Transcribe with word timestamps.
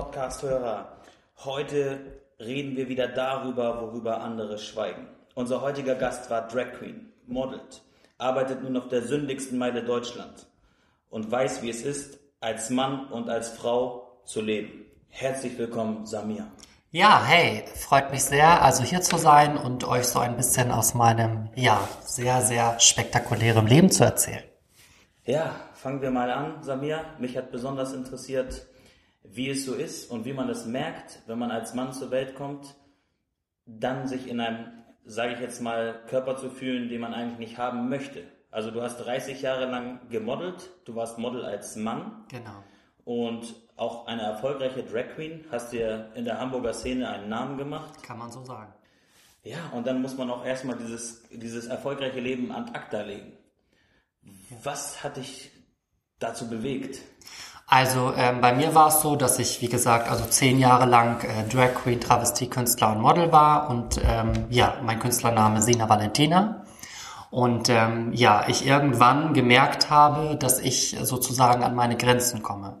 Podcast-Hörer. 0.00 0.96
Heute 1.44 2.00
reden 2.38 2.74
wir 2.74 2.88
wieder 2.88 3.06
darüber, 3.06 3.82
worüber 3.82 4.22
andere 4.22 4.56
schweigen. 4.56 5.06
Unser 5.34 5.60
heutiger 5.60 5.94
Gast 5.94 6.30
war 6.30 6.48
Drag 6.48 6.72
Queen, 6.78 7.12
modelt, 7.26 7.82
arbeitet 8.16 8.62
nun 8.62 8.78
auf 8.78 8.88
der 8.88 9.02
sündigsten 9.02 9.58
Meile 9.58 9.84
Deutschland 9.84 10.46
und 11.10 11.30
weiß, 11.30 11.60
wie 11.60 11.68
es 11.68 11.82
ist, 11.82 12.18
als 12.40 12.70
Mann 12.70 13.08
und 13.08 13.28
als 13.28 13.50
Frau 13.50 14.22
zu 14.24 14.40
leben. 14.40 14.86
Herzlich 15.08 15.58
willkommen, 15.58 16.06
Samir. 16.06 16.46
Ja, 16.92 17.22
hey, 17.22 17.64
freut 17.76 18.10
mich 18.10 18.24
sehr, 18.24 18.62
also 18.62 18.82
hier 18.82 19.02
zu 19.02 19.18
sein 19.18 19.58
und 19.58 19.86
euch 19.86 20.06
so 20.06 20.18
ein 20.18 20.34
bisschen 20.34 20.70
aus 20.70 20.94
meinem, 20.94 21.50
ja, 21.56 21.86
sehr, 22.00 22.40
sehr 22.40 22.80
spektakulären 22.80 23.66
Leben 23.66 23.90
zu 23.90 24.04
erzählen. 24.04 24.44
Ja, 25.26 25.54
fangen 25.74 26.00
wir 26.00 26.10
mal 26.10 26.30
an, 26.30 26.62
Samir. 26.62 27.04
Mich 27.18 27.36
hat 27.36 27.52
besonders 27.52 27.92
interessiert, 27.92 28.66
wie 29.22 29.50
es 29.50 29.64
so 29.64 29.74
ist 29.74 30.10
und 30.10 30.24
wie 30.24 30.32
man 30.32 30.48
es 30.48 30.66
merkt, 30.66 31.20
wenn 31.26 31.38
man 31.38 31.50
als 31.50 31.74
Mann 31.74 31.92
zur 31.92 32.10
Welt 32.10 32.34
kommt, 32.34 32.74
dann 33.66 34.08
sich 34.08 34.28
in 34.28 34.40
einem, 34.40 34.72
sage 35.04 35.34
ich 35.34 35.40
jetzt 35.40 35.60
mal, 35.60 36.02
Körper 36.08 36.36
zu 36.36 36.50
fühlen, 36.50 36.88
den 36.88 37.00
man 37.00 37.14
eigentlich 37.14 37.38
nicht 37.38 37.58
haben 37.58 37.88
möchte. 37.88 38.24
Also 38.50 38.70
du 38.70 38.82
hast 38.82 38.98
30 38.98 39.42
Jahre 39.42 39.66
lang 39.66 40.08
gemodelt, 40.08 40.70
du 40.84 40.94
warst 40.96 41.18
Model 41.18 41.44
als 41.44 41.76
Mann. 41.76 42.24
Genau. 42.28 42.64
Und 43.04 43.54
auch 43.76 44.06
eine 44.06 44.22
erfolgreiche 44.22 44.82
Drag 44.82 45.14
Queen, 45.14 45.44
hast 45.50 45.72
dir 45.72 46.10
in 46.14 46.24
der 46.24 46.38
Hamburger 46.38 46.72
Szene 46.72 47.08
einen 47.08 47.28
Namen 47.28 47.56
gemacht. 47.56 48.02
Kann 48.02 48.18
man 48.18 48.30
so 48.30 48.44
sagen. 48.44 48.72
Ja, 49.42 49.70
und 49.72 49.86
dann 49.86 50.02
muss 50.02 50.16
man 50.16 50.30
auch 50.30 50.44
erstmal 50.44 50.76
dieses, 50.76 51.22
dieses 51.30 51.66
erfolgreiche 51.66 52.20
Leben 52.20 52.52
an 52.52 52.74
acta 52.74 53.02
legen. 53.02 53.32
Was 54.62 55.02
hat 55.02 55.16
dich 55.16 55.50
dazu 56.18 56.48
bewegt? 56.48 57.00
Also 57.72 58.12
ähm, 58.16 58.40
bei 58.40 58.52
mir 58.52 58.74
war 58.74 58.88
es 58.88 59.00
so, 59.00 59.14
dass 59.14 59.38
ich, 59.38 59.62
wie 59.62 59.68
gesagt, 59.68 60.10
also 60.10 60.24
zehn 60.24 60.58
Jahre 60.58 60.86
lang 60.86 61.22
äh, 61.22 61.48
Drag 61.48 61.72
Queen, 61.72 62.00
Travestie-Künstler 62.00 62.90
und 62.96 63.00
Model 63.00 63.30
war 63.30 63.70
und 63.70 64.00
ähm, 64.04 64.32
ja, 64.50 64.74
mein 64.82 64.98
Künstlername 64.98 65.62
Sina 65.62 65.88
Valentina. 65.88 66.64
Und 67.30 67.68
ähm, 67.68 68.12
ja, 68.12 68.42
ich 68.48 68.66
irgendwann 68.66 69.34
gemerkt 69.34 69.88
habe, 69.88 70.36
dass 70.36 70.58
ich 70.58 70.96
sozusagen 71.00 71.62
an 71.62 71.76
meine 71.76 71.96
Grenzen 71.96 72.42
komme. 72.42 72.78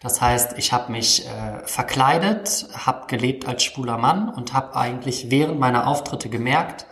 Das 0.00 0.22
heißt, 0.22 0.56
ich 0.56 0.72
habe 0.72 0.90
mich 0.90 1.26
äh, 1.26 1.58
verkleidet, 1.66 2.66
habe 2.74 3.08
gelebt 3.08 3.46
als 3.46 3.62
schwuler 3.62 3.98
Mann 3.98 4.30
und 4.30 4.54
habe 4.54 4.74
eigentlich 4.74 5.30
während 5.30 5.60
meiner 5.60 5.86
Auftritte 5.86 6.30
gemerkt, 6.30 6.86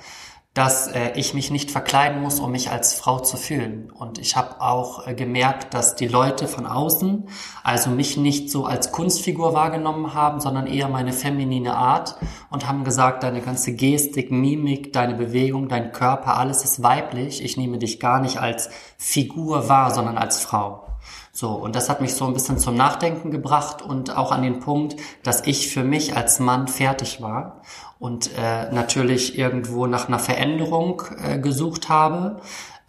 dass 0.58 0.88
äh, 0.88 1.12
ich 1.14 1.34
mich 1.34 1.52
nicht 1.52 1.70
verkleiden 1.70 2.20
muss, 2.20 2.40
um 2.40 2.50
mich 2.50 2.72
als 2.72 2.92
Frau 2.92 3.20
zu 3.20 3.36
fühlen. 3.36 3.92
Und 3.92 4.18
ich 4.18 4.34
habe 4.34 4.60
auch 4.60 5.06
äh, 5.06 5.14
gemerkt, 5.14 5.72
dass 5.72 5.94
die 5.94 6.08
Leute 6.08 6.48
von 6.48 6.66
außen 6.66 7.28
also 7.62 7.90
mich 7.90 8.16
nicht 8.16 8.50
so 8.50 8.64
als 8.64 8.90
Kunstfigur 8.90 9.54
wahrgenommen 9.54 10.14
haben, 10.14 10.40
sondern 10.40 10.66
eher 10.66 10.88
meine 10.88 11.12
feminine 11.12 11.76
Art 11.76 12.16
und 12.50 12.66
haben 12.66 12.82
gesagt, 12.82 13.22
deine 13.22 13.40
ganze 13.40 13.72
Gestik, 13.76 14.32
Mimik, 14.32 14.92
deine 14.92 15.14
Bewegung, 15.14 15.68
dein 15.68 15.92
Körper, 15.92 16.36
alles 16.36 16.64
ist 16.64 16.82
weiblich. 16.82 17.40
Ich 17.40 17.56
nehme 17.56 17.78
dich 17.78 18.00
gar 18.00 18.20
nicht 18.20 18.40
als 18.40 18.68
Figur 18.96 19.68
wahr, 19.68 19.94
sondern 19.94 20.18
als 20.18 20.40
Frau. 20.40 20.88
So, 21.30 21.50
und 21.50 21.76
das 21.76 21.88
hat 21.88 22.00
mich 22.00 22.14
so 22.14 22.26
ein 22.26 22.32
bisschen 22.32 22.58
zum 22.58 22.74
Nachdenken 22.74 23.30
gebracht 23.30 23.80
und 23.80 24.16
auch 24.16 24.32
an 24.32 24.42
den 24.42 24.58
Punkt, 24.58 24.96
dass 25.22 25.46
ich 25.46 25.68
für 25.68 25.84
mich 25.84 26.16
als 26.16 26.40
Mann 26.40 26.66
fertig 26.66 27.22
war 27.22 27.62
und 27.98 28.30
äh, 28.36 28.70
natürlich 28.72 29.38
irgendwo 29.38 29.86
nach 29.86 30.08
einer 30.08 30.18
Veränderung 30.18 31.02
äh, 31.22 31.38
gesucht 31.38 31.88
habe, 31.88 32.40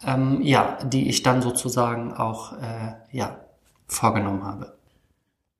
ähm, 0.06 0.40
ja, 0.42 0.78
die 0.84 1.08
ich 1.08 1.22
dann 1.22 1.42
sozusagen 1.42 2.12
auch 2.12 2.52
äh, 2.54 2.94
ja, 3.10 3.40
vorgenommen 3.86 4.44
habe. 4.44 4.74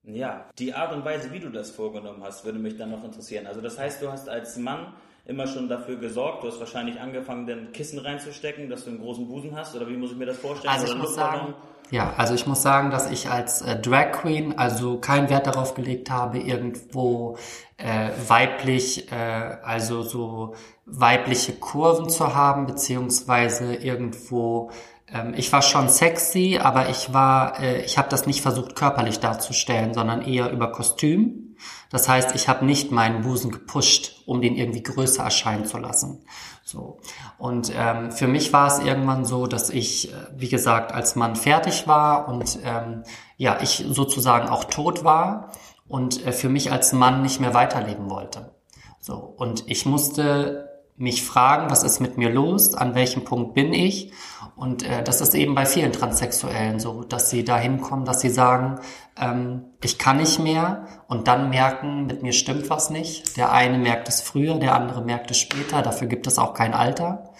Ja, 0.05 0.47
die 0.59 0.73
Art 0.75 0.93
und 0.93 1.05
Weise, 1.05 1.33
wie 1.33 1.41
du 1.41 1.51
das 1.51 1.71
vorgenommen 1.71 2.23
hast, 2.23 2.45
würde 2.45 2.59
mich 2.59 2.77
dann 2.77 2.91
noch 2.91 3.05
interessieren. 3.05 3.47
Also 3.47 3.61
das 3.61 3.79
heißt, 3.79 4.03
du 4.03 4.11
hast 4.11 4.29
als 4.29 4.57
Mann 4.57 4.93
immer 5.27 5.47
schon 5.47 5.69
dafür 5.69 5.97
gesorgt, 5.97 6.43
du 6.43 6.49
hast 6.49 6.59
wahrscheinlich 6.59 6.99
angefangen, 7.01 7.47
den 7.47 7.73
Kissen 7.73 7.99
reinzustecken, 7.99 8.69
dass 8.69 8.85
du 8.85 8.91
einen 8.91 9.01
großen 9.01 9.29
Busen 9.29 9.55
hast, 9.55 9.77
oder 9.77 9.89
wie 9.89 9.97
muss 9.97 10.13
ich 10.13 10.17
mir 10.17 10.27
das 10.27 10.39
vorstellen? 10.39 10.73
Also 10.73 10.87
ich 10.87 10.93
oder 10.93 11.03
muss 11.03 11.15
sagen, 11.15 11.55
ja, 11.91 12.15
also 12.17 12.35
ich 12.35 12.47
muss 12.47 12.63
sagen, 12.63 12.91
dass 12.91 13.11
ich 13.11 13.31
als 13.31 13.63
äh, 13.63 13.77
Drag 13.81 14.13
Queen 14.13 14.59
also 14.59 14.99
keinen 14.99 15.29
Wert 15.29 15.47
darauf 15.47 15.75
gelegt 15.75 16.11
habe, 16.11 16.39
irgendwo 16.39 17.37
äh, 17.77 18.11
weiblich, 18.29 19.11
äh, 19.11 19.15
also 19.63 20.03
so 20.03 20.55
weibliche 20.87 21.53
Kurven 21.53 22.09
zu 22.09 22.35
haben, 22.35 22.67
beziehungsweise 22.67 23.75
irgendwo 23.75 24.71
ähm, 25.13 25.35
ich 25.37 25.53
war 25.53 25.63
schon 25.63 25.89
sexy, 25.89 26.59
aber 26.63 26.89
ich 26.89 27.13
war, 27.13 27.61
äh, 27.61 27.83
ich 27.83 27.99
habe 27.99 28.09
das 28.09 28.27
nicht 28.27 28.43
versucht 28.43 28.77
körperlich 28.77 29.21
darzustellen, 29.21 29.95
sondern 29.95 30.23
eher 30.23 30.51
über 30.51 30.71
Kostüm. 30.73 31.50
Das 31.91 32.09
heißt, 32.09 32.35
ich 32.35 32.49
habe 32.49 32.65
nicht 32.65 32.93
meinen 32.93 33.23
Busen 33.23 33.51
gepusht, 33.51 34.23
um 34.27 34.41
den 34.41 34.57
irgendwie 34.57 34.83
größer 34.83 35.25
erscheinen 35.25 35.67
zu 35.67 35.79
lassen. 35.79 36.25
So. 36.65 37.01
Und 37.39 37.73
ähm, 37.75 38.13
für 38.13 38.29
mich 38.29 38.53
war 38.53 38.69
es 38.69 38.79
irgendwann 38.79 39.25
so, 39.25 39.47
dass 39.47 39.71
ich, 39.71 40.13
äh, 40.13 40.17
wie 40.37 40.49
gesagt, 40.49 40.93
als 40.93 41.17
Mann 41.17 41.35
fertig 41.35 41.89
war 41.89 42.29
und 42.29 42.59
ähm, 42.65 43.03
ja, 43.37 43.59
ich 43.61 43.85
sozusagen 43.89 44.49
auch 44.49 44.65
tot 44.65 45.03
war 45.03 45.51
und 45.89 46.25
äh, 46.25 46.33
für 46.33 46.49
mich 46.49 46.71
als 46.71 46.93
Mann 46.93 47.23
nicht 47.23 47.41
mehr 47.41 47.55
weiterleben 47.55 48.09
wollte. 48.09 48.55
So. 49.01 49.15
Und 49.15 49.65
ich 49.67 49.87
musste 49.87 50.70
mich 51.01 51.25
fragen, 51.25 51.71
was 51.71 51.83
ist 51.83 51.99
mit 52.01 52.19
mir 52.19 52.29
los, 52.29 52.75
an 52.75 52.95
welchem 52.95 53.25
Punkt 53.25 53.55
bin 53.55 53.73
ich. 53.73 54.13
Und 54.55 54.83
äh, 54.87 55.03
das 55.03 55.23
ist 55.23 55.35
eben 55.35 55.55
bei 55.55 55.65
vielen 55.65 55.93
Transsexuellen 55.93 56.79
so, 56.79 57.03
dass 57.03 57.31
sie 57.31 57.43
da 57.43 57.57
hinkommen, 57.57 58.05
dass 58.05 58.21
sie 58.21 58.29
sagen, 58.29 58.79
ähm, 59.19 59.65
ich 59.83 59.99
kann 59.99 60.19
nicht 60.19 60.39
mehr 60.39 60.87
und 61.09 61.27
dann 61.27 61.49
merken, 61.49 62.05
mit 62.05 62.23
mir 62.23 62.35
stimmt 62.35 62.69
was 62.69 62.91
nicht. 62.91 63.39
Der 63.39 63.51
eine 63.51 63.79
merkt 63.79 64.11
es 64.11 64.21
früher, 64.21 64.59
der 64.59 64.75
andere 64.75 65.01
merkt 65.01 65.31
es 65.31 65.39
später, 65.39 65.81
dafür 65.81 66.07
gibt 66.07 66.27
es 66.27 66.39
auch 66.39 66.53
kein 66.53 66.75
Alter. 66.75 67.31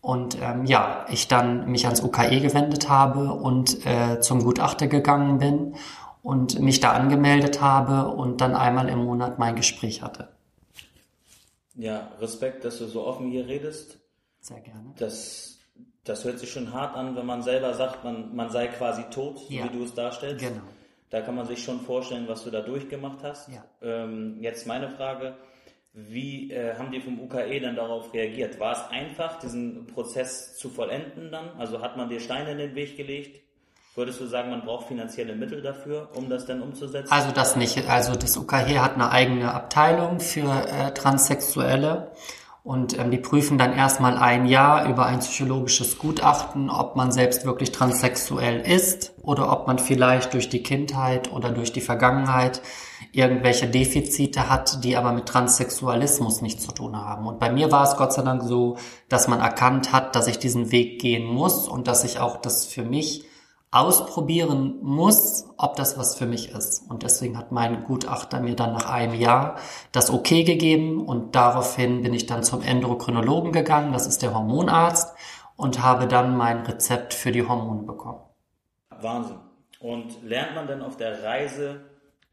Und 0.00 0.40
ähm, 0.40 0.64
ja, 0.64 1.04
ich 1.10 1.26
dann 1.26 1.68
mich 1.68 1.86
ans 1.86 2.02
UKE 2.02 2.40
gewendet 2.40 2.88
habe 2.88 3.32
und 3.32 3.84
äh, 3.84 4.20
zum 4.20 4.44
Gutachter 4.44 4.86
gegangen 4.86 5.38
bin 5.38 5.74
und 6.22 6.60
mich 6.60 6.78
da 6.78 6.92
angemeldet 6.92 7.60
habe 7.60 8.08
und 8.14 8.40
dann 8.40 8.54
einmal 8.54 8.88
im 8.88 9.04
Monat 9.04 9.40
mein 9.40 9.56
Gespräch 9.56 10.02
hatte. 10.02 10.28
Ja, 11.74 12.12
Respekt, 12.20 12.64
dass 12.64 12.78
du 12.78 12.86
so 12.86 13.04
offen 13.06 13.30
hier 13.30 13.46
redest. 13.46 13.98
Sehr 14.40 14.60
gerne. 14.60 14.94
Das, 14.98 15.58
das 16.04 16.24
hört 16.24 16.38
sich 16.38 16.50
schon 16.50 16.72
hart 16.72 16.96
an, 16.96 17.16
wenn 17.16 17.26
man 17.26 17.42
selber 17.42 17.74
sagt, 17.74 18.04
man, 18.04 18.34
man 18.34 18.50
sei 18.50 18.66
quasi 18.68 19.04
tot, 19.10 19.38
so 19.38 19.52
Ja. 19.52 19.64
wie 19.64 19.76
du 19.78 19.84
es 19.84 19.94
darstellst. 19.94 20.44
Genau. 20.44 20.62
Da 21.10 21.20
kann 21.20 21.34
man 21.34 21.46
sich 21.46 21.62
schon 21.62 21.80
vorstellen, 21.80 22.26
was 22.28 22.44
du 22.44 22.50
da 22.50 22.60
durchgemacht 22.62 23.22
hast. 23.22 23.48
Ja. 23.48 23.64
Ähm, 23.82 24.38
jetzt 24.40 24.66
meine 24.66 24.88
Frage, 24.88 25.36
wie 25.92 26.50
äh, 26.50 26.74
haben 26.76 26.90
die 26.90 27.00
vom 27.00 27.20
UKE 27.20 27.60
dann 27.60 27.76
darauf 27.76 28.14
reagiert? 28.14 28.58
War 28.58 28.72
es 28.72 28.90
einfach, 28.90 29.38
diesen 29.38 29.86
Prozess 29.86 30.56
zu 30.56 30.70
vollenden 30.70 31.30
dann? 31.30 31.50
Also 31.58 31.82
hat 31.82 31.98
man 31.98 32.08
dir 32.08 32.18
Steine 32.18 32.52
in 32.52 32.58
den 32.58 32.74
Weg 32.74 32.96
gelegt? 32.96 33.42
Würdest 33.94 34.20
du 34.20 34.26
sagen, 34.26 34.48
man 34.48 34.62
braucht 34.62 34.88
finanzielle 34.88 35.34
Mittel 35.34 35.60
dafür, 35.60 36.08
um 36.14 36.30
das 36.30 36.46
dann 36.46 36.62
umzusetzen? 36.62 37.12
Also 37.12 37.30
das 37.30 37.56
nicht. 37.56 37.90
Also 37.90 38.14
das 38.14 38.38
UKH 38.38 38.82
hat 38.82 38.94
eine 38.94 39.10
eigene 39.10 39.52
Abteilung 39.52 40.18
für 40.18 40.48
äh, 40.66 40.94
Transsexuelle 40.94 42.10
und 42.64 42.98
ähm, 42.98 43.10
die 43.10 43.18
prüfen 43.18 43.58
dann 43.58 43.74
erstmal 43.74 44.16
ein 44.16 44.46
Jahr 44.46 44.88
über 44.88 45.04
ein 45.04 45.18
psychologisches 45.18 45.98
Gutachten, 45.98 46.70
ob 46.70 46.96
man 46.96 47.12
selbst 47.12 47.44
wirklich 47.44 47.70
transsexuell 47.70 48.60
ist 48.60 49.12
oder 49.20 49.52
ob 49.52 49.66
man 49.66 49.78
vielleicht 49.78 50.32
durch 50.32 50.48
die 50.48 50.62
Kindheit 50.62 51.30
oder 51.30 51.50
durch 51.50 51.74
die 51.74 51.82
Vergangenheit 51.82 52.62
irgendwelche 53.12 53.66
Defizite 53.66 54.48
hat, 54.48 54.84
die 54.84 54.96
aber 54.96 55.12
mit 55.12 55.26
Transsexualismus 55.26 56.40
nichts 56.40 56.64
zu 56.64 56.72
tun 56.72 56.96
haben. 56.96 57.26
Und 57.26 57.38
bei 57.38 57.52
mir 57.52 57.70
war 57.70 57.84
es 57.84 57.96
Gott 57.96 58.14
sei 58.14 58.22
Dank 58.22 58.42
so, 58.42 58.78
dass 59.10 59.28
man 59.28 59.40
erkannt 59.40 59.92
hat, 59.92 60.16
dass 60.16 60.28
ich 60.28 60.38
diesen 60.38 60.72
Weg 60.72 60.98
gehen 60.98 61.26
muss 61.26 61.68
und 61.68 61.88
dass 61.88 62.04
ich 62.04 62.20
auch 62.20 62.38
das 62.38 62.64
für 62.64 62.84
mich 62.84 63.26
ausprobieren 63.72 64.78
muss, 64.82 65.46
ob 65.56 65.76
das 65.76 65.98
was 65.98 66.14
für 66.14 66.26
mich 66.26 66.52
ist. 66.52 66.88
Und 66.90 67.02
deswegen 67.02 67.38
hat 67.38 67.52
mein 67.52 67.84
Gutachter 67.84 68.40
mir 68.40 68.54
dann 68.54 68.74
nach 68.74 68.88
einem 68.88 69.14
Jahr 69.14 69.56
das 69.92 70.10
Okay 70.10 70.44
gegeben 70.44 71.04
und 71.04 71.34
daraufhin 71.34 72.02
bin 72.02 72.12
ich 72.12 72.26
dann 72.26 72.44
zum 72.44 72.62
Endokrinologen 72.62 73.50
gegangen, 73.50 73.92
das 73.92 74.06
ist 74.06 74.22
der 74.22 74.34
Hormonarzt, 74.34 75.16
und 75.56 75.82
habe 75.82 76.06
dann 76.06 76.36
mein 76.36 76.66
Rezept 76.66 77.14
für 77.14 77.32
die 77.32 77.48
Hormone 77.48 77.84
bekommen. 77.84 78.20
Wahnsinn. 79.00 79.38
Und 79.80 80.22
lernt 80.22 80.54
man 80.54 80.66
denn 80.66 80.82
auf 80.82 80.96
der 80.96 81.24
Reise 81.24 81.80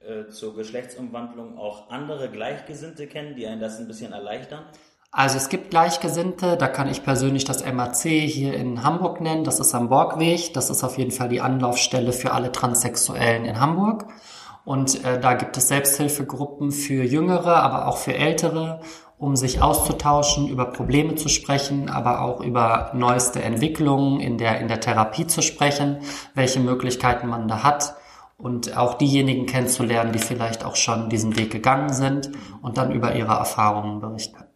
äh, 0.01 0.27
zur 0.29 0.55
Geschlechtsumwandlung 0.55 1.57
auch 1.57 1.89
andere 1.89 2.29
Gleichgesinnte 2.29 3.07
kennen, 3.07 3.35
die 3.35 3.47
einen 3.47 3.61
das 3.61 3.79
ein 3.79 3.87
bisschen 3.87 4.11
erleichtern? 4.11 4.65
Also 5.11 5.37
es 5.37 5.49
gibt 5.49 5.71
Gleichgesinnte, 5.71 6.55
da 6.55 6.67
kann 6.67 6.87
ich 6.87 7.03
persönlich 7.03 7.43
das 7.43 7.65
MAC 7.65 7.95
hier 8.03 8.53
in 8.53 8.83
Hamburg 8.83 9.21
nennen, 9.21 9.43
das 9.43 9.59
ist 9.59 9.73
am 9.73 9.89
Borgweg, 9.89 10.53
das 10.53 10.69
ist 10.69 10.83
auf 10.83 10.99
jeden 10.99 11.09
Fall 11.09 11.29
die 11.29 11.41
Anlaufstelle 11.41 12.13
für 12.13 12.31
alle 12.31 12.51
Transsexuellen 12.51 13.43
in 13.45 13.59
Hamburg. 13.59 14.05
Und 14.65 15.03
äh, 15.03 15.19
da 15.19 15.33
gibt 15.33 15.57
es 15.57 15.67
Selbsthilfegruppen 15.67 16.71
für 16.71 17.03
Jüngere, 17.03 17.55
aber 17.63 17.87
auch 17.87 17.97
für 17.97 18.13
Ältere, 18.13 18.81
um 19.17 19.35
sich 19.35 19.63
auszutauschen, 19.63 20.47
über 20.47 20.65
Probleme 20.65 21.15
zu 21.15 21.27
sprechen, 21.27 21.89
aber 21.89 22.21
auch 22.21 22.39
über 22.41 22.91
neueste 22.93 23.41
Entwicklungen 23.41 24.19
in 24.19 24.37
der, 24.37 24.59
in 24.59 24.67
der 24.67 24.79
Therapie 24.79 25.25
zu 25.25 25.41
sprechen, 25.41 26.01
welche 26.35 26.59
Möglichkeiten 26.59 27.27
man 27.27 27.47
da 27.47 27.63
hat. 27.63 27.95
und 28.37 28.77
auch 28.77 28.93
diejenigen 28.93 29.47
kennenzulernen, 29.47 30.13
die 30.13 30.19
vielleicht 30.19 30.63
auch 30.63 30.77
schon 30.77 31.09
diesen 31.09 31.37
Weg 31.37 31.51
gegangen 31.51 31.91
sind 31.91 32.31
und 32.61 32.77
dann 32.77 32.91
über 32.93 33.13
ihre 33.13 33.33
Erfahrungen 33.33 33.99
berichten. 33.99 34.48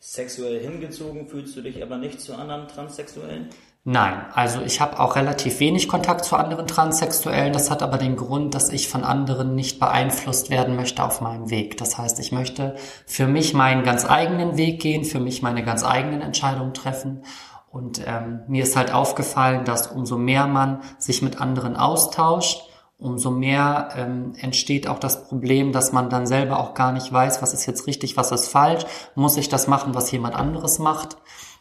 Sexuell 0.00 0.60
hingezogen 0.60 1.26
fühlst 1.28 1.56
du 1.56 1.60
dich 1.60 1.82
aber 1.82 1.98
nicht 1.98 2.20
zu 2.20 2.34
anderen 2.34 2.68
Transsexuellen? 2.68 3.48
Nein, 3.90 4.26
also 4.34 4.60
ich 4.60 4.80
habe 4.80 5.00
auch 5.00 5.16
relativ 5.16 5.60
wenig 5.60 5.88
Kontakt 5.88 6.24
zu 6.24 6.36
anderen 6.36 6.66
Transsexuellen. 6.66 7.52
Das 7.52 7.70
hat 7.70 7.82
aber 7.82 7.96
den 7.96 8.16
Grund, 8.16 8.54
dass 8.54 8.68
ich 8.68 8.88
von 8.88 9.02
anderen 9.02 9.54
nicht 9.54 9.80
beeinflusst 9.80 10.50
werden 10.50 10.76
möchte 10.76 11.02
auf 11.02 11.20
meinem 11.20 11.48
Weg. 11.50 11.78
Das 11.78 11.96
heißt, 11.96 12.20
ich 12.20 12.30
möchte 12.30 12.76
für 13.06 13.26
mich 13.26 13.54
meinen 13.54 13.84
ganz 13.84 14.04
eigenen 14.04 14.56
Weg 14.56 14.80
gehen, 14.82 15.04
für 15.04 15.20
mich 15.20 15.42
meine 15.42 15.64
ganz 15.64 15.84
eigenen 15.84 16.20
Entscheidungen 16.20 16.74
treffen. 16.74 17.24
Und 17.70 18.02
ähm, 18.06 18.42
mir 18.46 18.62
ist 18.62 18.76
halt 18.76 18.92
aufgefallen, 18.92 19.64
dass 19.64 19.86
umso 19.88 20.18
mehr 20.18 20.46
man 20.46 20.82
sich 20.98 21.22
mit 21.22 21.40
anderen 21.40 21.76
austauscht, 21.76 22.67
umso 22.98 23.30
mehr 23.30 23.90
ähm, 23.96 24.34
entsteht 24.40 24.88
auch 24.88 24.98
das 24.98 25.28
Problem, 25.28 25.72
dass 25.72 25.92
man 25.92 26.10
dann 26.10 26.26
selber 26.26 26.58
auch 26.58 26.74
gar 26.74 26.92
nicht 26.92 27.12
weiß, 27.12 27.40
was 27.40 27.54
ist 27.54 27.66
jetzt 27.66 27.86
richtig, 27.86 28.16
was 28.16 28.32
ist 28.32 28.48
falsch, 28.48 28.84
muss 29.14 29.36
ich 29.36 29.48
das 29.48 29.68
machen, 29.68 29.94
was 29.94 30.10
jemand 30.10 30.34
anderes 30.34 30.78
macht. 30.78 31.16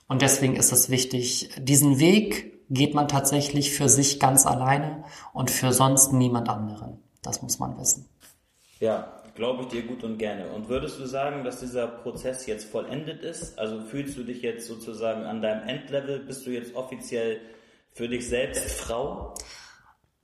Und 0.07 0.21
deswegen 0.21 0.55
ist 0.55 0.71
es 0.71 0.89
wichtig, 0.89 1.51
diesen 1.59 1.99
Weg 1.99 2.65
geht 2.69 2.93
man 2.93 3.07
tatsächlich 3.07 3.71
für 3.71 3.87
sich 3.87 4.19
ganz 4.19 4.45
alleine 4.45 5.03
und 5.33 5.51
für 5.51 5.71
sonst 5.71 6.11
niemand 6.11 6.49
anderen. 6.49 6.99
Das 7.21 7.41
muss 7.41 7.59
man 7.59 7.77
wissen. 7.79 8.09
Ja, 8.79 9.21
glaube 9.35 9.63
ich 9.63 9.67
dir 9.69 9.83
gut 9.83 10.03
und 10.03 10.17
gerne. 10.17 10.49
Und 10.49 10.69
würdest 10.69 10.99
du 10.99 11.05
sagen, 11.05 11.43
dass 11.43 11.59
dieser 11.59 11.87
Prozess 11.87 12.45
jetzt 12.47 12.65
vollendet 12.65 13.21
ist? 13.21 13.59
Also 13.59 13.81
fühlst 13.81 14.17
du 14.17 14.23
dich 14.23 14.41
jetzt 14.41 14.67
sozusagen 14.67 15.23
an 15.23 15.41
deinem 15.41 15.67
Endlevel? 15.67 16.19
Bist 16.19 16.45
du 16.45 16.49
jetzt 16.49 16.75
offiziell 16.75 17.39
für 17.93 18.09
dich 18.09 18.27
selbst 18.27 18.71
Frau? 18.71 19.35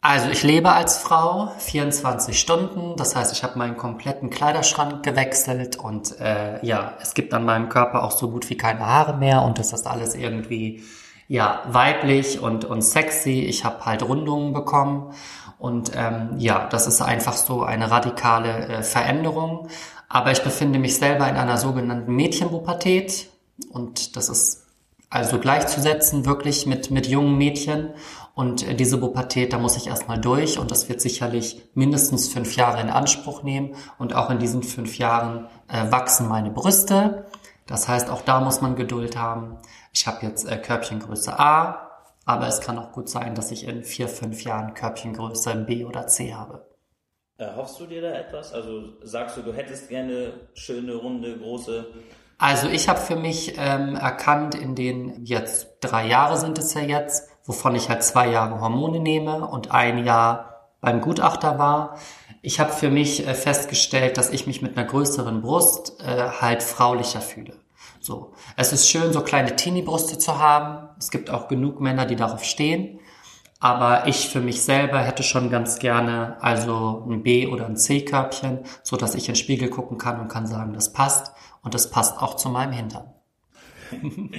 Also 0.06 0.30
ich 0.30 0.44
lebe 0.44 0.70
als 0.70 0.98
Frau 0.98 1.54
24 1.60 2.38
Stunden, 2.38 2.98
das 2.98 3.16
heißt, 3.16 3.32
ich 3.32 3.42
habe 3.42 3.58
meinen 3.58 3.78
kompletten 3.78 4.30
Kleiderschrank 4.30 5.02
gewechselt 5.02 5.78
und 5.78 6.20
äh, 6.20 6.60
ja, 6.66 6.96
es 7.02 7.14
gibt 7.14 7.34
an 7.34 7.46
meinem 7.46 7.70
Körper 7.70 8.04
auch 8.04 8.12
so 8.12 8.30
gut 8.30 8.50
wie 8.50 8.58
keine 8.58 8.86
Haare 8.86 9.16
mehr 9.16 9.44
und 9.44 9.60
das 9.60 9.72
ist 9.72 9.88
alles 9.88 10.14
irgendwie 10.16 10.84
ja 11.30 11.62
weiblich 11.68 12.42
und 12.42 12.66
und 12.66 12.82
sexy. 12.82 13.44
Ich 13.44 13.64
habe 13.64 13.86
halt 13.86 14.04
Rundungen 14.04 14.52
bekommen 14.52 15.14
und 15.58 15.94
ähm, 15.96 16.32
ja, 16.38 16.68
das 16.68 16.86
ist 16.86 17.02
einfach 17.02 17.38
so 17.38 17.64
eine 17.64 17.90
radikale 17.90 18.68
äh, 18.68 18.84
Veränderung. 18.84 19.70
Aber 20.10 20.34
ich 20.34 20.44
befinde 20.44 20.80
mich 20.80 20.98
selber 20.98 21.30
in 21.30 21.38
einer 21.38 21.58
sogenannten 21.58 22.14
Mädchenpubertät 22.14 23.30
und 23.70 24.18
das 24.18 24.28
ist 24.28 24.66
also 25.10 25.40
gleichzusetzen 25.40 26.26
wirklich 26.26 26.66
mit 26.66 26.92
mit 26.92 27.08
jungen 27.08 27.38
Mädchen 27.38 27.94
und 28.36 28.68
äh, 28.68 28.76
diese 28.76 28.98
Pubertät, 28.98 29.54
da 29.54 29.60
muss 29.60 29.78
ich 29.78 29.88
erstmal 29.88 30.20
durch 30.20 30.58
und 30.58 30.72
das 30.72 30.90
wird 30.90 31.02
sicherlich 31.02 31.70
mindestens 31.76 32.30
fünf 32.30 32.56
Jahre 32.56 32.82
in 32.82 32.90
Anspruch 32.90 33.44
nehmen. 33.44 33.76
Und 34.00 34.16
auch 34.16 34.30
in 34.30 34.40
diesen 34.40 34.64
fünf 34.64 34.98
Jahren 34.98 35.48
äh, 35.68 35.92
wachsen 35.92 36.28
meine 36.28 36.50
Brüste. 36.50 37.26
Das 37.68 37.88
heißt, 37.88 38.10
auch 38.10 38.22
da 38.22 38.42
muss 38.42 38.62
man 38.62 38.76
Geduld 38.76 39.18
haben. 39.18 39.58
Ich 39.94 40.08
habe 40.08 40.26
jetzt 40.26 40.50
äh, 40.50 40.58
Körbchengröße 40.58 41.40
A, 41.40 41.92
aber 42.26 42.48
es 42.48 42.60
kann 42.60 42.80
auch 42.80 42.92
gut 42.92 43.08
sein, 43.08 43.36
dass 43.36 43.52
ich 43.52 43.68
in 43.68 43.84
vier, 43.84 44.08
fünf 44.08 44.44
Jahren 44.44 44.74
Körbchengröße 44.74 45.56
B 45.56 45.86
oder 45.86 46.08
C 46.08 46.34
habe. 46.34 46.68
Erhoffst 47.38 47.80
du 47.80 47.86
dir 47.86 48.02
da 48.02 48.12
etwas? 48.12 48.54
Also 48.54 48.94
sagst 49.04 49.38
du, 49.38 49.42
du 49.42 49.54
hättest 49.54 49.90
gerne 49.90 50.34
schöne, 50.54 50.96
runde, 50.96 51.38
große 51.38 51.86
also 52.40 52.68
ich 52.68 52.90
habe 52.90 53.00
für 53.00 53.16
mich 53.16 53.54
ähm, 53.58 53.96
erkannt, 53.96 54.54
in 54.54 54.76
den 54.76 55.24
jetzt 55.24 55.78
drei 55.80 56.08
Jahre 56.08 56.36
sind 56.36 56.58
es 56.58 56.74
ja 56.74 56.82
jetzt, 56.82 57.30
wovon 57.46 57.76
ich 57.76 57.90
halt 57.90 58.04
zwei 58.04 58.30
Jahre 58.30 58.62
Hormone 58.62 59.00
nehme 59.00 59.48
und 59.48 59.72
ein 59.72 60.06
Jahr 60.06 60.70
beim 60.82 61.02
Gutachter 61.02 61.58
war. 61.58 61.98
Ich 62.42 62.60
habe 62.60 62.74
für 62.74 62.90
mich 62.90 63.26
äh, 63.26 63.34
festgestellt, 63.34 64.18
dass 64.18 64.30
ich 64.32 64.48
mich 64.48 64.62
mit 64.62 64.78
einer 64.78 64.86
größeren 64.86 65.42
Brust 65.42 66.02
äh, 66.02 66.30
halt 66.42 66.62
fraulicher 66.62 67.22
fühle. 67.22 67.54
So, 68.02 68.34
es 68.58 68.74
ist 68.74 68.90
schön, 68.90 69.14
so 69.14 69.22
kleine 69.22 69.56
Teenie-Brüste 69.56 70.18
zu 70.18 70.40
haben. 70.40 70.90
Es 71.00 71.10
gibt 71.10 71.30
auch 71.30 71.48
genug 71.48 71.80
Männer, 71.80 72.06
die 72.06 72.18
darauf 72.18 72.44
stehen. 72.44 73.00
Aber 73.62 74.08
ich 74.08 74.28
für 74.28 74.42
mich 74.42 74.62
selber 74.62 75.00
hätte 75.00 75.24
schon 75.24 75.50
ganz 75.50 75.80
gerne 75.80 76.36
also 76.42 77.08
ein 77.10 77.24
B- 77.24 77.48
oder 77.48 77.66
ein 77.66 77.78
C-Körbchen, 77.78 78.66
so 78.84 78.98
dass 78.98 79.16
ich 79.16 79.30
in 79.30 79.36
den 79.36 79.40
Spiegel 79.40 79.70
gucken 79.70 79.98
kann 79.98 80.20
und 80.20 80.28
kann 80.28 80.48
sagen, 80.48 80.74
das 80.74 80.92
passt. 80.92 81.32
Und 81.62 81.74
das 81.74 81.90
passt 81.90 82.22
auch 82.22 82.36
zu 82.36 82.50
meinem 82.50 82.74
Hintern. 82.74 83.14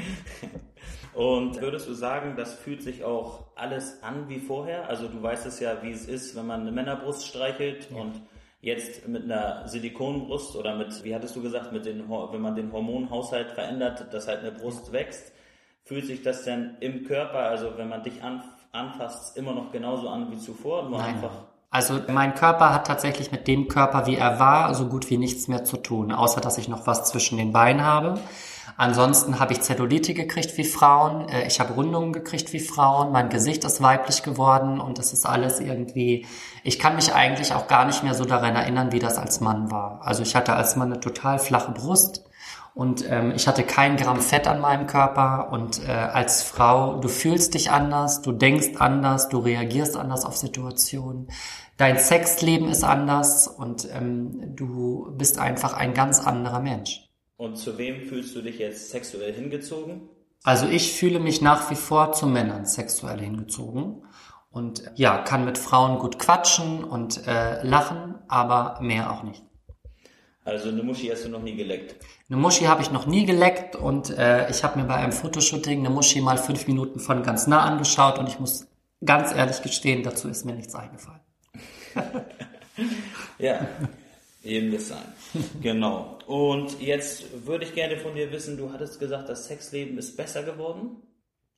Und 1.15 1.61
würdest 1.61 1.89
du 1.89 1.95
sagen, 1.95 2.35
das 2.37 2.55
fühlt 2.55 2.83
sich 2.83 3.05
auch 3.05 3.45
alles 3.55 4.03
an 4.03 4.29
wie 4.29 4.41
vorher? 4.41 4.89
Also 4.89 5.07
du 5.07 5.23
weißt 5.23 5.47
es 5.47 5.61
ja, 5.61 5.83
wie 5.83 5.93
es 5.93 6.07
ist, 6.07 6.35
wenn 6.37 6.47
man 6.47 6.63
eine 6.63 6.73
Männerbrust 6.73 7.27
streichelt 7.27 7.89
ja. 7.91 8.01
und 8.01 8.21
jetzt 8.61 9.07
mit 9.07 9.25
einer 9.25 9.69
Silikonbrust 9.69 10.57
oder 10.57 10.75
mit, 10.75 11.05
wie 11.05 11.15
hattest 11.15 11.37
du 11.37 11.43
gesagt, 11.43 11.73
mit 11.73 11.87
den, 11.87 12.09
wenn 12.09 12.41
man 12.41 12.57
den 12.57 12.73
Hormonhaushalt 12.73 13.53
verändert, 13.53 14.13
dass 14.13 14.27
halt 14.27 14.41
eine 14.41 14.53
Brust 14.53 14.93
wächst, 14.93 15.33
fühlt 15.85 16.07
sich 16.07 16.23
das 16.23 16.45
denn 16.45 16.77
im 16.81 17.05
Körper, 17.05 17.41
also 17.41 17.77
wenn 17.77 17.89
man 17.89 18.03
dich 18.03 18.21
anfasst, 18.73 19.37
immer 19.37 19.53
noch 19.53 19.71
genauso 19.71 20.09
an 20.09 20.33
wie 20.33 20.39
zuvor, 20.39 20.89
nur 20.89 20.99
Nein. 20.99 21.15
einfach 21.15 21.45
also 21.75 21.99
mein 22.07 22.37
Körper 22.37 22.73
hat 22.73 22.87
tatsächlich 22.87 23.33
mit 23.33 23.49
dem 23.49 23.67
Körper, 23.67 24.07
wie 24.07 24.15
er 24.15 24.39
war, 24.39 24.77
so 24.77 24.87
gut 24.87 25.11
wie 25.11 25.19
nichts 25.19 25.49
mehr 25.49 25.65
zu 25.65 25.77
tun, 25.77 26.13
außer 26.13 26.41
dass 26.41 26.57
ich 26.57 26.69
noch 26.69 26.87
was 26.87 27.11
zwischen 27.11 27.37
den 27.37 27.51
Beinen 27.51 27.83
habe. 27.83 28.21
Ansonsten 28.77 29.39
habe 29.41 29.53
ich 29.53 29.61
Zellulite 29.61 30.15
gekriegt 30.15 30.57
wie 30.57 30.65
Frauen, 30.65 31.29
äh, 31.29 31.47
ich 31.47 31.61
habe 31.61 31.75
Rundungen 31.75 32.13
gekriegt 32.13 32.53
wie 32.53 32.61
Frauen, 32.61 33.13
mein 33.13 33.29
Gesicht 33.29 33.65
ist 33.65 33.83
weiblich 33.83 34.23
geworden 34.23 34.81
und 34.81 34.99
das 34.99 35.13
ist 35.13 35.27
alles 35.27 35.61
irgendwie, 35.61 36.27
ich 36.63 36.79
kann 36.79 36.97
mich 36.97 37.15
eigentlich 37.15 37.55
auch 37.55 37.67
gar 37.67 37.85
nicht 37.85 38.03
mehr 38.03 38.15
so 38.15 38.25
daran 38.25 38.57
erinnern, 38.57 38.93
wie 38.93 38.99
das 38.99 39.19
als 39.19 39.41
Mann 39.41 39.71
war. 39.71 40.01
Also 40.03 40.23
ich 40.23 40.35
hatte 40.35 40.55
als 40.55 40.77
Mann 40.77 40.93
eine 40.93 41.01
total 41.01 41.39
flache 41.39 41.73
Brust 41.73 42.25
und 42.75 43.09
ähm, 43.09 43.33
ich 43.37 43.47
hatte 43.47 43.63
kein 43.63 43.97
Gramm 43.97 44.21
Fett 44.21 44.49
an 44.49 44.61
meinem 44.61 44.87
Körper 44.87 45.51
und 45.53 45.87
äh, 45.87 45.93
als 45.93 46.43
Frau, 46.43 46.99
du 47.01 47.09
fühlst 47.09 47.55
dich 47.55 47.71
anders, 47.71 48.23
du 48.23 48.33
denkst 48.33 48.79
anders, 48.79 49.29
du 49.29 49.39
reagierst 49.39 49.97
anders 49.97 50.25
auf 50.25 50.37
Situationen 50.37 51.29
dein 51.77 51.99
Sexleben 51.99 52.69
ist 52.69 52.85
anders 52.85 53.49
und 53.49 53.89
ähm, 53.93 54.55
du 54.55 55.13
bist 55.17 55.39
einfach 55.39 55.75
ein 55.75 55.95
ganz 55.95 56.21
anderer 56.21 56.61
Mensch. 56.61 57.04
Und 57.37 57.57
zu 57.57 57.79
wem 57.79 58.03
fühlst 58.03 58.35
du 58.37 58.43
dich 58.43 58.59
jetzt 58.59 58.91
sexuell 58.91 59.33
hingezogen? 59.33 60.09
Also 60.45 60.69
ich 60.69 60.93
fühle 60.93 61.21
mich 61.21 61.41
nach 61.41 61.71
wie 61.71 61.75
vor 61.75 62.13
zu 62.13 62.27
Männern 62.27 62.67
sexuell 62.67 63.19
hingezogen 63.19 64.05
und 64.51 64.85
ja, 64.95 65.19
kann 65.19 65.45
mit 65.45 65.59
Frauen 65.59 65.99
gut 65.99 66.19
quatschen 66.19 66.85
und 66.85 67.27
äh, 67.27 67.67
lachen, 67.67 68.15
aber 68.29 68.79
mehr 68.81 69.11
auch 69.11 69.23
nicht. 69.23 69.43
Also 70.45 70.69
eine 70.69 70.83
Muschi 70.83 71.09
hast 71.09 71.25
du 71.25 71.31
noch 71.31 71.43
nie 71.43 71.57
geleckt? 71.57 71.97
Eine 72.29 72.39
Muschi 72.39 72.67
habe 72.67 72.83
ich 72.83 72.91
noch 72.91 73.07
nie 73.07 73.25
geleckt 73.25 73.75
und 73.75 74.11
äh, 74.11 74.51
ich 74.51 74.63
habe 74.63 74.79
mir 74.79 74.87
bei 74.87 74.97
einem 74.97 75.13
Fotoshooting 75.13 75.79
eine 75.79 75.91
Muschi 75.91 76.21
mal 76.21 76.37
fünf 76.37 76.67
Minuten 76.67 77.01
von 77.01 77.23
ganz 77.23 77.47
nah 77.47 77.63
angeschaut 77.63 78.19
und 78.19 78.29
ich 78.29 78.39
muss 78.39 78.67
ganz 79.05 79.35
ehrlich 79.35 79.63
gestehen, 79.63 80.03
dazu 80.03 80.29
ist 80.29 80.45
mir 80.45 80.55
nichts 80.55 80.75
eingefallen. 80.75 81.21
ja, 83.39 83.67
eben 84.43 84.73
das 84.73 84.89
sein. 84.89 85.13
Genau. 85.63 86.14
Und 86.27 86.81
jetzt 86.81 87.47
würde 87.47 87.65
ich 87.65 87.75
gerne 87.75 87.97
von 87.97 88.15
dir 88.15 88.33
wissen, 88.33 88.57
du 88.57 88.73
hattest 88.73 88.99
gesagt, 88.99 89.29
das 89.29 89.47
Sexleben 89.47 89.99
ist 89.99 90.17
besser 90.17 90.43
geworden. 90.43 91.03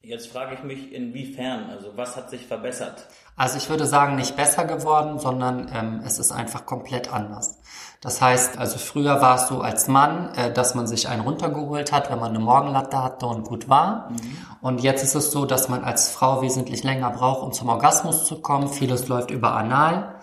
Jetzt 0.02 0.28
frage 0.28 0.54
ich 0.54 0.62
mich, 0.62 0.92
inwiefern, 0.92 1.68
also 1.68 1.96
was 1.96 2.14
hat 2.14 2.30
sich 2.30 2.46
verbessert? 2.46 3.08
Also 3.34 3.56
ich 3.56 3.68
würde 3.68 3.86
sagen, 3.86 4.14
nicht 4.14 4.36
besser 4.36 4.64
geworden, 4.64 5.18
sondern 5.18 5.68
ähm, 5.74 6.00
es 6.06 6.20
ist 6.20 6.30
einfach 6.30 6.64
komplett 6.64 7.12
anders. 7.12 7.60
Das 8.00 8.22
heißt, 8.22 8.56
also 8.56 8.78
früher 8.78 9.20
war 9.20 9.34
es 9.34 9.48
so 9.48 9.62
als 9.62 9.88
Mann, 9.88 10.32
äh, 10.36 10.52
dass 10.52 10.76
man 10.76 10.86
sich 10.86 11.08
einen 11.08 11.22
runtergeholt 11.22 11.90
hat, 11.90 12.08
wenn 12.08 12.20
man 12.20 12.30
eine 12.30 12.38
Morgenlatte 12.38 13.02
hatte 13.02 13.26
und 13.26 13.44
gut 13.44 13.68
war. 13.68 14.10
Mhm. 14.10 14.36
Und 14.60 14.82
jetzt 14.82 15.02
ist 15.02 15.16
es 15.16 15.32
so, 15.32 15.44
dass 15.44 15.68
man 15.68 15.82
als 15.82 16.08
Frau 16.08 16.40
wesentlich 16.40 16.84
länger 16.84 17.10
braucht, 17.10 17.42
um 17.42 17.52
zum 17.52 17.68
Orgasmus 17.68 18.26
zu 18.26 18.40
kommen. 18.40 18.68
Vieles 18.68 19.08
läuft 19.08 19.32
über 19.32 19.54
Anal. 19.54 20.20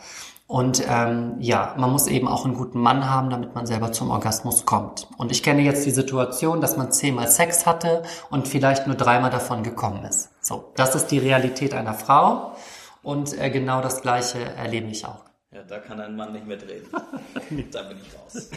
Und 0.54 0.84
ähm, 0.88 1.38
ja, 1.40 1.74
man 1.80 1.92
muss 1.92 2.06
eben 2.06 2.28
auch 2.28 2.46
einen 2.46 2.54
guten 2.54 2.80
Mann 2.80 3.10
haben, 3.10 3.32
damit 3.32 3.56
man 3.56 3.66
selber 3.66 3.92
zum 3.92 4.12
Orgasmus 4.12 4.68
kommt. 4.68 5.08
Und 5.18 5.32
ich 5.32 5.42
kenne 5.42 5.64
jetzt 5.64 5.84
die 5.84 5.90
Situation, 5.90 6.62
dass 6.62 6.78
man 6.78 6.92
zehnmal 6.92 7.28
Sex 7.28 7.66
hatte 7.66 8.04
und 8.30 8.48
vielleicht 8.48 8.86
nur 8.86 8.96
dreimal 8.96 9.32
davon 9.32 9.64
gekommen 9.64 10.06
ist. 10.06 10.30
So, 10.42 10.72
das 10.76 10.94
ist 10.94 11.08
die 11.08 11.18
Realität 11.18 11.74
einer 11.74 11.96
Frau. 11.96 12.56
Und 13.02 13.36
äh, 13.36 13.50
genau 13.50 13.82
das 13.82 14.04
Gleiche 14.04 14.38
erlebe 14.38 14.90
ich 14.90 15.04
auch. 15.08 15.26
Ja, 15.52 15.64
da 15.64 15.80
kann 15.80 16.00
ein 16.00 16.16
Mann 16.16 16.34
nicht 16.34 16.46
mitreden. 16.46 16.88
da 17.72 17.82
bin 17.82 17.98
ich 17.98 18.16
raus. 18.16 18.52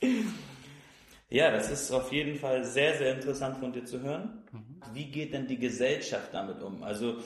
ja, 1.30 1.52
das 1.52 1.70
ist 1.70 1.90
auf 1.90 2.12
jeden 2.12 2.38
Fall 2.38 2.66
sehr, 2.66 2.98
sehr 2.98 3.14
interessant 3.14 3.56
von 3.60 3.72
dir 3.72 3.86
zu 3.86 4.02
hören. 4.02 4.42
Mhm. 4.52 4.82
Wie 4.92 5.10
geht 5.10 5.32
denn 5.32 5.46
die 5.46 5.58
Gesellschaft 5.58 6.34
damit 6.34 6.60
um? 6.60 6.82
Also, 6.82 7.16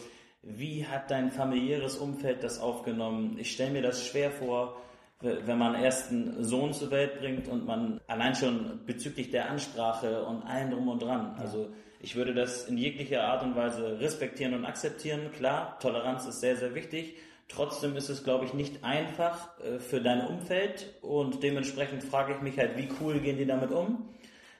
wie 0.43 0.87
hat 0.87 1.11
dein 1.11 1.31
familiäres 1.31 1.97
Umfeld 1.97 2.43
das 2.43 2.61
aufgenommen? 2.61 3.37
Ich 3.39 3.53
stelle 3.53 3.73
mir 3.73 3.83
das 3.83 4.07
schwer 4.07 4.31
vor, 4.31 4.77
wenn 5.21 5.59
man 5.59 5.75
erst 5.75 6.11
einen 6.11 6.45
Sohn 6.45 6.73
zur 6.73 6.91
Welt 6.91 7.19
bringt 7.19 7.49
und 7.49 7.67
man 7.67 8.01
allein 8.07 8.35
schon 8.35 8.81
bezüglich 8.87 9.31
der 9.31 9.51
Ansprache 9.51 10.25
und 10.25 10.43
allem 10.43 10.71
drum 10.71 10.89
und 10.89 11.03
dran. 11.03 11.35
Also 11.39 11.71
ich 12.01 12.15
würde 12.15 12.35
das 12.35 12.69
in 12.69 12.79
jeglicher 12.79 13.25
Art 13.25 13.43
und 13.43 13.57
Weise 13.57 13.99
respektieren 13.99 14.55
und 14.55 14.65
akzeptieren. 14.65 15.33
Klar, 15.33 15.79
Toleranz 15.81 16.27
ist 16.27 16.41
sehr, 16.41 16.57
sehr 16.57 16.75
wichtig. 16.75 17.17
Trotzdem 17.49 17.97
ist 17.97 18.11
es, 18.11 18.23
glaube 18.23 18.45
ich, 18.45 18.55
nicht 18.55 18.85
einfach 18.85 19.59
äh, 19.61 19.79
für 19.79 20.01
dein 20.01 20.27
Umfeld 20.27 20.95
und 21.01 21.43
dementsprechend 21.43 22.05
frage 22.05 22.35
ich 22.35 22.43
mich 22.43 22.59
halt, 22.59 22.77
wie 22.77 22.89
cool 23.01 23.19
gehen 23.21 23.39
die 23.39 23.47
damit 23.47 23.73
um? 23.73 24.11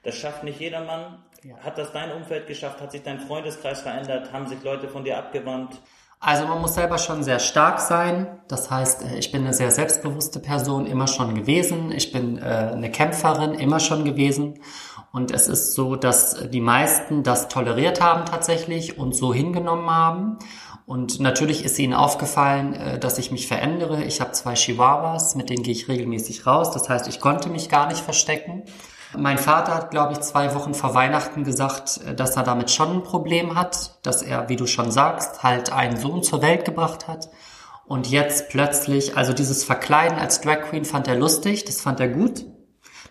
Das 0.03 0.15
schafft 0.15 0.43
nicht 0.43 0.59
jedermann. 0.59 1.23
Ja. 1.43 1.55
Hat 1.57 1.77
das 1.77 1.91
dein 1.91 2.11
Umfeld 2.11 2.47
geschafft? 2.47 2.81
Hat 2.81 2.91
sich 2.91 3.03
dein 3.03 3.19
Freundeskreis 3.19 3.81
verändert? 3.81 4.33
Haben 4.33 4.47
sich 4.47 4.61
Leute 4.63 4.89
von 4.89 5.03
dir 5.03 5.17
abgewandt? 5.17 5.79
Also 6.21 6.45
man 6.47 6.59
muss 6.59 6.73
selber 6.73 6.97
schon 6.97 7.23
sehr 7.23 7.39
stark 7.39 7.79
sein. 7.79 8.27
Das 8.49 8.69
heißt, 8.69 9.03
äh, 9.03 9.17
ich 9.17 9.31
bin 9.31 9.43
eine 9.43 9.53
sehr 9.53 9.71
selbstbewusste 9.71 10.39
Person, 10.39 10.85
immer 10.85 11.07
schon 11.07 11.33
gewesen. 11.33 11.91
Ich 11.91 12.11
bin 12.11 12.37
äh, 12.37 12.41
eine 12.41 12.91
Kämpferin, 12.91 13.53
immer 13.53 13.79
schon 13.79 14.03
gewesen. 14.03 14.59
Und 15.11 15.31
es 15.31 15.47
ist 15.47 15.73
so, 15.73 15.95
dass 15.95 16.49
die 16.49 16.61
meisten 16.61 17.23
das 17.23 17.47
toleriert 17.47 18.01
haben 18.01 18.25
tatsächlich 18.25 18.99
und 18.99 19.15
so 19.15 19.33
hingenommen 19.33 19.89
haben. 19.89 20.39
Und 20.85 21.19
natürlich 21.19 21.63
ist 21.63 21.79
ihnen 21.79 21.93
aufgefallen, 21.93 22.73
äh, 22.73 22.99
dass 22.99 23.17
ich 23.17 23.31
mich 23.31 23.47
verändere. 23.47 24.03
Ich 24.03 24.19
habe 24.19 24.33
zwei 24.33 24.55
Chihuahuas, 24.55 25.35
mit 25.35 25.49
denen 25.49 25.63
gehe 25.63 25.73
ich 25.73 25.87
regelmäßig 25.87 26.45
raus. 26.45 26.71
Das 26.71 26.89
heißt, 26.89 27.07
ich 27.07 27.21
konnte 27.21 27.49
mich 27.49 27.69
gar 27.69 27.87
nicht 27.87 28.01
verstecken. 28.01 28.63
Mein 29.17 29.39
Vater 29.39 29.73
hat, 29.73 29.91
glaube 29.91 30.13
ich, 30.13 30.19
zwei 30.19 30.53
Wochen 30.53 30.73
vor 30.73 30.93
Weihnachten 30.93 31.43
gesagt, 31.43 31.99
dass 32.15 32.35
er 32.35 32.43
damit 32.43 32.69
schon 32.69 32.97
ein 32.97 33.03
Problem 33.03 33.55
hat, 33.55 33.97
dass 34.05 34.21
er, 34.21 34.49
wie 34.49 34.55
du 34.55 34.67
schon 34.67 34.91
sagst, 34.91 35.41
halt 35.41 35.71
einen 35.71 35.97
Sohn 35.97 36.21
zur 36.21 36.41
Welt 36.41 36.63
gebracht 36.63 37.07
hat. 37.07 37.29
Und 37.87 38.07
jetzt 38.07 38.49
plötzlich, 38.49 39.17
also 39.17 39.33
dieses 39.33 39.63
Verkleiden 39.63 40.19
als 40.19 40.41
Drag 40.41 40.61
Queen 40.61 40.85
fand 40.85 41.07
er 41.07 41.15
lustig, 41.15 41.65
das 41.65 41.81
fand 41.81 41.99
er 41.99 42.07
gut. 42.07 42.45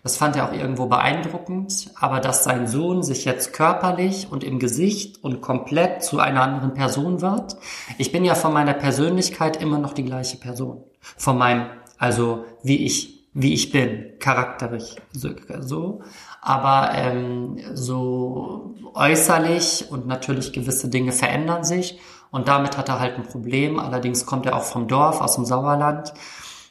Das 0.05 0.17
fand 0.17 0.37
er 0.37 0.49
auch 0.49 0.53
irgendwo 0.53 0.87
beeindruckend, 0.87 1.91
aber 1.97 2.21
dass 2.21 2.45
sein 2.45 2.69
Sohn 2.69 3.03
sich 3.03 3.25
jetzt 3.25 3.53
körperlich 3.53 4.29
und 4.31 4.45
im 4.45 4.61
Gesicht 4.61 5.25
und 5.25 5.41
komplett 5.41 6.05
zu 6.05 6.21
einer 6.21 6.43
anderen 6.43 6.75
Person 6.75 7.21
wird. 7.21 7.57
Ich 7.99 8.13
bin 8.13 8.25
ja 8.25 8.37
von 8.37 8.53
meiner 8.53 8.75
Persönlichkeit 8.75 9.61
immer 9.61 9.79
noch 9.79 9.93
die 9.93 10.05
gleiche 10.05 10.37
Person. 10.37 10.85
Von 11.01 11.37
meinem, 11.37 11.67
also 11.99 12.45
wie 12.63 12.87
ich 12.87 13.18
wie 13.41 13.55
ich 13.55 13.71
bin, 13.71 14.19
charakterisch 14.19 14.97
so. 15.13 15.31
so. 15.61 16.03
Aber 16.41 16.91
ähm, 16.95 17.59
so 17.75 18.75
äußerlich 18.95 19.87
und 19.91 20.07
natürlich 20.07 20.53
gewisse 20.53 20.89
Dinge 20.89 21.13
verändern 21.13 21.63
sich 21.63 22.01
und 22.31 22.49
damit 22.49 22.77
hat 22.77 22.89
er 22.89 23.01
halt 23.01 23.17
ein 23.17 23.23
Problem. 23.23 23.79
Allerdings 23.79 24.27
kommt 24.27 24.47
er 24.47 24.57
auch 24.57 24.65
vom 24.65 24.89
Dorf, 24.89 25.21
aus 25.21 25.37
dem 25.37 25.45
Sauerland. 25.45 26.13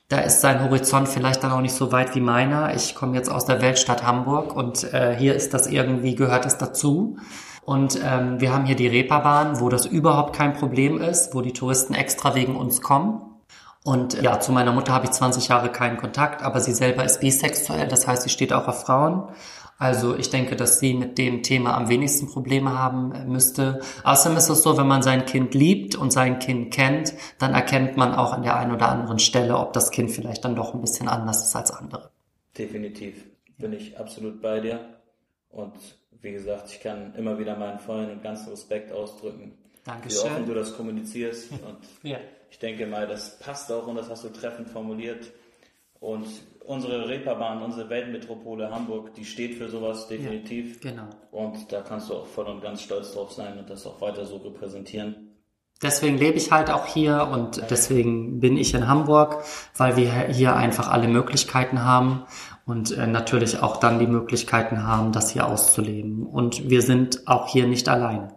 Da 0.10 0.20
ist 0.20 0.42
sein 0.42 0.64
Horizont 0.64 1.08
vielleicht 1.08 1.44
dann 1.44 1.52
auch 1.52 1.62
nicht 1.62 1.74
so 1.74 1.92
weit 1.92 2.16
wie 2.16 2.22
meiner. 2.22 2.76
Ich 2.76 2.96
komme 2.96 3.16
jetzt 3.16 3.30
aus 3.30 3.46
der 3.46 3.62
Weltstadt 3.62 4.06
Hamburg 4.06 4.56
und 4.56 4.94
äh, 4.94 5.16
hier 5.18 5.36
ist 5.36 5.54
das 5.54 5.68
irgendwie, 5.68 6.16
gehört 6.16 6.46
es 6.46 6.58
dazu. 6.58 7.18
Und 7.66 8.00
ähm, 8.04 8.40
wir 8.40 8.54
haben 8.54 8.66
hier 8.66 8.78
die 8.78 8.88
Reeperbahn, 8.88 9.60
wo 9.60 9.68
das 9.68 9.86
überhaupt 9.86 10.34
kein 10.36 10.54
Problem 10.54 11.02
ist, 11.02 11.34
wo 11.34 11.42
die 11.42 11.52
Touristen 11.52 11.94
extra 11.94 12.36
wegen 12.36 12.56
uns 12.56 12.82
kommen. 12.82 13.27
Und 13.88 14.22
ja, 14.22 14.38
zu 14.42 14.52
meiner 14.52 14.74
Mutter 14.74 14.92
habe 14.92 15.06
ich 15.06 15.12
20 15.12 15.48
Jahre 15.48 15.72
keinen 15.72 15.96
Kontakt, 15.96 16.44
aber 16.44 16.60
sie 16.60 16.74
selber 16.74 17.06
ist 17.06 17.22
bisexuell, 17.22 17.88
das 17.88 18.06
heißt, 18.06 18.24
sie 18.24 18.30
steht 18.30 18.52
auch 18.52 18.68
auf 18.68 18.82
Frauen. 18.82 19.30
Also 19.78 20.18
ich 20.18 20.30
denke, 20.30 20.58
dass 20.58 20.82
sie 20.82 20.94
mit 20.94 21.18
dem 21.18 21.42
Thema 21.42 21.78
am 21.78 21.88
wenigsten 21.88 22.28
Probleme 22.28 22.78
haben 22.78 23.14
äh, 23.14 23.24
müsste. 23.24 23.80
Außerdem 24.04 24.38
ist 24.38 24.50
es 24.50 24.62
so, 24.62 24.78
wenn 24.78 24.88
man 24.88 25.04
sein 25.04 25.26
Kind 25.26 25.54
liebt 25.54 25.96
und 25.96 26.12
sein 26.12 26.40
Kind 26.40 26.74
kennt, 26.74 27.14
dann 27.40 27.54
erkennt 27.54 27.96
man 27.96 28.14
auch 28.14 28.34
an 28.34 28.44
der 28.44 28.58
einen 28.58 28.74
oder 28.74 28.90
anderen 28.90 29.20
Stelle, 29.20 29.58
ob 29.58 29.72
das 29.72 29.90
Kind 29.90 30.12
vielleicht 30.12 30.44
dann 30.44 30.58
doch 30.58 30.74
ein 30.74 30.82
bisschen 30.82 31.08
anders 31.08 31.42
ist 31.46 31.56
als 31.56 31.72
andere. 31.72 32.12
Definitiv. 32.58 33.24
Bin 33.58 33.72
ich 33.72 33.98
absolut 33.98 34.42
bei 34.42 34.60
dir. 34.60 34.82
Und 35.48 35.78
wie 36.20 36.34
gesagt, 36.34 36.72
ich 36.72 36.82
kann 36.82 37.16
immer 37.16 37.40
wieder 37.40 37.56
meinen 37.56 37.80
vollen 37.80 38.12
und 38.12 38.22
ganzen 38.22 38.50
Respekt 38.50 38.92
ausdrücken. 38.92 39.54
Dankeschön. 39.86 40.26
Wie 40.26 40.28
offen 40.30 40.46
du 40.46 40.54
das 40.56 40.76
kommunizierst. 40.76 41.52
Und 41.54 41.78
ja 42.04 42.18
ich 42.50 42.60
denke 42.60 42.86
mal, 42.88 43.08
das 43.08 43.40
passt 43.40 43.72
auch 43.72 43.88
und 43.88 43.96
das 43.96 44.10
hast 44.10 44.24
du 44.24 44.30
treffend 44.30 44.70
formuliert. 44.70 45.32
Und 46.00 46.28
unsere 46.66 47.08
Reeperbahn, 47.08 47.62
unsere 47.62 47.90
Weltmetropole 47.90 48.70
Hamburg, 48.70 49.14
die 49.16 49.26
steht 49.26 49.56
für 49.56 49.70
sowas 49.70 50.08
definitiv. 50.08 50.84
Ja, 50.84 50.92
genau. 50.92 51.10
Und 51.32 51.72
da 51.72 51.82
kannst 51.82 52.10
du 52.10 52.16
auch 52.16 52.28
voll 52.28 52.46
und 52.46 52.62
ganz 52.62 52.82
stolz 52.82 53.14
drauf 53.14 53.32
sein 53.32 53.58
und 53.58 53.70
das 53.70 53.86
auch 53.88 54.00
weiter 54.02 54.26
so 54.26 54.38
repräsentieren. 54.38 55.28
Deswegen 55.82 56.18
lebe 56.18 56.38
ich 56.38 56.52
halt 56.52 56.72
auch 56.72 56.88
hier 56.88 57.30
und 57.32 57.62
deswegen 57.70 58.40
bin 58.40 58.58
ich 58.58 58.74
in 58.74 58.88
Hamburg, 58.88 59.44
weil 59.76 59.96
wir 59.96 60.12
hier 60.28 60.56
einfach 60.56 60.88
alle 60.88 61.08
Möglichkeiten 61.08 61.84
haben 61.84 62.24
und 62.66 62.98
äh, 62.98 63.06
natürlich 63.06 63.62
auch 63.62 63.78
dann 63.78 64.00
die 64.00 64.08
Möglichkeiten 64.08 64.84
haben, 64.84 65.12
das 65.12 65.30
hier 65.30 65.46
auszuleben. 65.46 66.26
Und 66.26 66.70
wir 66.70 66.82
sind 66.82 67.28
auch 67.28 67.48
hier 67.48 67.68
nicht 67.68 67.90
allein. 67.90 68.34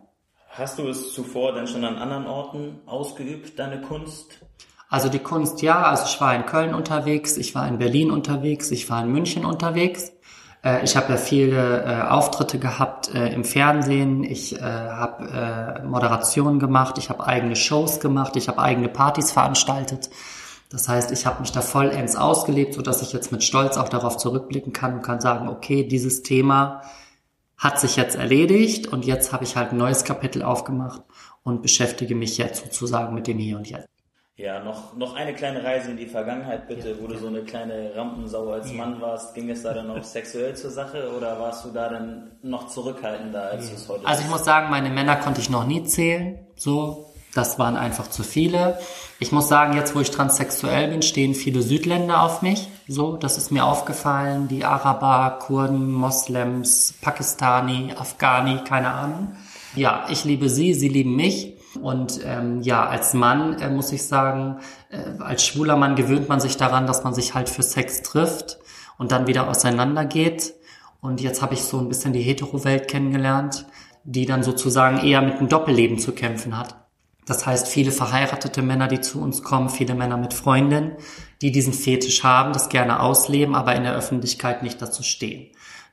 Hast 0.61 0.79
du 0.79 0.88
es 0.88 1.14
zuvor 1.14 1.55
denn 1.55 1.67
schon 1.67 1.87
an 1.87 1.97
anderen 1.97 2.26
Orten 2.26 2.81
ausgeübt, 2.85 3.59
deine 3.59 3.81
Kunst? 3.81 4.40
Also 4.90 5.09
die 5.09 5.19
Kunst, 5.19 5.62
ja. 5.62 5.85
Also 5.85 6.05
ich 6.05 6.21
war 6.21 6.35
in 6.35 6.45
Köln 6.45 6.75
unterwegs, 6.75 7.38
ich 7.38 7.55
war 7.55 7.67
in 7.67 7.79
Berlin 7.79 8.11
unterwegs, 8.11 8.71
ich 8.71 8.90
war 8.90 9.02
in 9.02 9.11
München 9.11 9.47
unterwegs. 9.47 10.12
Äh, 10.62 10.85
ich 10.85 10.99
habe 10.99 11.14
ja 11.14 11.17
viele 11.17 11.85
äh, 11.85 12.02
Auftritte 12.02 12.59
gehabt 12.59 13.14
äh, 13.14 13.33
im 13.33 13.45
Fernsehen. 13.45 14.23
Ich 14.23 14.55
äh, 14.55 14.61
habe 14.61 15.81
äh, 15.81 15.87
Moderationen 15.87 16.59
gemacht, 16.59 16.99
ich 16.99 17.09
habe 17.09 17.26
eigene 17.26 17.57
Shows 17.57 17.99
gemacht, 17.99 18.37
ich 18.37 18.49
habe 18.49 18.59
eigene 18.59 18.90
Partys 18.90 19.33
veranstaltet. 19.33 20.11
Das 20.69 20.90
heißt, 20.90 21.11
ich 21.11 21.25
habe 21.25 21.40
mich 21.40 21.52
da 21.52 21.62
vollends 21.62 22.17
ausgelebt, 22.17 22.75
so 22.75 22.83
dass 22.83 23.00
ich 23.00 23.14
jetzt 23.14 23.33
mit 23.33 23.43
Stolz 23.45 23.79
auch 23.79 23.88
darauf 23.88 24.19
zurückblicken 24.19 24.75
kann 24.75 24.97
und 24.97 25.02
kann 25.02 25.23
sagen, 25.23 25.49
okay, 25.49 25.85
dieses 25.88 26.23
Thema 26.23 26.83
hat 27.61 27.79
sich 27.79 27.95
jetzt 27.97 28.17
erledigt 28.17 28.88
und 28.88 29.05
jetzt 29.05 29.33
habe 29.33 29.45
ich 29.45 29.55
halt 29.55 29.73
ein 29.73 29.76
neues 29.76 30.05
Kapitel 30.05 30.43
aufgemacht 30.43 31.02
und 31.45 31.62
beschäftige 31.62 32.14
mich 32.14 32.38
jetzt 32.38 32.64
sozusagen 32.64 33.14
mit 33.14 33.26
dem 33.26 33.38
Hier 33.38 33.59
und 33.59 33.69
Jetzt. 33.69 33.88
Ja, 34.37 34.64
noch, 34.64 34.97
noch 34.97 35.14
eine 35.14 35.35
kleine 35.35 35.62
Reise 35.62 35.90
in 35.90 35.99
die 35.99 36.07
Vergangenheit 36.07 36.67
bitte, 36.67 36.93
ja, 36.93 36.95
wo 36.99 37.07
du 37.07 37.19
so 37.19 37.26
eine 37.26 37.43
kleine 37.43 37.95
Rampensau 37.95 38.50
als 38.52 38.71
ja. 38.71 38.79
Mann 38.79 38.99
warst. 39.02 39.35
Ging 39.35 39.50
es 39.50 39.62
da 39.62 39.75
dann 39.75 39.88
noch 39.88 40.02
sexuell 40.02 40.57
zur 40.57 40.71
Sache 40.71 41.14
oder 41.14 41.38
warst 41.38 41.67
du 41.67 41.71
da 41.71 41.90
dann 41.90 42.33
noch 42.40 42.69
zurückhaltender, 42.69 43.50
als 43.50 43.64
ja. 43.64 43.71
du 43.71 43.76
es 43.76 43.88
heute 43.90 44.07
Also 44.07 44.23
ich 44.23 44.31
muss 44.31 44.43
sagen, 44.47 44.71
meine 44.71 44.88
Männer 44.88 45.17
konnte 45.17 45.43
ich 45.43 45.50
noch 45.50 45.67
nie 45.67 45.85
zählen. 45.85 46.38
So, 46.57 47.10
das 47.34 47.58
waren 47.58 47.76
einfach 47.76 48.08
zu 48.08 48.22
viele. 48.22 48.78
Ich 49.18 49.32
muss 49.32 49.49
sagen, 49.49 49.75
jetzt 49.75 49.94
wo 49.94 50.00
ich 50.00 50.10
transsexuell 50.10 50.88
bin, 50.88 51.02
stehen 51.02 51.34
viele 51.34 51.62
Südländer 51.62 52.22
auf 52.22 52.42
mich. 52.42 52.68
So, 52.88 53.16
das 53.16 53.38
ist 53.38 53.52
mir 53.52 53.64
aufgefallen. 53.64 54.49
Die 54.49 54.64
Araber, 54.64 55.38
Kurden, 55.38 55.92
Moslems, 55.92 56.94
Pakistani, 57.00 57.94
Afghani, 57.96 58.64
keine 58.64 58.90
Ahnung. 58.92 59.37
Ja, 59.76 60.06
ich 60.08 60.25
liebe 60.25 60.49
sie, 60.49 60.75
sie 60.75 60.88
lieben 60.88 61.14
mich. 61.14 61.56
Und 61.80 62.20
ähm, 62.25 62.62
ja, 62.62 62.84
als 62.88 63.14
Mann 63.14 63.60
äh, 63.60 63.70
muss 63.70 63.92
ich 63.92 64.02
sagen, 64.02 64.58
äh, 64.90 65.22
als 65.22 65.44
schwuler 65.44 65.76
Mann 65.76 65.94
gewöhnt 65.94 66.28
man 66.28 66.40
sich 66.40 66.56
daran, 66.56 66.87
dass 66.87 67.04
man 67.04 67.14
sich 67.14 67.34
halt 67.34 67.49
für 67.49 67.62
Sex 67.62 68.02
trifft 68.02 68.58
und 68.99 69.12
dann 69.12 69.28
wieder 69.28 69.49
auseinandergeht. 69.49 70.54
Und 71.00 71.20
jetzt 71.20 71.42
habe 71.42 71.54
ich 71.54 71.62
so 71.62 71.78
ein 71.78 71.88
bisschen 71.88 72.12
die 72.12 72.22
Hetero-Welt 72.22 72.88
kennengelernt, 72.88 73.66
die 74.02 74.26
dann 74.26 74.42
sozusagen 74.42 74.99
eher 74.99 75.22
mit 75.22 75.37
einem 75.37 75.49
Doppelleben 75.49 75.99
zu 75.99 76.12
kämpfen 76.12 76.58
hat. 76.58 76.79
Das 77.30 77.46
heißt, 77.46 77.68
viele 77.68 77.92
verheiratete 77.92 78.60
Männer, 78.60 78.88
die 78.88 79.00
zu 79.00 79.22
uns 79.22 79.44
kommen, 79.44 79.70
viele 79.70 79.94
Männer 79.94 80.16
mit 80.16 80.34
Freundinnen, 80.34 80.96
die 81.42 81.52
diesen 81.52 81.72
Fetisch 81.72 82.25
haben, 82.25 82.52
das 82.52 82.68
gerne 82.68 82.99
ausleben, 82.99 83.54
aber 83.54 83.76
in 83.76 83.84
der 83.84 83.94
Öffentlichkeit 83.94 84.64
nicht 84.64 84.82
dazu 84.82 85.04
stehen. 85.04 85.46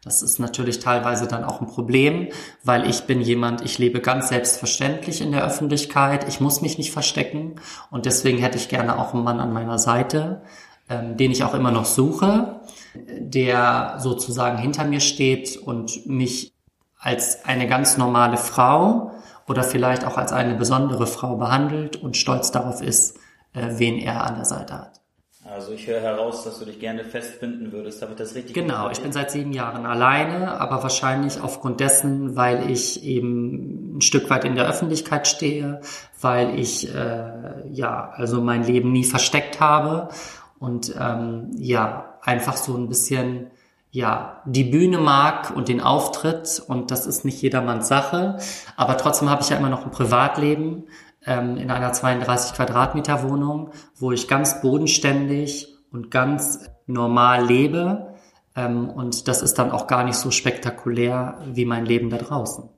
Das 0.03 0.23
ist 0.23 0.39
natürlich 0.39 0.79
teilweise 0.79 1.27
dann 1.27 1.43
auch 1.43 1.61
ein 1.61 1.67
Problem, 1.67 2.29
weil 2.63 2.89
ich 2.89 3.01
bin 3.01 3.21
jemand, 3.21 3.61
ich 3.61 3.77
lebe 3.77 4.01
ganz 4.01 4.29
selbstverständlich 4.29 5.21
in 5.21 5.31
der 5.31 5.45
Öffentlichkeit, 5.45 6.27
ich 6.27 6.39
muss 6.39 6.61
mich 6.61 6.79
nicht 6.79 6.91
verstecken 6.91 7.61
und 7.91 8.07
deswegen 8.07 8.39
hätte 8.39 8.57
ich 8.57 8.67
gerne 8.67 8.97
auch 8.97 9.13
einen 9.13 9.23
Mann 9.23 9.39
an 9.39 9.53
meiner 9.53 9.77
Seite, 9.77 10.41
ähm, 10.89 11.17
den 11.17 11.29
ich 11.29 11.43
auch 11.43 11.53
immer 11.53 11.69
noch 11.69 11.85
suche, 11.85 12.61
der 12.95 13.97
sozusagen 13.99 14.57
hinter 14.57 14.85
mir 14.85 15.01
steht 15.01 15.55
und 15.55 16.07
mich 16.07 16.51
als 16.97 17.45
eine 17.45 17.67
ganz 17.67 17.95
normale 17.95 18.37
Frau 18.37 19.11
oder 19.47 19.63
vielleicht 19.63 20.05
auch 20.05 20.17
als 20.17 20.31
eine 20.31 20.55
besondere 20.55 21.07
Frau 21.07 21.37
behandelt 21.37 21.95
und 21.95 22.17
stolz 22.17 22.51
darauf 22.51 22.81
ist, 22.81 23.17
äh, 23.53 23.67
wen 23.77 23.97
er 23.97 24.23
an 24.23 24.35
der 24.35 24.45
Seite 24.45 24.73
hat. 24.73 24.97
Also 25.49 25.71
ich 25.71 25.87
höre 25.87 26.01
heraus, 26.01 26.43
dass 26.43 26.59
du 26.59 26.65
dich 26.65 26.79
gerne 26.79 27.05
festbinden 27.05 27.71
würdest. 27.71 28.01
Habe 28.01 28.11
ich 28.11 28.17
das 28.17 28.35
richtig 28.35 28.53
Genau, 28.53 28.89
ich 28.89 28.99
bin 28.99 29.13
seit 29.13 29.31
sieben 29.31 29.53
Jahren 29.53 29.85
alleine, 29.85 30.59
aber 30.59 30.83
wahrscheinlich 30.83 31.41
aufgrund 31.41 31.79
dessen, 31.79 32.35
weil 32.35 32.69
ich 32.69 33.03
eben 33.03 33.97
ein 33.97 34.01
Stück 34.01 34.29
weit 34.29 34.43
in 34.43 34.55
der 34.55 34.67
Öffentlichkeit 34.67 35.25
stehe, 35.25 35.79
weil 36.19 36.59
ich 36.59 36.93
äh, 36.93 37.69
ja 37.71 38.11
also 38.13 38.41
mein 38.41 38.63
Leben 38.63 38.91
nie 38.91 39.05
versteckt 39.05 39.61
habe 39.61 40.09
und 40.59 40.93
ähm, 40.99 41.51
ja 41.57 42.19
einfach 42.21 42.57
so 42.57 42.75
ein 42.75 42.89
bisschen 42.89 43.49
ja, 43.91 44.41
die 44.45 44.63
Bühne 44.63 44.97
mag 44.97 45.55
und 45.55 45.67
den 45.67 45.81
Auftritt 45.81 46.61
und 46.67 46.91
das 46.91 47.05
ist 47.05 47.25
nicht 47.25 47.41
jedermanns 47.41 47.87
Sache. 47.87 48.37
Aber 48.75 48.97
trotzdem 48.97 49.29
habe 49.29 49.41
ich 49.41 49.49
ja 49.49 49.57
immer 49.57 49.69
noch 49.69 49.85
ein 49.85 49.91
Privatleben 49.91 50.85
ähm, 51.25 51.57
in 51.57 51.71
einer 51.71 51.93
32 51.93 52.55
Quadratmeter 52.55 53.27
Wohnung, 53.27 53.71
wo 53.95 54.11
ich 54.11 54.27
ganz 54.27 54.61
bodenständig 54.61 55.75
und 55.91 56.11
ganz 56.11 56.69
normal 56.85 57.45
lebe. 57.45 58.15
Ähm, 58.55 58.89
und 58.89 59.27
das 59.27 59.41
ist 59.41 59.55
dann 59.59 59.71
auch 59.71 59.87
gar 59.87 60.03
nicht 60.03 60.17
so 60.17 60.31
spektakulär 60.31 61.39
wie 61.53 61.65
mein 61.65 61.85
Leben 61.85 62.09
da 62.09 62.17
draußen. 62.17 62.69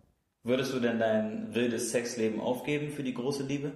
Würdest 0.44 0.74
du 0.74 0.80
denn 0.80 1.00
dein 1.00 1.54
wildes 1.54 1.92
Sexleben 1.92 2.40
aufgeben 2.40 2.92
für 2.92 3.04
die 3.04 3.14
große 3.14 3.44
Liebe? 3.44 3.74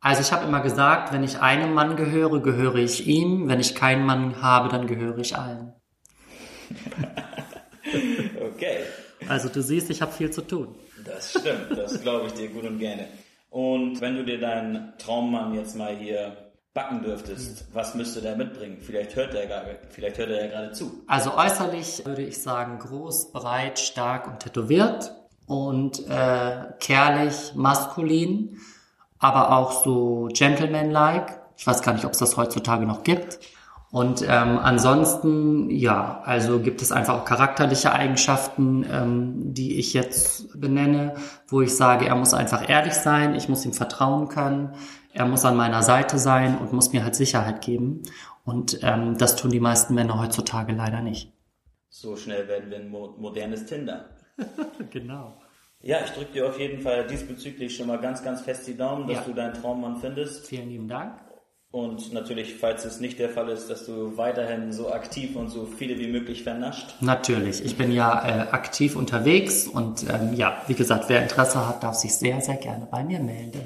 Also 0.00 0.20
ich 0.20 0.32
habe 0.32 0.46
immer 0.46 0.60
gesagt, 0.60 1.12
wenn 1.12 1.24
ich 1.24 1.40
einem 1.40 1.74
Mann 1.74 1.96
gehöre, 1.96 2.40
gehöre 2.40 2.76
ich 2.76 3.06
ihm. 3.08 3.48
Wenn 3.48 3.58
ich 3.58 3.74
keinen 3.74 4.06
Mann 4.06 4.42
habe, 4.42 4.68
dann 4.68 4.86
gehöre 4.86 5.18
ich 5.18 5.36
allen. 5.36 5.72
okay. 8.54 8.78
Also 9.28 9.48
du 9.48 9.62
siehst, 9.62 9.90
ich 9.90 10.00
habe 10.02 10.12
viel 10.12 10.30
zu 10.30 10.42
tun. 10.42 10.74
Das 11.04 11.30
stimmt, 11.30 11.76
das 11.76 12.00
glaube 12.02 12.26
ich 12.26 12.32
dir 12.34 12.48
gut 12.48 12.64
und 12.64 12.78
gerne. 12.78 13.08
Und 13.50 14.00
wenn 14.00 14.16
du 14.16 14.24
dir 14.24 14.38
deinen 14.38 14.92
Traummann 14.98 15.54
jetzt 15.54 15.76
mal 15.76 15.96
hier 15.96 16.36
backen 16.74 17.02
dürftest, 17.02 17.64
was 17.72 17.94
müsste 17.94 18.20
der 18.20 18.36
mitbringen? 18.36 18.78
Vielleicht 18.80 19.16
hört 19.16 19.34
er 19.34 19.46
gerade, 19.46 19.78
vielleicht 19.90 20.18
hört 20.18 20.30
er 20.30 20.44
ja 20.44 20.50
gerade 20.50 20.72
zu. 20.72 21.02
Also 21.06 21.36
äußerlich 21.36 22.04
würde 22.04 22.22
ich 22.22 22.40
sagen 22.42 22.78
groß, 22.78 23.32
breit, 23.32 23.78
stark 23.78 24.28
und 24.28 24.40
tätowiert 24.40 25.12
und 25.46 26.06
äh, 26.08 26.66
kerlich, 26.78 27.52
maskulin, 27.54 28.58
aber 29.18 29.56
auch 29.56 29.82
so 29.82 30.28
gentleman-like. 30.32 31.40
Ich 31.56 31.66
weiß 31.66 31.82
gar 31.82 31.94
nicht, 31.94 32.04
ob 32.04 32.12
es 32.12 32.18
das 32.18 32.36
heutzutage 32.36 32.86
noch 32.86 33.02
gibt. 33.02 33.40
Und 33.90 34.20
ähm, 34.22 34.58
ansonsten, 34.58 35.70
ja, 35.70 36.20
also 36.24 36.60
gibt 36.60 36.82
es 36.82 36.92
einfach 36.92 37.20
auch 37.20 37.24
charakterliche 37.24 37.92
Eigenschaften, 37.92 38.84
ähm, 38.90 39.54
die 39.54 39.78
ich 39.78 39.94
jetzt 39.94 40.60
benenne, 40.60 41.14
wo 41.46 41.62
ich 41.62 41.74
sage, 41.74 42.06
er 42.06 42.14
muss 42.14 42.34
einfach 42.34 42.68
ehrlich 42.68 42.92
sein, 42.92 43.34
ich 43.34 43.48
muss 43.48 43.64
ihm 43.64 43.72
vertrauen 43.72 44.28
können, 44.28 44.74
er 45.14 45.24
muss 45.24 45.46
an 45.46 45.56
meiner 45.56 45.82
Seite 45.82 46.18
sein 46.18 46.58
und 46.58 46.74
muss 46.74 46.92
mir 46.92 47.02
halt 47.02 47.14
Sicherheit 47.14 47.62
geben. 47.62 48.02
Und 48.44 48.80
ähm, 48.82 49.16
das 49.16 49.36
tun 49.36 49.50
die 49.50 49.60
meisten 49.60 49.94
Männer 49.94 50.20
heutzutage 50.20 50.72
leider 50.72 51.00
nicht. 51.00 51.32
So 51.88 52.16
schnell 52.16 52.46
werden 52.46 52.70
wir 52.70 52.78
ein 52.78 52.90
mo 52.90 53.14
modernes 53.18 53.64
Tinder. 53.64 54.10
genau. 54.90 55.40
Ja, 55.80 55.98
ich 56.04 56.10
drücke 56.10 56.32
dir 56.32 56.46
auf 56.46 56.58
jeden 56.58 56.82
Fall 56.82 57.06
diesbezüglich 57.06 57.74
schon 57.74 57.86
mal 57.86 57.98
ganz, 57.98 58.22
ganz 58.22 58.42
fest 58.42 58.66
die 58.66 58.76
Daumen, 58.76 59.06
dass 59.06 59.18
ja. 59.18 59.22
du 59.24 59.32
deinen 59.32 59.54
Traummann 59.54 59.96
findest. 59.96 60.46
Vielen 60.46 60.68
lieben 60.68 60.88
Dank. 60.88 61.27
Und 61.70 62.14
natürlich, 62.14 62.54
falls 62.54 62.86
es 62.86 62.98
nicht 62.98 63.18
der 63.18 63.28
Fall 63.28 63.50
ist, 63.50 63.68
dass 63.68 63.84
du 63.84 64.16
weiterhin 64.16 64.72
so 64.72 64.90
aktiv 64.90 65.36
und 65.36 65.50
so 65.50 65.66
viele 65.66 65.98
wie 65.98 66.08
möglich 66.08 66.42
vernascht. 66.42 66.94
Natürlich. 67.00 67.62
Ich 67.62 67.76
bin 67.76 67.92
ja 67.92 68.26
äh, 68.26 68.40
aktiv 68.52 68.96
unterwegs 68.96 69.68
und 69.68 70.04
ähm, 70.08 70.32
ja, 70.32 70.62
wie 70.66 70.74
gesagt, 70.74 71.04
wer 71.08 71.22
Interesse 71.22 71.68
hat, 71.68 71.82
darf 71.82 71.94
sich 71.94 72.14
sehr, 72.14 72.40
sehr 72.40 72.56
gerne 72.56 72.88
bei 72.90 73.04
mir 73.04 73.20
melden. 73.20 73.60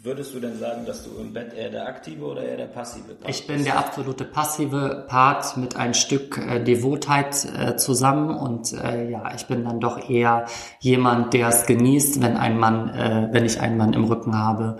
Würdest 0.00 0.34
du 0.34 0.40
denn 0.40 0.58
sagen, 0.58 0.84
dass 0.86 1.04
du 1.04 1.10
im 1.20 1.32
Bett 1.32 1.54
eher 1.54 1.70
der 1.70 1.86
aktive 1.86 2.24
oder 2.24 2.42
eher 2.42 2.56
der 2.56 2.66
passive 2.66 3.14
Part 3.14 3.30
Ich 3.30 3.46
bin 3.46 3.64
der 3.64 3.78
absolute 3.78 4.24
passive 4.24 5.04
Part 5.08 5.56
mit 5.56 5.76
ein 5.76 5.92
Stück 5.94 6.38
äh, 6.38 6.62
Devotheit 6.62 7.44
äh, 7.44 7.76
zusammen 7.76 8.30
und 8.36 8.72
äh, 8.72 9.10
ja, 9.10 9.32
ich 9.34 9.46
bin 9.46 9.64
dann 9.64 9.80
doch 9.80 10.08
eher 10.08 10.46
jemand, 10.80 11.34
der 11.34 11.48
es 11.48 11.66
genießt, 11.66 12.20
wenn 12.22 12.36
ein 12.36 12.58
Mann, 12.58 12.88
äh, 12.90 13.28
wenn 13.32 13.44
ich 13.44 13.60
einen 13.60 13.76
Mann 13.76 13.92
im 13.92 14.04
Rücken 14.04 14.36
habe 14.38 14.78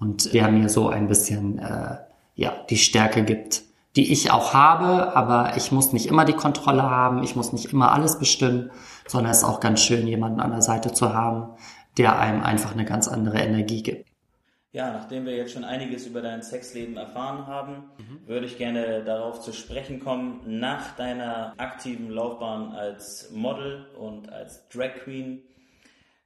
und 0.00 0.32
der 0.32 0.48
mir 0.48 0.68
so 0.68 0.88
ein 0.88 1.06
bisschen 1.06 1.58
äh, 1.58 1.98
ja 2.34 2.52
die 2.68 2.78
Stärke 2.78 3.22
gibt, 3.22 3.62
die 3.96 4.12
ich 4.12 4.30
auch 4.30 4.54
habe, 4.54 5.14
aber 5.16 5.56
ich 5.56 5.72
muss 5.72 5.92
nicht 5.92 6.06
immer 6.06 6.24
die 6.24 6.32
Kontrolle 6.32 6.88
haben, 6.88 7.22
ich 7.22 7.36
muss 7.36 7.52
nicht 7.52 7.72
immer 7.72 7.92
alles 7.92 8.18
bestimmen, 8.18 8.70
sondern 9.06 9.32
es 9.32 9.38
ist 9.38 9.44
auch 9.44 9.60
ganz 9.60 9.82
schön, 9.82 10.06
jemanden 10.06 10.40
an 10.40 10.50
der 10.50 10.62
Seite 10.62 10.92
zu 10.92 11.12
haben, 11.12 11.54
der 11.98 12.18
einem 12.18 12.42
einfach 12.42 12.72
eine 12.72 12.84
ganz 12.84 13.08
andere 13.08 13.38
Energie 13.38 13.82
gibt. 13.82 14.10
Ja, 14.72 14.92
nachdem 14.92 15.26
wir 15.26 15.34
jetzt 15.34 15.52
schon 15.52 15.64
einiges 15.64 16.06
über 16.06 16.22
dein 16.22 16.42
Sexleben 16.42 16.96
erfahren 16.96 17.48
haben, 17.48 17.90
mhm. 17.98 18.28
würde 18.28 18.46
ich 18.46 18.56
gerne 18.56 19.02
darauf 19.02 19.40
zu 19.40 19.52
sprechen 19.52 19.98
kommen, 19.98 20.42
nach 20.46 20.94
deiner 20.94 21.54
aktiven 21.56 22.08
Laufbahn 22.08 22.70
als 22.70 23.32
Model 23.32 23.86
und 23.98 24.30
als 24.30 24.68
Drag 24.68 24.94
Queen 25.02 25.42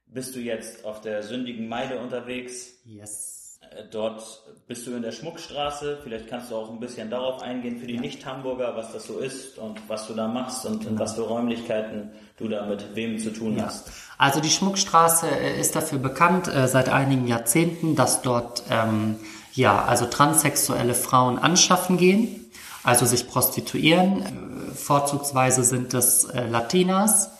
bist 0.05 0.35
du 0.35 0.39
jetzt 0.39 0.85
auf 0.85 1.01
der 1.01 1.23
sündigen 1.23 1.67
Meile 1.67 1.99
unterwegs. 1.99 2.79
Yes. 2.85 3.44
Äh, 3.71 3.83
dort 3.91 4.43
bist 4.67 4.87
du 4.87 4.95
in 4.95 5.01
der 5.01 5.11
Schmuckstraße. 5.11 5.99
Vielleicht 6.03 6.27
kannst 6.27 6.51
du 6.51 6.55
auch 6.55 6.69
ein 6.69 6.79
bisschen 6.79 7.09
darauf 7.09 7.41
eingehen 7.41 7.77
für 7.77 7.87
die 7.87 7.99
Nicht-Hamburger, 7.99 8.75
was 8.75 8.91
das 8.93 9.05
so 9.05 9.19
ist 9.19 9.57
und 9.57 9.79
was 9.87 10.07
du 10.07 10.13
da 10.13 10.27
machst 10.27 10.65
und 10.65 10.85
in 10.85 10.97
was 10.97 11.13
für 11.13 11.21
Räumlichkeiten 11.21 12.11
du 12.37 12.47
da 12.47 12.65
mit 12.65 12.95
wem 12.95 13.19
zu 13.19 13.31
tun 13.31 13.57
ja. 13.57 13.65
hast. 13.65 13.89
Also 14.17 14.39
die 14.39 14.49
Schmuckstraße 14.49 15.27
äh, 15.27 15.59
ist 15.59 15.75
dafür 15.75 15.99
bekannt 15.99 16.47
äh, 16.47 16.67
seit 16.67 16.89
einigen 16.89 17.27
Jahrzehnten, 17.27 17.95
dass 17.95 18.21
dort 18.21 18.63
ähm, 18.69 19.17
ja 19.53 19.85
also 19.85 20.05
transsexuelle 20.05 20.95
Frauen 20.95 21.37
anschaffen 21.37 21.97
gehen, 21.97 22.51
also 22.83 23.05
sich 23.05 23.27
prostituieren. 23.27 24.21
Äh, 24.21 24.75
vorzugsweise 24.75 25.63
sind 25.63 25.93
es 25.93 26.25
äh, 26.25 26.47
Latinas 26.47 27.31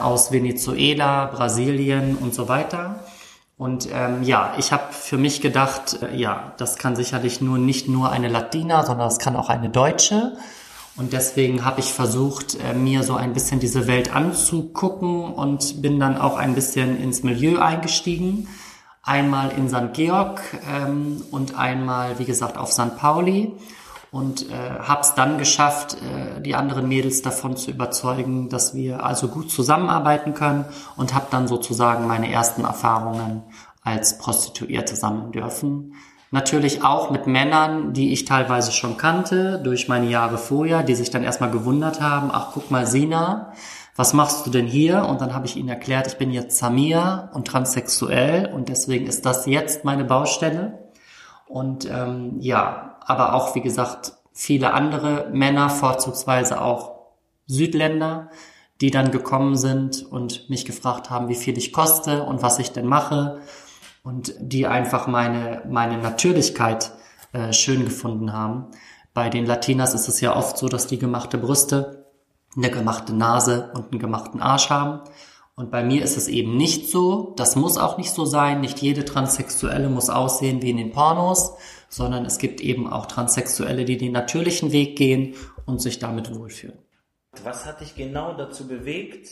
aus 0.00 0.32
Venezuela, 0.32 1.26
Brasilien 1.26 2.16
und 2.16 2.34
so 2.34 2.48
weiter. 2.48 2.98
Und 3.58 3.88
ähm, 3.92 4.22
ja, 4.22 4.54
ich 4.56 4.72
habe 4.72 4.92
für 4.92 5.18
mich 5.18 5.40
gedacht, 5.40 5.98
äh, 6.00 6.16
ja, 6.16 6.52
das 6.58 6.76
kann 6.76 6.94
sicherlich 6.94 7.40
nur 7.40 7.58
nicht 7.58 7.88
nur 7.88 8.10
eine 8.10 8.28
Latina, 8.28 8.86
sondern 8.86 9.08
es 9.08 9.18
kann 9.18 9.34
auch 9.34 9.48
eine 9.48 9.68
Deutsche. 9.68 10.36
Und 10.96 11.12
deswegen 11.12 11.64
habe 11.64 11.80
ich 11.80 11.92
versucht, 11.92 12.56
äh, 12.62 12.72
mir 12.72 13.02
so 13.02 13.14
ein 13.14 13.32
bisschen 13.32 13.58
diese 13.58 13.88
Welt 13.88 14.14
anzugucken 14.14 15.24
und 15.24 15.82
bin 15.82 15.98
dann 15.98 16.16
auch 16.16 16.36
ein 16.36 16.54
bisschen 16.54 16.96
ins 17.02 17.24
Milieu 17.24 17.58
eingestiegen. 17.58 18.46
Einmal 19.02 19.50
in 19.50 19.68
St. 19.68 19.92
Georg 19.92 20.40
ähm, 20.72 21.22
und 21.32 21.58
einmal, 21.58 22.20
wie 22.20 22.26
gesagt, 22.26 22.58
auf 22.58 22.70
St. 22.70 22.96
Pauli 22.96 23.52
und 24.10 24.50
äh, 24.50 24.54
habe 24.54 25.02
es 25.02 25.14
dann 25.14 25.38
geschafft, 25.38 25.94
äh, 25.94 26.40
die 26.40 26.54
anderen 26.54 26.88
Mädels 26.88 27.22
davon 27.22 27.56
zu 27.56 27.70
überzeugen, 27.70 28.48
dass 28.48 28.74
wir 28.74 29.04
also 29.04 29.28
gut 29.28 29.50
zusammenarbeiten 29.50 30.34
können 30.34 30.64
und 30.96 31.14
habe 31.14 31.26
dann 31.30 31.46
sozusagen 31.46 32.06
meine 32.06 32.30
ersten 32.32 32.64
Erfahrungen 32.64 33.42
als 33.88 34.18
Prostituierte 34.18 34.96
sammeln 34.96 35.32
dürfen. 35.32 35.94
Natürlich 36.30 36.84
auch 36.84 37.10
mit 37.10 37.26
Männern, 37.26 37.94
die 37.94 38.12
ich 38.12 38.26
teilweise 38.26 38.70
schon 38.70 38.98
kannte 38.98 39.60
durch 39.64 39.88
meine 39.88 40.08
Jahre 40.10 40.36
vorher, 40.36 40.82
die 40.82 40.94
sich 40.94 41.10
dann 41.10 41.24
erstmal 41.24 41.50
gewundert 41.50 42.02
haben, 42.02 42.28
ach 42.30 42.50
guck 42.52 42.70
mal 42.70 42.86
Sina, 42.86 43.52
was 43.96 44.12
machst 44.12 44.46
du 44.46 44.50
denn 44.50 44.66
hier? 44.66 45.06
Und 45.06 45.22
dann 45.22 45.34
habe 45.34 45.46
ich 45.46 45.56
ihnen 45.56 45.70
erklärt, 45.70 46.06
ich 46.06 46.18
bin 46.18 46.30
jetzt 46.30 46.58
Samia 46.58 47.30
und 47.32 47.48
transsexuell 47.48 48.52
und 48.52 48.68
deswegen 48.68 49.06
ist 49.06 49.24
das 49.24 49.46
jetzt 49.46 49.84
meine 49.84 50.04
Baustelle. 50.04 50.90
Und 51.46 51.88
ähm, 51.90 52.36
ja, 52.40 52.98
aber 53.06 53.32
auch, 53.32 53.54
wie 53.54 53.62
gesagt, 53.62 54.12
viele 54.32 54.74
andere 54.74 55.30
Männer, 55.32 55.70
vorzugsweise 55.70 56.60
auch 56.60 56.98
Südländer, 57.46 58.28
die 58.82 58.90
dann 58.90 59.10
gekommen 59.10 59.56
sind 59.56 60.04
und 60.04 60.50
mich 60.50 60.66
gefragt 60.66 61.08
haben, 61.08 61.28
wie 61.28 61.34
viel 61.34 61.56
ich 61.56 61.72
koste 61.72 62.22
und 62.22 62.42
was 62.42 62.58
ich 62.58 62.70
denn 62.72 62.86
mache 62.86 63.40
und 64.08 64.32
die 64.40 64.66
einfach 64.66 65.06
meine, 65.06 65.62
meine 65.68 65.98
Natürlichkeit 65.98 66.92
äh, 67.34 67.52
schön 67.52 67.84
gefunden 67.84 68.32
haben. 68.32 68.68
Bei 69.12 69.28
den 69.28 69.44
Latinas 69.44 69.92
ist 69.92 70.08
es 70.08 70.22
ja 70.22 70.34
oft 70.34 70.56
so, 70.56 70.66
dass 70.66 70.86
die 70.86 70.98
gemachte 70.98 71.36
Brüste, 71.36 72.06
eine 72.56 72.70
gemachte 72.70 73.14
Nase 73.14 73.70
und 73.74 73.92
einen 73.92 73.98
gemachten 73.98 74.40
Arsch 74.40 74.70
haben. 74.70 75.02
Und 75.56 75.70
bei 75.70 75.84
mir 75.84 76.02
ist 76.02 76.16
es 76.16 76.26
eben 76.26 76.56
nicht 76.56 76.90
so. 76.90 77.34
Das 77.36 77.54
muss 77.54 77.76
auch 77.76 77.98
nicht 77.98 78.10
so 78.10 78.24
sein. 78.24 78.62
Nicht 78.62 78.78
jede 78.78 79.04
Transsexuelle 79.04 79.90
muss 79.90 80.08
aussehen 80.08 80.62
wie 80.62 80.70
in 80.70 80.78
den 80.78 80.92
Pornos, 80.92 81.52
sondern 81.90 82.24
es 82.24 82.38
gibt 82.38 82.62
eben 82.62 82.90
auch 82.90 83.04
Transsexuelle, 83.04 83.84
die 83.84 83.98
den 83.98 84.12
natürlichen 84.12 84.72
Weg 84.72 84.96
gehen 84.96 85.34
und 85.66 85.82
sich 85.82 85.98
damit 85.98 86.34
wohlfühlen. 86.34 86.78
Was 87.44 87.66
hat 87.66 87.82
dich 87.82 87.94
genau 87.94 88.32
dazu 88.32 88.68
bewegt, 88.68 89.28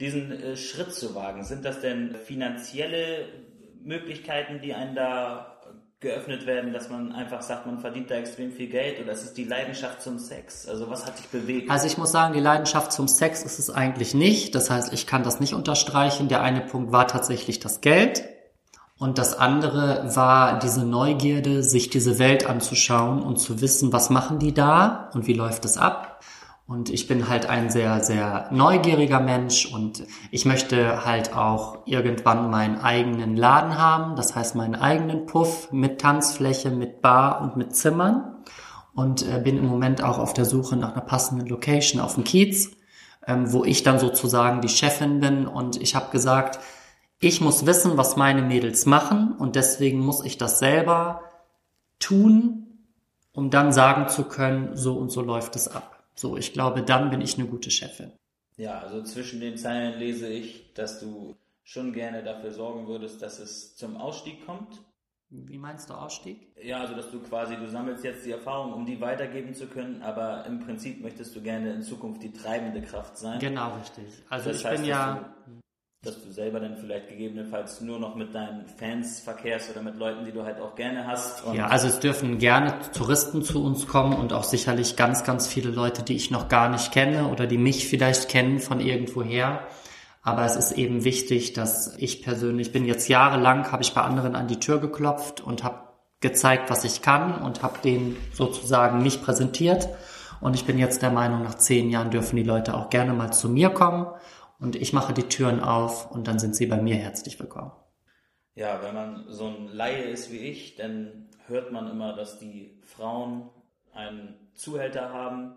diesen 0.00 0.32
äh, 0.32 0.54
Schritt 0.58 0.92
zu 0.92 1.14
wagen? 1.14 1.44
Sind 1.44 1.64
das 1.64 1.80
denn 1.80 2.14
finanzielle 2.14 3.47
Möglichkeiten, 3.82 4.60
die 4.60 4.74
einen 4.74 4.94
da 4.94 5.58
geöffnet 6.00 6.46
werden, 6.46 6.72
dass 6.72 6.88
man 6.90 7.12
einfach 7.12 7.42
sagt, 7.42 7.66
man 7.66 7.80
verdient 7.80 8.10
da 8.10 8.14
extrem 8.14 8.52
viel 8.52 8.68
Geld 8.68 9.00
oder 9.00 9.12
ist 9.12 9.24
es 9.24 9.34
die 9.34 9.44
Leidenschaft 9.44 10.00
zum 10.00 10.18
Sex? 10.18 10.68
Also 10.68 10.88
was 10.88 11.04
hat 11.04 11.18
dich 11.18 11.26
bewegt? 11.26 11.70
Also 11.70 11.88
ich 11.88 11.98
muss 11.98 12.12
sagen, 12.12 12.34
die 12.34 12.40
Leidenschaft 12.40 12.92
zum 12.92 13.08
Sex 13.08 13.42
ist 13.42 13.58
es 13.58 13.68
eigentlich 13.68 14.14
nicht. 14.14 14.54
Das 14.54 14.70
heißt, 14.70 14.92
ich 14.92 15.08
kann 15.08 15.24
das 15.24 15.40
nicht 15.40 15.54
unterstreichen. 15.54 16.28
Der 16.28 16.40
eine 16.42 16.60
Punkt 16.60 16.92
war 16.92 17.08
tatsächlich 17.08 17.58
das 17.58 17.80
Geld. 17.80 18.22
Und 18.96 19.18
das 19.18 19.36
andere 19.36 20.14
war 20.14 20.58
diese 20.60 20.84
Neugierde, 20.84 21.64
sich 21.64 21.90
diese 21.90 22.18
Welt 22.18 22.46
anzuschauen 22.46 23.22
und 23.22 23.38
zu 23.38 23.60
wissen, 23.60 23.92
was 23.92 24.10
machen 24.10 24.38
die 24.38 24.54
da 24.54 25.10
und 25.14 25.26
wie 25.26 25.34
läuft 25.34 25.64
es 25.64 25.78
ab. 25.78 26.20
Und 26.68 26.90
ich 26.90 27.08
bin 27.08 27.30
halt 27.30 27.46
ein 27.46 27.70
sehr, 27.70 28.04
sehr 28.04 28.50
neugieriger 28.52 29.20
Mensch 29.20 29.72
und 29.72 30.04
ich 30.30 30.44
möchte 30.44 31.06
halt 31.06 31.34
auch 31.34 31.78
irgendwann 31.86 32.50
meinen 32.50 32.76
eigenen 32.76 33.36
Laden 33.36 33.78
haben, 33.78 34.16
das 34.16 34.36
heißt 34.36 34.54
meinen 34.54 34.74
eigenen 34.74 35.24
Puff 35.24 35.72
mit 35.72 35.98
Tanzfläche, 35.98 36.68
mit 36.68 37.00
Bar 37.00 37.40
und 37.40 37.56
mit 37.56 37.74
Zimmern. 37.74 38.44
Und 38.94 39.26
äh, 39.26 39.40
bin 39.42 39.56
im 39.56 39.64
Moment 39.64 40.02
auch 40.02 40.18
auf 40.18 40.34
der 40.34 40.44
Suche 40.44 40.76
nach 40.76 40.92
einer 40.92 41.00
passenden 41.00 41.46
Location 41.46 42.02
auf 42.02 42.16
dem 42.16 42.24
Kiez, 42.24 42.72
ähm, 43.26 43.50
wo 43.50 43.64
ich 43.64 43.82
dann 43.82 43.98
sozusagen 43.98 44.60
die 44.60 44.68
Chefin 44.68 45.20
bin. 45.20 45.46
Und 45.46 45.80
ich 45.80 45.94
habe 45.94 46.10
gesagt, 46.10 46.58
ich 47.18 47.40
muss 47.40 47.64
wissen, 47.64 47.96
was 47.96 48.16
meine 48.16 48.42
Mädels 48.42 48.84
machen 48.84 49.32
und 49.32 49.56
deswegen 49.56 50.00
muss 50.00 50.22
ich 50.22 50.36
das 50.36 50.58
selber 50.58 51.22
tun, 51.98 52.66
um 53.32 53.48
dann 53.48 53.72
sagen 53.72 54.08
zu 54.08 54.24
können, 54.24 54.76
so 54.76 54.98
und 54.98 55.10
so 55.10 55.22
läuft 55.22 55.56
es 55.56 55.68
ab. 55.68 55.97
So, 56.18 56.36
ich 56.36 56.52
glaube, 56.52 56.82
dann 56.82 57.10
bin 57.10 57.20
ich 57.20 57.38
eine 57.38 57.46
gute 57.46 57.70
Chefin. 57.70 58.10
Ja, 58.56 58.80
also 58.80 59.04
zwischen 59.04 59.38
den 59.38 59.56
Zeilen 59.56 60.00
lese 60.00 60.26
ich, 60.26 60.74
dass 60.74 60.98
du 60.98 61.36
schon 61.62 61.92
gerne 61.92 62.24
dafür 62.24 62.50
sorgen 62.50 62.88
würdest, 62.88 63.22
dass 63.22 63.38
es 63.38 63.76
zum 63.76 63.96
Ausstieg 63.96 64.44
kommt. 64.44 64.82
Wie 65.30 65.58
meinst 65.58 65.90
du 65.90 65.94
Ausstieg? 65.94 66.48
Ja, 66.60 66.80
also 66.80 66.96
dass 66.96 67.12
du 67.12 67.20
quasi, 67.20 67.54
du 67.54 67.68
sammelst 67.68 68.02
jetzt 68.02 68.26
die 68.26 68.32
Erfahrung, 68.32 68.72
um 68.72 68.84
die 68.84 69.00
weitergeben 69.00 69.54
zu 69.54 69.68
können, 69.68 70.02
aber 70.02 70.44
im 70.46 70.58
Prinzip 70.58 71.00
möchtest 71.00 71.36
du 71.36 71.40
gerne 71.40 71.72
in 71.72 71.82
Zukunft 71.82 72.20
die 72.20 72.32
treibende 72.32 72.82
Kraft 72.82 73.16
sein. 73.16 73.38
Genau, 73.38 73.76
richtig. 73.76 74.06
Also 74.28 74.48
das 74.48 74.58
ich 74.58 74.66
heißt, 74.66 74.82
bin 74.82 74.90
ja... 74.90 75.34
Du, 75.46 75.60
dass 76.02 76.22
du 76.22 76.30
selber 76.30 76.60
dann 76.60 76.76
vielleicht 76.76 77.08
gegebenenfalls 77.08 77.80
nur 77.80 77.98
noch 77.98 78.14
mit 78.14 78.32
deinen 78.32 78.66
Fans 78.66 79.18
verkehrst 79.18 79.68
oder 79.70 79.82
mit 79.82 79.96
Leuten, 79.96 80.24
die 80.24 80.30
du 80.30 80.44
halt 80.44 80.60
auch 80.60 80.76
gerne 80.76 81.08
hast. 81.08 81.42
ja, 81.54 81.66
also 81.66 81.88
es 81.88 81.98
dürfen 81.98 82.38
gerne 82.38 82.72
Touristen 82.92 83.42
zu 83.42 83.64
uns 83.64 83.88
kommen 83.88 84.14
und 84.14 84.32
auch 84.32 84.44
sicherlich 84.44 84.94
ganz, 84.94 85.24
ganz 85.24 85.48
viele 85.48 85.70
Leute, 85.70 86.04
die 86.04 86.14
ich 86.14 86.30
noch 86.30 86.48
gar 86.48 86.68
nicht 86.68 86.92
kenne 86.92 87.26
oder 87.28 87.48
die 87.48 87.58
mich 87.58 87.88
vielleicht 87.88 88.28
kennen 88.28 88.60
von 88.60 88.78
irgendwoher. 88.78 89.66
Aber 90.22 90.44
es 90.44 90.54
ist 90.54 90.72
eben 90.72 91.02
wichtig, 91.02 91.54
dass 91.54 91.96
ich 91.96 92.22
persönlich 92.22 92.70
bin 92.70 92.84
jetzt 92.84 93.08
jahrelang, 93.08 93.72
habe 93.72 93.82
ich 93.82 93.92
bei 93.92 94.02
anderen 94.02 94.36
an 94.36 94.46
die 94.46 94.60
Tür 94.60 94.78
geklopft 94.78 95.40
und 95.40 95.64
habe 95.64 95.80
gezeigt, 96.20 96.70
was 96.70 96.84
ich 96.84 97.02
kann 97.02 97.42
und 97.42 97.64
habe 97.64 97.78
denen 97.82 98.16
sozusagen 98.32 99.02
mich 99.02 99.20
präsentiert. 99.20 99.88
Und 100.40 100.54
ich 100.54 100.64
bin 100.64 100.78
jetzt 100.78 101.02
der 101.02 101.10
Meinung, 101.10 101.42
nach 101.42 101.56
zehn 101.56 101.90
Jahren 101.90 102.12
dürfen 102.12 102.36
die 102.36 102.44
Leute 102.44 102.74
auch 102.74 102.88
gerne 102.88 103.14
mal 103.14 103.32
zu 103.32 103.48
mir 103.48 103.70
kommen 103.70 104.06
und 104.58 104.76
ich 104.76 104.92
mache 104.92 105.12
die 105.12 105.24
Türen 105.24 105.60
auf 105.60 106.10
und 106.10 106.26
dann 106.28 106.38
sind 106.38 106.56
sie 106.56 106.66
bei 106.66 106.80
mir 106.80 106.96
herzlich 106.96 107.38
willkommen. 107.38 107.72
Ja, 108.54 108.80
wenn 108.82 108.94
man 108.94 109.24
so 109.28 109.46
ein 109.46 109.68
Laie 109.68 110.02
ist 110.02 110.32
wie 110.32 110.38
ich, 110.38 110.74
dann 110.74 111.28
hört 111.46 111.72
man 111.72 111.88
immer, 111.88 112.12
dass 112.14 112.38
die 112.38 112.80
Frauen 112.84 113.50
einen 113.92 114.34
Zuhälter 114.54 115.12
haben. 115.12 115.54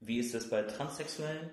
Wie 0.00 0.18
ist 0.18 0.34
das 0.34 0.50
bei 0.50 0.62
Transsexuellen? 0.62 1.50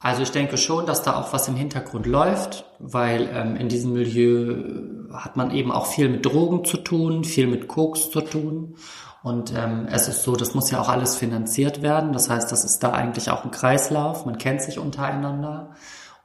Also 0.00 0.22
ich 0.22 0.30
denke 0.30 0.56
schon, 0.56 0.86
dass 0.86 1.02
da 1.02 1.16
auch 1.20 1.32
was 1.32 1.48
im 1.48 1.56
Hintergrund 1.56 2.06
läuft, 2.06 2.64
weil 2.78 3.28
ähm, 3.32 3.56
in 3.56 3.68
diesem 3.68 3.92
Milieu 3.92 5.08
hat 5.12 5.36
man 5.36 5.50
eben 5.50 5.72
auch 5.72 5.86
viel 5.86 6.08
mit 6.08 6.24
Drogen 6.24 6.64
zu 6.64 6.76
tun, 6.76 7.24
viel 7.24 7.48
mit 7.48 7.66
Koks 7.66 8.10
zu 8.10 8.20
tun. 8.20 8.76
Und 9.24 9.52
ähm, 9.52 9.88
es 9.90 10.06
ist 10.06 10.22
so, 10.22 10.36
das 10.36 10.54
muss 10.54 10.70
ja 10.70 10.80
auch 10.80 10.88
alles 10.88 11.16
finanziert 11.16 11.82
werden. 11.82 12.12
Das 12.12 12.30
heißt, 12.30 12.50
das 12.52 12.64
ist 12.64 12.78
da 12.78 12.92
eigentlich 12.92 13.30
auch 13.30 13.44
ein 13.44 13.50
Kreislauf. 13.50 14.24
Man 14.24 14.38
kennt 14.38 14.62
sich 14.62 14.78
untereinander. 14.78 15.74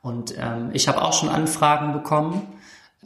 Und 0.03 0.35
ähm, 0.37 0.69
ich 0.73 0.89
habe 0.89 1.01
auch 1.01 1.13
schon 1.13 1.29
Anfragen 1.29 1.93
bekommen, 1.93 2.45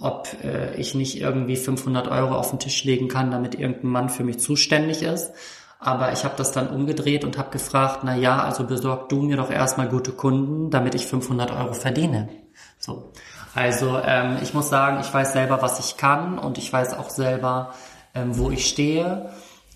ob 0.01 0.27
äh, 0.43 0.75
ich 0.75 0.95
nicht 0.95 1.21
irgendwie 1.21 1.55
500 1.55 2.07
Euro 2.07 2.35
auf 2.35 2.49
den 2.49 2.59
Tisch 2.59 2.83
legen 2.83 3.07
kann, 3.07 3.29
damit 3.29 3.53
irgendein 3.55 3.91
Mann 3.91 4.09
für 4.09 4.23
mich 4.23 4.39
zuständig 4.39 5.03
ist. 5.03 5.31
Aber 5.79 6.11
ich 6.11 6.25
habe 6.25 6.33
das 6.37 6.51
dann 6.51 6.69
umgedreht 6.69 7.23
und 7.23 7.37
habe 7.37 7.51
gefragt, 7.51 7.99
na 8.03 8.15
ja, 8.15 8.41
also 8.41 8.63
besorg 8.63 9.09
du 9.09 9.21
mir 9.21 9.37
doch 9.37 9.51
erstmal 9.51 9.87
gute 9.87 10.11
Kunden, 10.11 10.71
damit 10.71 10.95
ich 10.95 11.05
500 11.05 11.51
Euro 11.51 11.73
verdiene. 11.73 12.29
So. 12.79 13.11
Also 13.53 13.99
ähm, 14.03 14.37
ich 14.41 14.55
muss 14.55 14.69
sagen, 14.69 14.99
ich 14.99 15.13
weiß 15.13 15.33
selber, 15.33 15.61
was 15.61 15.79
ich 15.79 15.97
kann 15.97 16.39
und 16.39 16.57
ich 16.57 16.73
weiß 16.73 16.97
auch 16.97 17.11
selber, 17.11 17.75
ähm, 18.15 18.39
wo 18.39 18.49
ich 18.49 18.67
stehe. 18.67 19.29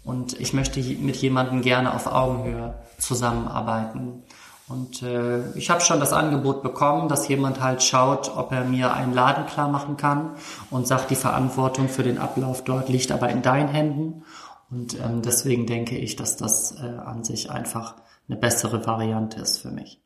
Und 0.03 0.39
ich 0.39 0.53
möchte 0.53 0.79
mit 0.79 1.17
jemandem 1.17 1.61
gerne 1.61 1.93
auf 1.93 2.07
Augenhöhe 2.07 2.73
zusammenarbeiten. 2.97 4.23
Und 4.71 5.03
äh, 5.03 5.51
ich 5.57 5.69
habe 5.69 5.81
schon 5.81 5.99
das 5.99 6.13
Angebot 6.13 6.63
bekommen, 6.63 7.09
dass 7.09 7.27
jemand 7.27 7.59
halt 7.59 7.83
schaut, 7.83 8.35
ob 8.35 8.51
er 8.51 8.63
mir 8.63 8.93
einen 8.93 9.13
Laden 9.13 9.45
klar 9.45 9.67
machen 9.67 9.97
kann 9.97 10.35
und 10.69 10.87
sagt, 10.87 11.09
die 11.09 11.15
Verantwortung 11.15 11.89
für 11.89 12.03
den 12.03 12.17
Ablauf 12.17 12.63
dort 12.63 12.87
liegt 12.87 13.11
aber 13.11 13.29
in 13.29 13.41
deinen 13.41 13.67
Händen. 13.67 14.23
Und 14.69 14.97
ähm, 14.99 15.21
deswegen 15.21 15.67
denke 15.67 15.97
ich, 15.97 16.15
dass 16.15 16.37
das 16.37 16.75
äh, 16.79 16.85
an 16.85 17.25
sich 17.25 17.51
einfach 17.51 17.95
eine 18.29 18.37
bessere 18.37 18.85
Variante 18.85 19.41
ist 19.41 19.57
für 19.57 19.71
mich. 19.71 20.01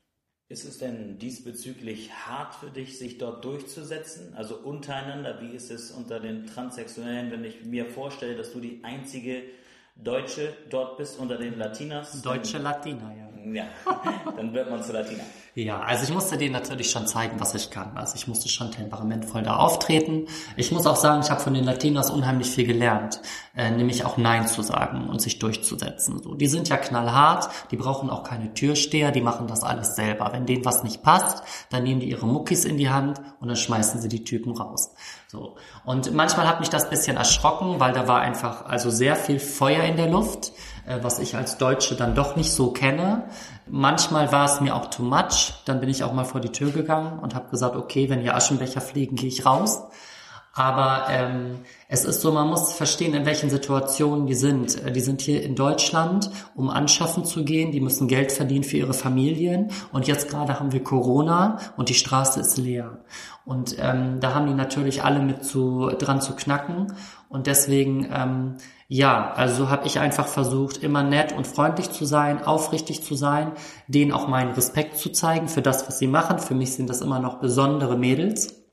Ist 0.47 0.65
es 0.65 0.79
denn 0.79 1.19
diesbezüglich 1.19 2.11
hart 2.27 2.55
für 2.55 2.69
dich, 2.71 2.97
sich 2.97 3.19
dort 3.19 3.45
durchzusetzen? 3.45 4.33
Also 4.35 4.55
untereinander, 4.55 5.41
wie 5.41 5.55
ist 5.55 5.69
es 5.69 5.91
unter 5.91 6.19
den 6.19 6.47
Transsexuellen, 6.47 7.31
wenn 7.31 7.43
ich 7.43 7.65
mir 7.65 7.85
vorstelle, 7.85 8.35
dass 8.35 8.51
du 8.51 8.59
die 8.59 8.79
einzige 8.83 9.43
Deutsche 9.95 10.53
dort 10.69 10.97
bist 10.97 11.19
unter 11.19 11.37
den 11.37 11.57
Latinas? 11.57 12.21
Deutsche 12.21 12.57
Latina, 12.57 13.13
ja. 13.15 13.24
Ja, 13.53 13.65
dann 14.35 14.53
wird 14.53 14.69
man 14.69 14.81
zu 14.81 14.91
Latina. 14.91 15.23
Ja, 15.57 15.79
also 15.79 16.03
ich 16.03 16.13
musste 16.13 16.37
denen 16.37 16.51
natürlich 16.51 16.91
schon 16.91 17.07
zeigen, 17.07 17.39
was 17.39 17.55
ich 17.55 17.69
kann. 17.69 17.95
Also 17.95 18.15
ich 18.15 18.27
musste 18.27 18.49
schon 18.49 18.71
temperamentvoll 18.71 19.41
da 19.41 19.55
auftreten. 19.55 20.27
Ich 20.57 20.73
muss 20.73 20.85
auch 20.85 20.97
sagen, 20.97 21.21
ich 21.23 21.31
habe 21.31 21.39
von 21.39 21.53
den 21.53 21.63
Latinas 21.63 22.09
unheimlich 22.09 22.49
viel 22.49 22.67
gelernt, 22.67 23.21
äh, 23.55 23.71
nämlich 23.71 24.03
auch 24.03 24.17
Nein 24.17 24.49
zu 24.49 24.63
sagen 24.63 25.07
und 25.07 25.21
sich 25.21 25.39
durchzusetzen. 25.39 26.21
So, 26.21 26.35
die 26.35 26.47
sind 26.47 26.67
ja 26.67 26.75
knallhart, 26.75 27.47
die 27.71 27.77
brauchen 27.77 28.09
auch 28.09 28.23
keine 28.23 28.53
Türsteher, 28.53 29.11
die 29.11 29.21
machen 29.21 29.47
das 29.47 29.63
alles 29.63 29.95
selber. 29.95 30.33
Wenn 30.33 30.45
denen 30.45 30.65
was 30.65 30.83
nicht 30.83 31.03
passt, 31.03 31.41
dann 31.69 31.83
nehmen 31.83 32.01
die 32.01 32.09
ihre 32.09 32.27
Muckis 32.27 32.65
in 32.65 32.75
die 32.75 32.89
Hand 32.89 33.21
und 33.39 33.47
dann 33.47 33.55
schmeißen 33.55 34.01
sie 34.01 34.09
die 34.09 34.25
Typen 34.25 34.57
raus. 34.57 34.91
So 35.27 35.55
und 35.85 36.13
manchmal 36.13 36.49
hat 36.49 36.59
mich 36.59 36.69
das 36.69 36.89
bisschen 36.89 37.15
erschrocken, 37.15 37.79
weil 37.79 37.93
da 37.93 38.09
war 38.09 38.19
einfach 38.19 38.65
also 38.65 38.89
sehr 38.89 39.15
viel 39.15 39.39
Feuer 39.39 39.85
in 39.85 39.95
der 39.95 40.09
Luft. 40.09 40.51
Äh, 40.85 40.99
was 41.01 41.19
ich 41.19 41.35
als 41.35 41.57
Deutsche 41.57 41.95
dann 41.95 42.15
doch 42.15 42.35
nicht 42.35 42.51
so 42.51 42.71
kenne. 42.71 43.23
Manchmal 43.67 44.31
war 44.31 44.45
es 44.45 44.61
mir 44.61 44.75
auch 44.75 44.87
too 44.87 45.03
much. 45.03 45.44
Dann 45.65 45.79
bin 45.79 45.89
ich 45.89 46.03
auch 46.03 46.13
mal 46.13 46.25
vor 46.25 46.41
die 46.41 46.51
Tür 46.51 46.71
gegangen 46.71 47.19
und 47.19 47.35
habe 47.35 47.49
gesagt, 47.49 47.75
okay, 47.75 48.09
wenn 48.09 48.21
hier 48.21 48.35
Aschenbecher 48.35 48.81
fliegen, 48.81 49.15
gehe 49.15 49.29
ich 49.29 49.45
raus. 49.45 49.83
Aber 50.57 51.07
ähm, 51.09 51.59
es 51.89 52.05
ist 52.05 52.21
so, 52.21 52.31
man 52.31 52.47
muss 52.47 52.71
verstehen, 52.71 53.13
in 53.13 53.25
welchen 53.25 53.49
Situationen 53.49 54.25
die 54.25 54.35
sind. 54.35 54.81
Äh, 54.85 54.93
die 54.93 55.01
sind 55.01 55.19
hier 55.19 55.43
in 55.43 55.53
Deutschland, 55.53 56.29
um 56.55 56.69
anschaffen 56.69 57.25
zu 57.25 57.43
gehen. 57.43 57.73
Die 57.73 57.81
müssen 57.81 58.07
Geld 58.07 58.31
verdienen 58.31 58.63
für 58.63 58.77
ihre 58.77 58.93
Familien. 58.93 59.69
Und 59.91 60.07
jetzt 60.07 60.29
gerade 60.29 60.57
haben 60.57 60.71
wir 60.71 60.81
Corona 60.81 61.59
und 61.75 61.89
die 61.89 61.93
Straße 61.93 62.39
ist 62.39 62.57
leer. 62.57 62.99
Und 63.43 63.75
ähm, 63.79 64.21
da 64.21 64.33
haben 64.33 64.47
die 64.47 64.53
natürlich 64.53 65.03
alle 65.03 65.19
mit 65.19 65.43
zu, 65.43 65.91
dran 65.99 66.21
zu 66.21 66.37
knacken. 66.37 66.93
Und 67.27 67.47
deswegen 67.47 68.07
ähm, 68.13 68.55
ja, 68.87 69.31
also 69.31 69.69
habe 69.69 69.87
ich 69.87 69.99
einfach 69.99 70.27
versucht, 70.27 70.77
immer 70.77 71.01
nett 71.01 71.33
und 71.33 71.47
freundlich 71.47 71.89
zu 71.89 72.05
sein, 72.05 72.43
aufrichtig 72.43 73.03
zu 73.03 73.15
sein, 73.15 73.53
denen 73.87 74.11
auch 74.11 74.27
meinen 74.27 74.51
Respekt 74.51 74.97
zu 74.97 75.11
zeigen 75.11 75.47
für 75.47 75.63
das, 75.63 75.87
was 75.87 75.97
sie 75.97 76.07
machen. 76.07 76.37
Für 76.37 76.53
mich 76.53 76.73
sind 76.73 76.89
das 76.89 77.01
immer 77.01 77.19
noch 77.19 77.39
besondere 77.39 77.97
Mädels. 77.97 78.63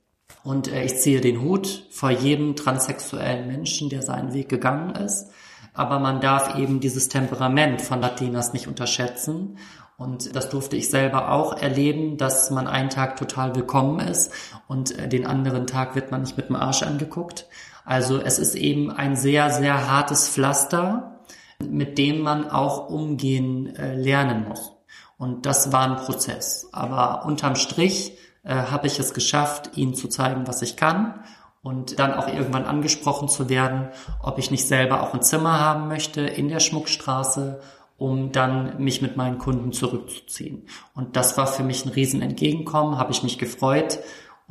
Und 0.44 0.68
äh, 0.68 0.84
ich 0.84 0.98
ziehe 0.98 1.20
den 1.20 1.40
Hut 1.40 1.86
vor 1.90 2.10
jedem 2.10 2.56
transsexuellen 2.56 3.46
Menschen, 3.46 3.88
der 3.88 4.02
seinen 4.02 4.34
Weg 4.34 4.48
gegangen 4.50 4.94
ist. 4.96 5.30
Aber 5.72 5.98
man 5.98 6.20
darf 6.20 6.58
eben 6.58 6.80
dieses 6.80 7.08
Temperament 7.08 7.80
von 7.80 8.00
Latinas 8.00 8.52
nicht 8.52 8.68
unterschätzen. 8.68 9.56
Und 9.96 10.34
das 10.36 10.50
durfte 10.50 10.76
ich 10.76 10.90
selber 10.90 11.30
auch 11.30 11.56
erleben, 11.56 12.18
dass 12.18 12.50
man 12.50 12.66
einen 12.66 12.90
Tag 12.90 13.16
total 13.16 13.54
willkommen 13.54 14.00
ist 14.00 14.32
und 14.66 14.98
äh, 14.98 15.08
den 15.08 15.26
anderen 15.26 15.66
Tag 15.66 15.94
wird 15.94 16.10
man 16.10 16.22
nicht 16.22 16.36
mit 16.36 16.48
dem 16.48 16.56
Arsch 16.56 16.82
angeguckt. 16.82 17.46
Also 17.84 18.20
es 18.20 18.38
ist 18.38 18.54
eben 18.54 18.90
ein 18.90 19.16
sehr, 19.16 19.50
sehr 19.50 19.90
hartes 19.90 20.28
Pflaster, 20.28 21.20
mit 21.60 21.98
dem 21.98 22.20
man 22.20 22.48
auch 22.50 22.88
umgehen 22.88 23.74
äh, 23.76 23.94
lernen 23.94 24.48
muss. 24.48 24.72
Und 25.18 25.46
das 25.46 25.72
war 25.72 25.82
ein 25.82 25.96
Prozess. 25.96 26.68
Aber 26.72 27.24
unterm 27.24 27.54
Strich 27.54 28.18
äh, 28.42 28.54
habe 28.54 28.86
ich 28.86 28.98
es 28.98 29.14
geschafft, 29.14 29.70
ihnen 29.76 29.94
zu 29.94 30.08
zeigen, 30.08 30.46
was 30.46 30.62
ich 30.62 30.76
kann 30.76 31.22
und 31.62 31.98
dann 31.98 32.12
auch 32.12 32.26
irgendwann 32.26 32.64
angesprochen 32.64 33.28
zu 33.28 33.48
werden, 33.48 33.88
ob 34.20 34.38
ich 34.38 34.50
nicht 34.50 34.66
selber 34.66 35.02
auch 35.02 35.14
ein 35.14 35.22
Zimmer 35.22 35.60
haben 35.60 35.88
möchte 35.88 36.22
in 36.22 36.48
der 36.48 36.60
Schmuckstraße, 36.60 37.60
um 37.98 38.32
dann 38.32 38.82
mich 38.82 39.00
mit 39.00 39.16
meinen 39.16 39.38
Kunden 39.38 39.72
zurückzuziehen. 39.72 40.66
Und 40.94 41.16
das 41.16 41.36
war 41.38 41.46
für 41.46 41.62
mich 41.62 41.84
ein 41.84 41.90
Riesenentgegenkommen, 41.90 42.98
habe 42.98 43.12
ich 43.12 43.22
mich 43.22 43.38
gefreut 43.38 44.00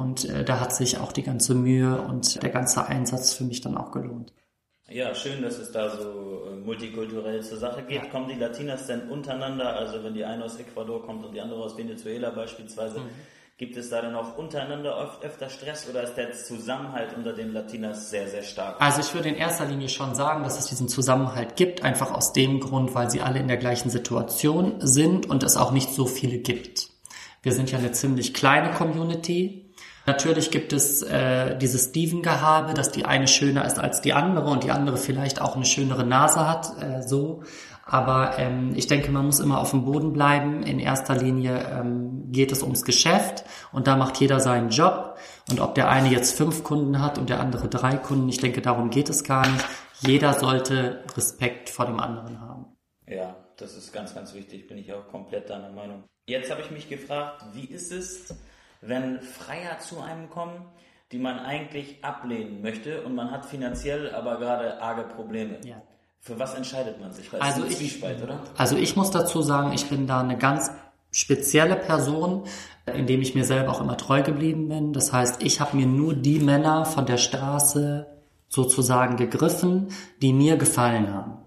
und 0.02 0.26
äh, 0.26 0.44
da 0.44 0.60
hat 0.60 0.76
sich 0.76 0.98
auch 0.98 1.12
die 1.12 1.24
ganze 1.24 1.54
Mühe 1.54 2.02
und 2.02 2.42
der 2.42 2.50
ganze 2.50 2.86
Einsatz 2.86 3.34
für 3.34 3.44
mich 3.44 3.62
dann 3.62 3.78
auch 3.78 3.92
gelohnt. 3.92 4.34
Ja, 4.90 5.16
schön, 5.16 5.42
dass 5.42 5.58
es 5.58 5.72
da 5.72 5.90
so 5.90 6.44
äh, 6.52 6.56
multikulturell 6.56 7.42
zur 7.42 7.58
Sache 7.58 7.84
geht. 7.84 8.04
Ja. 8.04 8.10
Kommen 8.10 8.28
die 8.28 8.36
Latinas 8.36 8.88
denn 8.88 9.10
untereinander, 9.10 9.74
also 9.74 10.04
wenn 10.04 10.14
die 10.14 10.26
eine 10.26 10.44
aus 10.44 10.58
Ecuador 10.58 11.06
kommt 11.06 11.24
und 11.24 11.34
die 11.34 11.40
andere 11.40 11.64
aus 11.64 11.78
Venezuela 11.78 12.32
beispielsweise, 12.32 13.00
mhm. 13.00 13.10
gibt 13.58 13.78
es 13.78 13.90
da 13.90 14.02
dann 14.02 14.16
auch 14.16 14.38
untereinander 14.38 14.98
oft 14.98 15.24
öfter 15.24 15.50
Stress 15.50 15.88
oder 15.90 16.04
ist 16.04 16.16
der 16.16 16.34
Zusammenhalt 16.34 17.16
unter 17.16 17.32
den 17.32 17.54
Latinas 17.54 18.10
sehr, 18.10 18.28
sehr 18.28 18.44
stark? 18.44 18.82
Also 18.82 19.00
ich 19.00 19.14
würde 19.14 19.30
in 19.30 19.36
erster 19.36 19.66
Linie 19.66 19.88
schon 19.88 20.14
sagen, 20.14 20.44
dass 20.44 20.60
es 20.60 20.66
diesen 20.66 20.90
Zusammenhalt 20.90 21.56
gibt, 21.56 21.84
einfach 21.84 22.12
aus 22.12 22.34
dem 22.34 22.60
Grund, 22.60 22.94
weil 22.94 23.10
sie 23.10 23.22
alle 23.22 23.40
in 23.40 23.48
der 23.48 23.58
gleichen 23.58 23.90
Situation 23.90 24.76
sind 24.80 25.30
und 25.30 25.44
es 25.44 25.56
auch 25.56 25.72
nicht 25.72 25.92
so 25.92 26.06
viele 26.06 26.40
gibt. 26.40 26.90
Wir 27.44 27.54
sind 27.54 27.72
ja 27.72 27.78
eine 27.78 27.94
ziemlich 27.94 28.34
kleine 28.34 28.72
Community 28.72 29.71
Natürlich 30.12 30.52
gibt 30.52 30.74
es 30.74 31.04
äh, 31.04 31.58
dieses 31.58 31.86
Steven-Gehabe, 31.86 32.74
dass 32.74 32.92
die 32.92 33.06
eine 33.06 33.30
schöner 33.30 33.64
ist 33.64 33.80
als 33.80 34.02
die 34.02 34.12
andere 34.12 34.50
und 34.50 34.66
die 34.66 34.72
andere 34.72 34.98
vielleicht 34.98 35.40
auch 35.42 35.56
eine 35.56 35.64
schönere 35.64 36.06
Nase 36.06 36.50
hat, 36.50 36.84
äh, 36.84 37.02
so. 37.02 37.44
Aber 37.86 38.38
ähm, 38.38 38.74
ich 38.76 38.88
denke, 38.88 39.10
man 39.10 39.26
muss 39.26 39.40
immer 39.40 39.62
auf 39.62 39.72
dem 39.72 39.86
Boden 39.86 40.12
bleiben. 40.12 40.64
In 40.64 40.80
erster 40.80 41.16
Linie 41.16 41.66
ähm, 41.72 42.30
geht 42.30 42.52
es 42.52 42.62
ums 42.62 42.84
Geschäft 42.84 43.46
und 43.72 43.88
da 43.88 43.96
macht 43.96 44.20
jeder 44.20 44.42
seinen 44.42 44.70
Job. 44.70 45.18
Und 45.50 45.62
ob 45.62 45.76
der 45.76 45.90
eine 45.90 46.10
jetzt 46.10 46.36
fünf 46.36 46.66
Kunden 46.66 47.02
hat 47.02 47.18
und 47.18 47.30
der 47.30 47.40
andere 47.40 47.70
drei 47.70 47.96
Kunden, 47.96 48.28
ich 48.28 48.40
denke, 48.40 48.62
darum 48.62 48.90
geht 48.90 49.10
es 49.10 49.24
gar 49.24 49.48
nicht. 49.48 49.66
Jeder 50.02 50.34
sollte 50.34 51.06
Respekt 51.16 51.70
vor 51.70 51.86
dem 51.86 52.02
anderen 52.02 52.42
haben. 52.42 52.66
Ja, 53.08 53.38
das 53.56 53.78
ist 53.78 53.94
ganz, 53.94 54.14
ganz 54.14 54.34
wichtig, 54.34 54.68
bin 54.68 54.78
ich 54.78 54.92
auch 54.92 55.08
komplett 55.08 55.50
deiner 55.50 55.72
Meinung. 55.72 56.04
Jetzt 56.28 56.52
habe 56.52 56.62
ich 56.62 56.70
mich 56.70 56.90
gefragt, 56.90 57.46
wie 57.54 57.66
ist 57.66 57.94
es, 57.94 58.34
wenn 58.82 59.22
Freier 59.22 59.80
zu 59.80 60.02
einem 60.02 60.30
kommen, 60.30 60.66
die 61.12 61.20
man 61.20 61.40
eigentlich 61.40 62.04
ablehnen 62.04 62.62
möchte 62.62 63.02
und 63.04 63.16
man 63.16 63.32
hat 63.32 63.46
finanziell 63.46 64.14
aber 64.14 64.38
gerade 64.38 64.82
arge 64.82 65.04
Probleme. 65.04 65.58
Ja. 65.66 65.82
Für 66.20 66.38
was 66.40 66.54
entscheidet 66.54 67.00
man 67.02 67.12
sich? 67.12 67.32
Weil 67.34 67.42
also 67.42 67.66
ich? 67.66 68.04
Also 68.56 68.78
ich 68.78 68.96
muss 68.96 69.12
dazu 69.12 69.42
sagen, 69.42 69.74
ich 69.74 69.90
bin 69.90 70.06
da 70.08 70.22
eine 70.22 70.38
ganz 70.38 70.72
spezielle 71.12 71.76
Person, 71.76 72.44
indem 72.86 73.22
ich 73.22 73.36
mir 73.36 73.44
selber 73.44 73.72
auch 73.72 73.82
immer 73.82 73.98
treu 73.98 74.22
geblieben 74.22 74.70
bin. 74.70 74.94
Das 74.94 75.12
heißt, 75.12 75.44
ich 75.44 75.60
habe 75.60 75.76
mir 75.78 75.88
nur 75.88 76.14
die 76.14 76.40
Männer 76.40 76.86
von 76.86 77.06
der 77.06 77.18
Straße 77.18 78.08
sozusagen 78.48 79.18
gegriffen, 79.18 79.90
die 80.22 80.32
mir 80.34 80.58
gefallen 80.58 81.14
haben. 81.14 81.38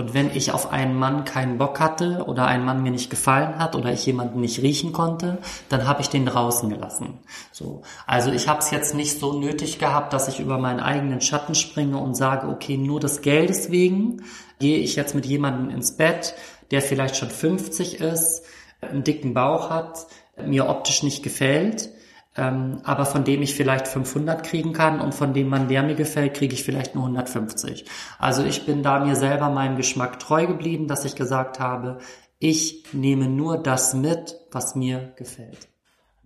Und 0.00 0.14
wenn 0.14 0.34
ich 0.34 0.50
auf 0.50 0.72
einen 0.72 0.98
Mann 0.98 1.26
keinen 1.26 1.58
Bock 1.58 1.78
hatte 1.78 2.24
oder 2.26 2.46
ein 2.46 2.64
Mann 2.64 2.82
mir 2.82 2.90
nicht 2.90 3.10
gefallen 3.10 3.58
hat 3.58 3.76
oder 3.76 3.92
ich 3.92 4.06
jemanden 4.06 4.40
nicht 4.40 4.62
riechen 4.62 4.94
konnte, 4.94 5.36
dann 5.68 5.86
habe 5.86 6.00
ich 6.00 6.08
den 6.08 6.24
draußen 6.24 6.70
gelassen. 6.70 7.18
So, 7.52 7.82
also 8.06 8.32
ich 8.32 8.48
habe 8.48 8.60
es 8.60 8.70
jetzt 8.70 8.94
nicht 8.94 9.20
so 9.20 9.38
nötig 9.38 9.78
gehabt, 9.78 10.14
dass 10.14 10.26
ich 10.26 10.40
über 10.40 10.56
meinen 10.56 10.80
eigenen 10.80 11.20
Schatten 11.20 11.54
springe 11.54 11.98
und 11.98 12.14
sage, 12.14 12.48
okay, 12.48 12.78
nur 12.78 12.98
des 12.98 13.20
Geldes 13.20 13.70
wegen 13.70 14.22
gehe 14.58 14.78
ich 14.78 14.96
jetzt 14.96 15.14
mit 15.14 15.26
jemandem 15.26 15.68
ins 15.68 15.98
Bett, 15.98 16.34
der 16.70 16.80
vielleicht 16.80 17.16
schon 17.16 17.28
50 17.28 18.00
ist, 18.00 18.42
einen 18.80 19.04
dicken 19.04 19.34
Bauch 19.34 19.68
hat, 19.68 20.06
mir 20.42 20.70
optisch 20.70 21.02
nicht 21.02 21.22
gefällt 21.22 21.90
ähm, 22.36 22.80
aber 22.84 23.06
von 23.06 23.24
dem 23.24 23.42
ich 23.42 23.54
vielleicht 23.54 23.88
500 23.88 24.44
kriegen 24.44 24.72
kann 24.72 25.00
und 25.00 25.14
von 25.14 25.34
dem 25.34 25.48
Mann, 25.48 25.68
der 25.68 25.82
mir 25.82 25.96
gefällt, 25.96 26.34
kriege 26.34 26.54
ich 26.54 26.62
vielleicht 26.62 26.94
nur 26.94 27.04
150. 27.04 27.84
Also 28.18 28.44
ich 28.44 28.66
bin 28.66 28.82
da 28.82 29.04
mir 29.04 29.16
selber 29.16 29.50
meinem 29.50 29.76
Geschmack 29.76 30.20
treu 30.20 30.46
geblieben, 30.46 30.86
dass 30.86 31.04
ich 31.04 31.16
gesagt 31.16 31.58
habe, 31.58 31.98
ich 32.38 32.84
nehme 32.92 33.28
nur 33.28 33.58
das 33.58 33.94
mit, 33.94 34.36
was 34.50 34.74
mir 34.74 35.12
gefällt. 35.16 35.68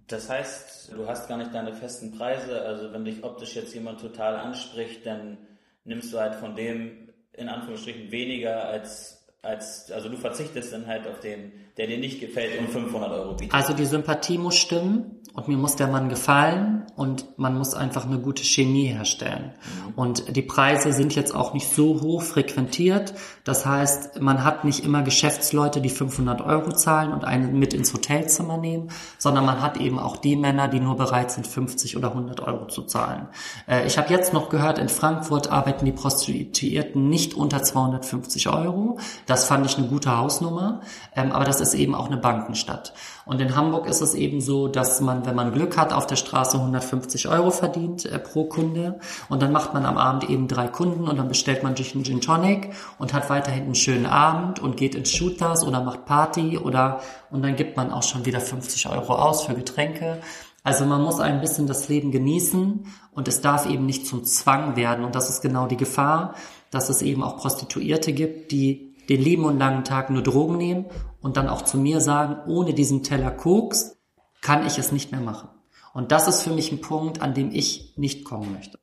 Das 0.07 0.29
heißt, 0.29 0.93
du 0.93 1.09
hast 1.09 1.29
gar 1.29 1.39
nicht 1.39 1.55
deine 1.55 1.73
festen 1.73 2.13
Preise, 2.13 2.61
also 2.63 2.93
wenn 2.93 3.07
dich 3.07 3.25
optisch 3.25 3.57
jetzt 3.57 3.75
jemand 3.75 4.01
total 4.01 4.37
anspricht, 4.37 5.07
dann 5.07 5.39
nimmst 5.85 6.13
du 6.13 6.19
halt 6.19 6.35
von 6.35 6.55
dem 6.55 7.09
in 7.33 7.49
Anführungsstrichen 7.49 8.13
weniger 8.13 8.67
als 8.67 9.25
als, 9.45 9.91
also 9.93 10.09
du 10.09 10.17
verzichtest 10.17 10.73
dann 10.73 10.87
halt 10.87 11.07
auf 11.07 11.21
den, 11.21 11.53
der 11.77 11.87
dir 11.87 11.99
nicht 11.99 12.21
gefällt 12.21 12.59
und 12.59 12.71
500 12.71 13.13
Euro 13.13 13.35
bietet. 13.35 13.55
Also 13.55 13.75
die 13.75 13.85
Sympathie 13.85 14.39
muss 14.39 14.57
stimmen 14.57 15.21
und 15.35 15.49
mir 15.49 15.57
muss 15.57 15.75
der 15.75 15.89
Mann 15.89 16.09
gefallen 16.09 16.85
und 16.95 17.39
man 17.39 17.59
muss 17.59 17.75
einfach 17.75 18.07
eine 18.07 18.21
gute 18.21 18.45
Chemie 18.45 18.87
herstellen. 18.87 19.51
Mhm. 19.53 19.95
Und 19.97 20.37
die 20.37 20.43
Preise 20.43 20.93
sind 20.93 21.17
jetzt 21.17 21.35
auch 21.35 21.55
nicht 21.55 21.69
so 21.69 22.01
hoch 22.01 22.23
frequentiert. 22.23 23.15
Das 23.43 23.67
heißt, 23.67 24.21
man 24.21 24.45
hat 24.45 24.65
nicht 24.65 24.85
immer 24.85 25.03
Geschäftsleute, 25.03 25.81
die 25.81 25.89
500 25.89 26.41
Euro 26.41 26.71
zahlen 26.71 27.13
und 27.13 27.25
einen 27.25 27.59
mit 27.59 27.75
ins 27.75 27.93
Hotelzimmer 27.93 28.59
nehmen, 28.59 28.91
sondern 29.19 29.45
man 29.45 29.61
hat 29.61 29.77
eben 29.77 29.99
auch 29.99 30.17
die 30.17 30.37
Männer, 30.37 30.69
die 30.69 30.79
nur 30.79 30.97
bereit 30.97 31.33
sind, 31.33 31.49
50 31.49 31.97
oder 31.97 32.11
100 32.11 32.41
Euro 32.41 32.69
zu 32.69 32.83
zahlen. 32.83 33.27
Äh, 33.67 33.89
ich 33.89 33.99
habe 33.99 34.11
jetzt 34.11 34.33
noch 34.33 34.51
gehört, 34.51 34.79
in 34.79 34.89
Frankfurt 34.89 35.51
arbeiten 35.51 35.85
die 35.85 35.93
Prostituierten 35.93 37.09
nicht 37.09 37.35
unter 37.35 37.61
250 37.61 38.49
Euro. 38.51 39.01
Das 39.27 39.47
fand 39.47 39.67
ich 39.67 39.77
eine 39.79 39.89
gute 39.89 40.17
Hausnummer, 40.17 40.83
ähm, 41.17 41.33
aber 41.33 41.45
das 41.45 41.61
ist 41.61 41.75
eben 41.75 41.97
auch 41.97 42.07
eine 42.07 42.19
Bankenstadt. 42.19 42.95
Und 43.27 43.41
in 43.41 43.57
Hamburg 43.57 43.87
ist 43.87 44.01
es 44.01 44.15
eben 44.15 44.41
so, 44.41 44.69
dass 44.69 45.01
man, 45.01 45.25
wenn 45.25 45.35
man 45.35 45.53
Glück 45.53 45.77
hat, 45.77 45.93
auf 45.93 46.07
der 46.07 46.17
Straße 46.17 46.59
150 46.59 47.29
Euro 47.29 47.51
verdient 47.51 48.05
äh, 48.05 48.19
pro 48.19 48.45
Kunde 48.45 48.99
und 49.29 49.43
dann 49.43 49.53
macht 49.53 49.73
man 49.73 49.87
am 49.87 49.97
Abend 49.97 50.29
eben 50.29 50.49
drei 50.49 50.69
Kunden 50.69 51.09
und 51.09 51.19
dann 51.19 51.29
bestellt 51.29 51.63
man 51.63 51.75
sich 51.75 51.95
einen 51.95 52.05
Gin 52.05 52.21
Tonic 52.21 52.71
und 52.99 53.15
hat 53.15 53.31
weiterhin 53.31 53.65
einen 53.65 53.75
schönen 53.75 54.07
Abend 54.07 54.61
und 54.61 54.77
geht 54.77 54.95
ins 54.95 55.11
Shooters 55.11 55.65
oder 55.65 55.83
macht 55.83 56.05
Party 56.05 56.59
oder 56.59 57.01
und 57.31 57.43
dann 57.43 57.57
gibt 57.57 57.77
man 57.77 57.91
auch 57.91 58.03
schon 58.03 58.27
wieder 58.27 58.41
50 58.41 58.89
Euro 58.89 59.15
aus 59.15 59.45
für 59.45 59.55
Getränke. 59.55 60.19
Also 60.63 60.87
man 60.87 61.03
muss 61.03 61.21
ein 61.21 61.43
bisschen 61.43 61.67
das 61.67 61.89
Leben 61.89 62.11
genießen 62.11 62.87
und 63.13 63.29
es 63.29 63.43
darf 63.43 63.67
eben 63.67 63.85
nicht 63.85 64.07
zum 64.07 64.25
Zwang 64.25 64.77
werden. 64.77 65.05
Und 65.05 65.15
das 65.15 65.29
ist 65.29 65.43
genau 65.43 65.67
die 65.67 65.77
Gefahr, 65.77 66.35
dass 66.71 66.89
es 66.89 67.03
eben 67.03 67.23
auch 67.23 67.37
Prostituierte 67.37 68.15
gibt, 68.15 68.51
die 68.51 68.94
den 69.09 69.21
lieben 69.21 69.45
und 69.45 69.59
langen 69.59 69.85
Tag 69.85 70.11
nur 70.11 70.23
Drogen 70.23 70.57
nehmen 70.57 70.87
und 71.21 71.37
dann 71.37 71.49
auch 71.49 71.63
zu 71.63 71.79
mir 71.79 72.01
sagen, 72.01 72.51
ohne 72.51 72.75
diesen 72.75 73.03
Teller 73.03 73.31
Koks 73.31 73.97
kann 74.41 74.67
ich 74.67 74.79
es 74.79 74.93
nicht 74.93 75.13
mehr 75.13 75.21
machen. 75.21 75.49
Und 75.93 76.13
das 76.13 76.29
ist 76.29 76.43
für 76.43 76.51
mich 76.51 76.73
ein 76.73 76.81
Punkt, 76.81 77.23
an 77.23 77.35
dem 77.35 77.51
ich 77.53 77.95
nicht 77.97 78.25
kommen 78.25 78.53
möchte. 78.53 78.79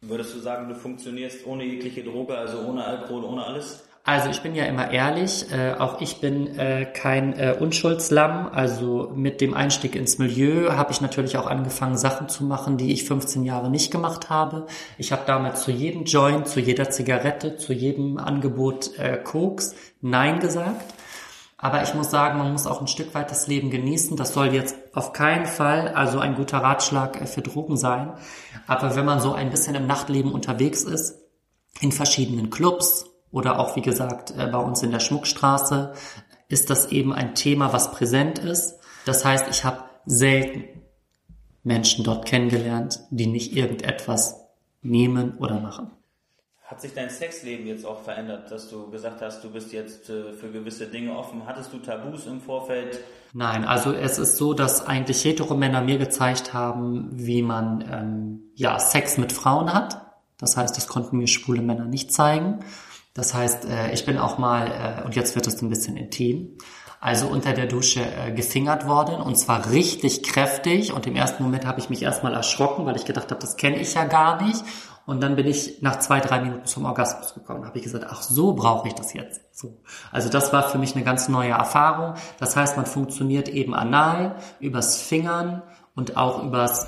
Würdest 0.00 0.34
du 0.34 0.38
sagen, 0.38 0.68
du 0.68 0.74
funktionierst 0.74 1.46
ohne 1.46 1.64
jegliche 1.64 2.02
Droge, 2.02 2.36
also 2.36 2.60
ohne 2.60 2.84
Alkohol, 2.84 3.24
ohne 3.24 3.44
alles? 3.44 3.84
Also 4.04 4.30
ich 4.30 4.42
bin 4.42 4.56
ja 4.56 4.64
immer 4.64 4.90
ehrlich, 4.90 5.46
äh, 5.52 5.74
auch 5.74 6.00
ich 6.00 6.20
bin 6.20 6.58
äh, 6.58 6.86
kein 6.86 7.38
äh, 7.38 7.56
Unschuldslamm. 7.58 8.48
Also 8.52 9.12
mit 9.14 9.40
dem 9.40 9.54
Einstieg 9.54 9.94
ins 9.94 10.18
Milieu 10.18 10.72
habe 10.72 10.90
ich 10.90 11.00
natürlich 11.00 11.36
auch 11.36 11.46
angefangen, 11.46 11.96
Sachen 11.96 12.28
zu 12.28 12.42
machen, 12.42 12.76
die 12.76 12.92
ich 12.92 13.04
15 13.04 13.44
Jahre 13.44 13.70
nicht 13.70 13.92
gemacht 13.92 14.28
habe. 14.28 14.66
Ich 14.98 15.12
habe 15.12 15.22
damals 15.24 15.62
zu 15.62 15.70
jedem 15.70 16.04
Joint, 16.04 16.48
zu 16.48 16.58
jeder 16.58 16.90
Zigarette, 16.90 17.56
zu 17.56 17.72
jedem 17.72 18.18
Angebot 18.18 18.98
äh, 18.98 19.18
Koks 19.18 19.76
Nein 20.00 20.40
gesagt. 20.40 20.94
Aber 21.56 21.84
ich 21.84 21.94
muss 21.94 22.10
sagen, 22.10 22.38
man 22.38 22.50
muss 22.50 22.66
auch 22.66 22.80
ein 22.80 22.88
Stück 22.88 23.14
weit 23.14 23.30
das 23.30 23.46
Leben 23.46 23.70
genießen. 23.70 24.16
Das 24.16 24.34
soll 24.34 24.52
jetzt 24.52 24.74
auf 24.94 25.12
keinen 25.12 25.46
Fall 25.46 25.86
also 25.86 26.18
ein 26.18 26.34
guter 26.34 26.58
Ratschlag 26.58 27.20
äh, 27.20 27.26
für 27.26 27.42
Drogen 27.42 27.76
sein. 27.76 28.14
Aber 28.66 28.96
wenn 28.96 29.04
man 29.04 29.20
so 29.20 29.32
ein 29.32 29.50
bisschen 29.50 29.76
im 29.76 29.86
Nachtleben 29.86 30.32
unterwegs 30.32 30.82
ist, 30.82 31.20
in 31.80 31.92
verschiedenen 31.92 32.50
Clubs, 32.50 33.11
oder 33.32 33.58
auch, 33.58 33.74
wie 33.74 33.82
gesagt, 33.82 34.32
äh, 34.38 34.46
bei 34.46 34.58
uns 34.58 34.82
in 34.82 34.92
der 34.92 35.00
Schmuckstraße 35.00 35.94
ist 36.48 36.70
das 36.70 36.92
eben 36.92 37.12
ein 37.12 37.34
Thema, 37.34 37.72
was 37.72 37.90
präsent 37.90 38.38
ist. 38.38 38.78
Das 39.06 39.24
heißt, 39.24 39.46
ich 39.50 39.64
habe 39.64 39.84
selten 40.04 40.82
Menschen 41.64 42.04
dort 42.04 42.26
kennengelernt, 42.26 43.00
die 43.10 43.26
nicht 43.26 43.56
irgendetwas 43.56 44.48
nehmen 44.82 45.38
oder 45.38 45.60
machen. 45.60 45.90
Hat 46.64 46.80
sich 46.80 46.94
dein 46.94 47.10
Sexleben 47.10 47.66
jetzt 47.66 47.84
auch 47.84 48.00
verändert, 48.00 48.50
dass 48.50 48.68
du 48.68 48.90
gesagt 48.90 49.20
hast, 49.20 49.44
du 49.44 49.50
bist 49.50 49.72
jetzt 49.72 50.08
äh, 50.08 50.32
für 50.32 50.50
gewisse 50.50 50.86
Dinge 50.86 51.16
offen? 51.16 51.46
Hattest 51.46 51.72
du 51.72 51.78
Tabus 51.78 52.26
im 52.26 52.40
Vorfeld? 52.40 52.98
Nein, 53.34 53.64
also 53.64 53.92
es 53.92 54.18
ist 54.18 54.36
so, 54.36 54.54
dass 54.54 54.86
eigentlich 54.86 55.24
Heteromänner 55.24 55.82
mir 55.82 55.98
gezeigt 55.98 56.54
haben, 56.54 57.08
wie 57.12 57.42
man 57.42 57.84
ähm, 57.90 58.42
ja 58.54 58.78
Sex 58.78 59.18
mit 59.18 59.32
Frauen 59.32 59.72
hat. 59.72 60.00
Das 60.38 60.56
heißt, 60.56 60.76
das 60.76 60.88
konnten 60.88 61.18
mir 61.18 61.28
schwule 61.28 61.62
Männer 61.62 61.84
nicht 61.84 62.12
zeigen. 62.12 62.60
Das 63.14 63.34
heißt, 63.34 63.66
äh, 63.66 63.92
ich 63.92 64.06
bin 64.06 64.18
auch 64.18 64.38
mal, 64.38 65.00
äh, 65.00 65.04
und 65.04 65.14
jetzt 65.14 65.34
wird 65.34 65.46
es 65.46 65.60
ein 65.60 65.68
bisschen 65.68 65.96
intim, 65.96 66.56
also 67.00 67.26
unter 67.26 67.52
der 67.52 67.66
Dusche 67.66 68.00
äh, 68.00 68.32
gefingert 68.32 68.86
worden 68.86 69.16
und 69.16 69.36
zwar 69.36 69.70
richtig 69.70 70.22
kräftig 70.22 70.92
und 70.92 71.06
im 71.06 71.16
ersten 71.16 71.42
Moment 71.42 71.66
habe 71.66 71.80
ich 71.80 71.90
mich 71.90 72.02
erstmal 72.02 72.32
erschrocken, 72.32 72.86
weil 72.86 72.96
ich 72.96 73.04
gedacht 73.04 73.30
habe, 73.30 73.40
das 73.40 73.56
kenne 73.56 73.78
ich 73.78 73.94
ja 73.94 74.04
gar 74.04 74.42
nicht 74.42 74.64
und 75.04 75.20
dann 75.20 75.34
bin 75.34 75.46
ich 75.46 75.82
nach 75.82 75.98
zwei, 75.98 76.20
drei 76.20 76.40
Minuten 76.40 76.64
zum 76.64 76.84
Orgasmus 76.84 77.34
gekommen. 77.34 77.66
habe 77.66 77.76
ich 77.76 77.84
gesagt, 77.84 78.06
ach 78.08 78.22
so 78.22 78.52
brauche 78.54 78.86
ich 78.86 78.94
das 78.94 79.12
jetzt. 79.14 79.40
So. 79.50 79.82
Also 80.12 80.28
das 80.28 80.52
war 80.52 80.68
für 80.68 80.78
mich 80.78 80.94
eine 80.94 81.04
ganz 81.04 81.28
neue 81.28 81.50
Erfahrung. 81.50 82.14
Das 82.38 82.54
heißt, 82.54 82.76
man 82.76 82.86
funktioniert 82.86 83.48
eben 83.48 83.74
anal, 83.74 84.36
übers 84.60 85.02
Fingern 85.02 85.62
und 85.96 86.16
auch 86.16 86.42
übers 86.44 86.86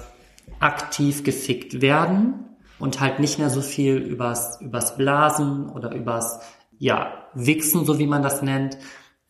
aktiv 0.61 1.25
gefickt 1.25 1.83
werden 1.83 2.44
und 2.79 3.01
halt 3.01 3.21
nicht 3.21 3.39
mehr 3.39 3.51
so 3.51 3.61
viel 3.61 3.97
übers, 3.97 4.61
übers 4.61 4.97
Blasen 4.97 5.69
oder 5.71 5.93
übers, 5.93 6.41
ja, 6.79 7.13
Wichsen, 7.35 7.85
so 7.85 7.99
wie 7.99 8.07
man 8.07 8.23
das 8.23 8.43
nennt. 8.43 8.79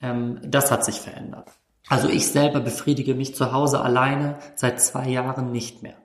Ähm, 0.01 0.41
das 0.45 0.71
hat 0.71 0.85
sich 0.85 1.01
verändert. 1.01 1.51
Also 1.89 2.09
ich 2.09 2.29
selber 2.29 2.61
befriedige 2.61 3.15
mich 3.15 3.35
zu 3.35 3.53
Hause 3.53 3.81
alleine 3.81 4.39
seit 4.55 4.81
zwei 4.81 5.09
Jahren 5.09 5.53
nicht 5.53 5.83
mehr. 5.83 5.97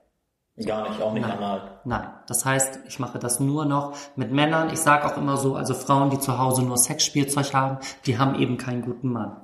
Gar 0.65 0.89
nicht, 0.89 1.01
auch 1.01 1.13
nicht 1.13 1.25
Nein. 1.25 1.37
anal. 1.37 1.79
Nein, 1.85 2.09
das 2.27 2.43
heißt, 2.43 2.81
ich 2.85 2.99
mache 2.99 3.17
das 3.17 3.39
nur 3.39 3.63
noch 3.63 3.95
mit 4.17 4.31
Männern. 4.33 4.69
Ich 4.73 4.79
sage 4.79 5.05
auch 5.05 5.15
immer 5.15 5.37
so, 5.37 5.55
also 5.55 5.73
Frauen, 5.73 6.09
die 6.09 6.19
zu 6.19 6.37
Hause 6.37 6.63
nur 6.63 6.77
Sexspielzeug 6.77 7.53
haben, 7.53 7.77
die 8.05 8.17
haben 8.17 8.35
eben 8.35 8.57
keinen 8.57 8.81
guten 8.81 9.09
Mann. 9.13 9.37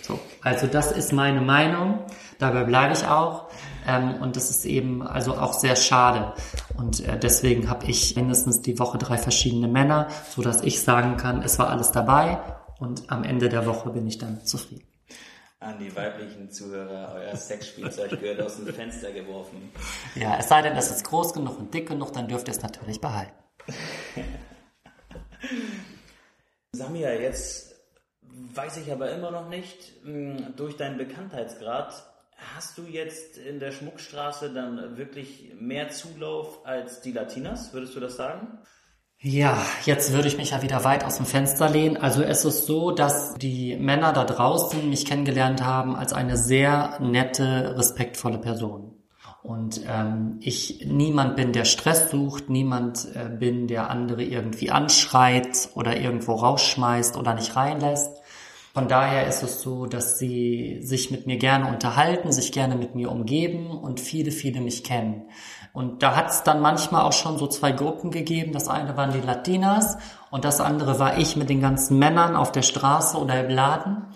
So, 0.00 0.18
also 0.42 0.66
das 0.66 0.90
ist 0.90 1.12
meine 1.12 1.42
Meinung. 1.42 2.00
Dabei 2.38 2.64
bleibe 2.64 2.94
ich 2.94 3.06
auch. 3.06 3.48
Ähm, 3.86 4.20
und 4.22 4.36
das 4.36 4.50
ist 4.50 4.64
eben 4.64 5.02
also 5.02 5.34
auch 5.34 5.54
sehr 5.54 5.76
schade. 5.76 6.34
Und 6.76 7.00
äh, 7.06 7.18
deswegen 7.18 7.68
habe 7.68 7.86
ich 7.86 8.16
mindestens 8.16 8.62
die 8.62 8.78
Woche 8.78 8.98
drei 8.98 9.18
verschiedene 9.18 9.68
Männer, 9.68 10.08
so 10.30 10.42
dass 10.42 10.62
ich 10.62 10.82
sagen 10.82 11.16
kann, 11.16 11.42
es 11.42 11.58
war 11.58 11.70
alles 11.70 11.92
dabei 11.92 12.40
und 12.78 13.10
am 13.10 13.24
Ende 13.24 13.48
der 13.48 13.66
Woche 13.66 13.90
bin 13.90 14.06
ich 14.06 14.18
dann 14.18 14.44
zufrieden. 14.44 14.86
An 15.60 15.78
die 15.78 15.94
weiblichen 15.94 16.50
Zuhörer, 16.50 17.12
euer 17.14 17.36
Sexspielzeug 17.36 18.18
gehört 18.18 18.40
aus 18.40 18.56
dem 18.56 18.66
Fenster 18.74 19.12
geworfen. 19.12 19.70
Ja, 20.16 20.36
es 20.38 20.48
sei 20.48 20.60
denn, 20.62 20.76
es 20.76 20.90
ist 20.90 21.04
groß 21.04 21.34
genug 21.34 21.56
und 21.58 21.72
dick 21.72 21.88
genug, 21.88 22.12
dann 22.12 22.26
dürft 22.26 22.48
ihr 22.48 22.54
es 22.54 22.62
natürlich 22.62 23.00
behalten. 23.00 23.32
Samia, 26.72 27.12
jetzt 27.12 27.76
weiß 28.54 28.78
ich 28.78 28.90
aber 28.90 29.12
immer 29.12 29.30
noch 29.30 29.48
nicht, 29.48 29.92
hm, 30.02 30.56
durch 30.56 30.76
deinen 30.76 30.98
Bekanntheitsgrad, 30.98 32.11
Hast 32.54 32.78
du 32.78 32.82
jetzt 32.82 33.38
in 33.38 33.60
der 33.60 33.72
Schmuckstraße 33.72 34.52
dann 34.52 34.96
wirklich 34.96 35.52
mehr 35.58 35.88
Zulauf 35.88 36.66
als 36.66 37.00
die 37.00 37.12
Latinas? 37.12 37.72
Würdest 37.72 37.94
du 37.94 38.00
das 38.00 38.16
sagen? 38.16 38.58
Ja, 39.24 39.64
jetzt 39.84 40.12
würde 40.12 40.26
ich 40.26 40.36
mich 40.36 40.50
ja 40.50 40.62
wieder 40.62 40.82
weit 40.82 41.04
aus 41.04 41.18
dem 41.18 41.26
Fenster 41.26 41.70
lehnen. 41.70 41.96
Also 41.96 42.22
es 42.22 42.44
ist 42.44 42.66
so, 42.66 42.90
dass 42.90 43.34
die 43.34 43.76
Männer 43.76 44.12
da 44.12 44.24
draußen 44.24 44.90
mich 44.90 45.06
kennengelernt 45.06 45.64
haben 45.64 45.94
als 45.94 46.12
eine 46.12 46.36
sehr 46.36 46.98
nette, 47.00 47.76
respektvolle 47.78 48.38
Person. 48.38 48.96
Und 49.42 49.80
ähm, 49.88 50.38
ich 50.40 50.86
niemand 50.86 51.36
bin, 51.36 51.52
der 51.52 51.64
Stress 51.64 52.10
sucht, 52.10 52.48
niemand 52.48 53.08
äh, 53.14 53.28
bin, 53.28 53.66
der 53.66 53.90
andere 53.90 54.22
irgendwie 54.22 54.70
anschreit 54.70 55.68
oder 55.74 55.96
irgendwo 55.96 56.34
rausschmeißt 56.34 57.16
oder 57.16 57.34
nicht 57.34 57.54
reinlässt. 57.54 58.21
Von 58.74 58.88
daher 58.88 59.26
ist 59.26 59.42
es 59.42 59.60
so, 59.60 59.84
dass 59.84 60.18
sie 60.18 60.80
sich 60.82 61.10
mit 61.10 61.26
mir 61.26 61.36
gerne 61.36 61.68
unterhalten, 61.68 62.32
sich 62.32 62.52
gerne 62.52 62.74
mit 62.74 62.94
mir 62.94 63.10
umgeben 63.10 63.70
und 63.70 64.00
viele, 64.00 64.30
viele 64.30 64.62
mich 64.62 64.82
kennen. 64.82 65.24
Und 65.74 66.02
da 66.02 66.16
hat 66.16 66.30
es 66.30 66.42
dann 66.42 66.62
manchmal 66.62 67.02
auch 67.02 67.12
schon 67.12 67.36
so 67.36 67.46
zwei 67.46 67.72
Gruppen 67.72 68.10
gegeben. 68.10 68.52
Das 68.52 68.68
eine 68.68 68.96
waren 68.96 69.12
die 69.12 69.20
Latinas 69.20 69.98
und 70.30 70.46
das 70.46 70.60
andere 70.60 70.98
war 70.98 71.18
ich 71.18 71.36
mit 71.36 71.50
den 71.50 71.60
ganzen 71.60 71.98
Männern 71.98 72.34
auf 72.34 72.50
der 72.50 72.62
Straße 72.62 73.18
oder 73.18 73.44
im 73.44 73.50
Laden. 73.50 74.06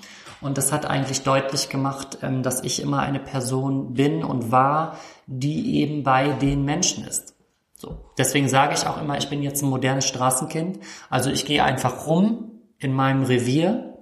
Und 0.41 0.57
das 0.57 0.73
hat 0.73 0.87
eigentlich 0.87 1.23
deutlich 1.23 1.69
gemacht, 1.69 2.19
ähm, 2.23 2.43
dass 2.43 2.63
ich 2.63 2.81
immer 2.81 3.01
eine 3.01 3.21
Person 3.21 3.95
bin 3.95 4.23
und 4.23 4.53
war, 4.53 4.99
die 5.27 5.81
eben 5.81 6.03
bei 6.03 6.29
den 6.29 6.65
Menschen 6.65 7.07
ist. 7.07 7.35
So. 7.75 8.11
Deswegen 8.17 8.49
sage 8.49 8.75
ich 8.75 8.87
auch 8.87 9.01
immer, 9.01 9.19
ich 9.19 9.29
bin 9.29 9.43
jetzt 9.43 9.63
ein 9.63 9.69
modernes 9.69 10.07
Straßenkind. 10.07 10.79
Also 11.11 11.31
ich 11.31 11.45
gehe 11.45 11.63
einfach 11.63 12.07
rum 12.07 12.53
in 12.79 12.93
meinem 12.93 13.25
Revier 13.25 13.96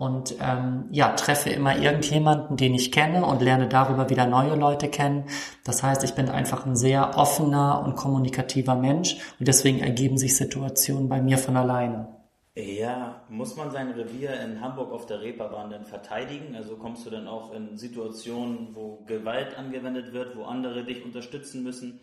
und 0.00 0.36
ähm, 0.40 0.86
ja, 0.90 1.10
treffe 1.10 1.50
immer 1.50 1.76
irgendjemanden, 1.76 2.56
den 2.56 2.74
ich 2.74 2.90
kenne 2.90 3.26
und 3.26 3.42
lerne 3.42 3.68
darüber 3.68 4.08
wieder 4.08 4.24
neue 4.24 4.54
Leute 4.54 4.88
kennen. 4.88 5.24
Das 5.62 5.82
heißt, 5.82 6.02
ich 6.04 6.14
bin 6.14 6.30
einfach 6.30 6.64
ein 6.64 6.74
sehr 6.74 7.18
offener 7.18 7.82
und 7.84 7.96
kommunikativer 7.96 8.76
Mensch 8.76 9.18
und 9.38 9.46
deswegen 9.46 9.80
ergeben 9.80 10.16
sich 10.16 10.38
Situationen 10.38 11.10
bei 11.10 11.20
mir 11.20 11.36
von 11.36 11.54
alleine. 11.54 12.08
Ja, 12.56 13.20
muss 13.28 13.56
man 13.56 13.72
sein 13.72 13.90
Revier 13.90 14.40
in 14.40 14.62
Hamburg 14.62 14.90
auf 14.90 15.04
der 15.04 15.20
Reeperbahn 15.20 15.68
denn 15.68 15.84
verteidigen? 15.84 16.56
Also 16.56 16.76
kommst 16.76 17.04
du 17.04 17.10
dann 17.10 17.28
auch 17.28 17.52
in 17.52 17.76
Situationen, 17.76 18.70
wo 18.72 19.04
Gewalt 19.06 19.58
angewendet 19.58 20.14
wird, 20.14 20.34
wo 20.34 20.44
andere 20.44 20.82
dich 20.82 21.04
unterstützen 21.04 21.62
müssen? 21.62 22.00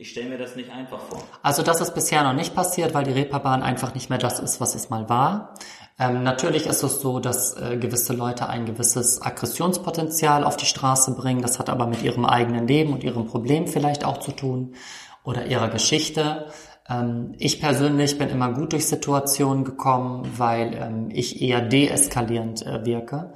Ich 0.00 0.10
stelle 0.10 0.28
mir 0.28 0.38
das 0.38 0.54
nicht 0.54 0.70
einfach 0.70 1.00
vor. 1.00 1.24
Also 1.42 1.64
das 1.64 1.80
ist 1.80 1.92
bisher 1.92 2.22
noch 2.22 2.32
nicht 2.32 2.54
passiert, 2.54 2.94
weil 2.94 3.02
die 3.02 3.10
Reeperbahn 3.10 3.64
einfach 3.64 3.94
nicht 3.94 4.10
mehr 4.10 4.18
das 4.18 4.38
ist, 4.38 4.60
was 4.60 4.76
es 4.76 4.90
mal 4.90 5.08
war. 5.08 5.54
Ähm, 5.98 6.22
natürlich 6.22 6.66
ist 6.66 6.82
es 6.82 7.00
so, 7.00 7.18
dass 7.18 7.56
äh, 7.56 7.76
gewisse 7.76 8.12
Leute 8.12 8.48
ein 8.48 8.66
gewisses 8.66 9.20
Aggressionspotenzial 9.20 10.44
auf 10.44 10.56
die 10.56 10.66
Straße 10.66 11.14
bringen. 11.14 11.42
Das 11.42 11.58
hat 11.58 11.68
aber 11.68 11.86
mit 11.86 12.02
ihrem 12.02 12.24
eigenen 12.24 12.68
Leben 12.68 12.92
und 12.92 13.02
ihrem 13.02 13.26
Problem 13.26 13.66
vielleicht 13.66 14.04
auch 14.04 14.18
zu 14.18 14.32
tun 14.32 14.74
oder 15.24 15.46
ihrer 15.46 15.68
Geschichte. 15.68 16.46
Ähm, 16.88 17.34
ich 17.38 17.60
persönlich 17.60 18.16
bin 18.16 18.28
immer 18.28 18.52
gut 18.52 18.72
durch 18.72 18.86
Situationen 18.86 19.64
gekommen, 19.64 20.30
weil 20.36 20.74
ähm, 20.74 21.08
ich 21.10 21.42
eher 21.42 21.60
deeskalierend 21.60 22.64
äh, 22.64 22.84
wirke. 22.84 23.32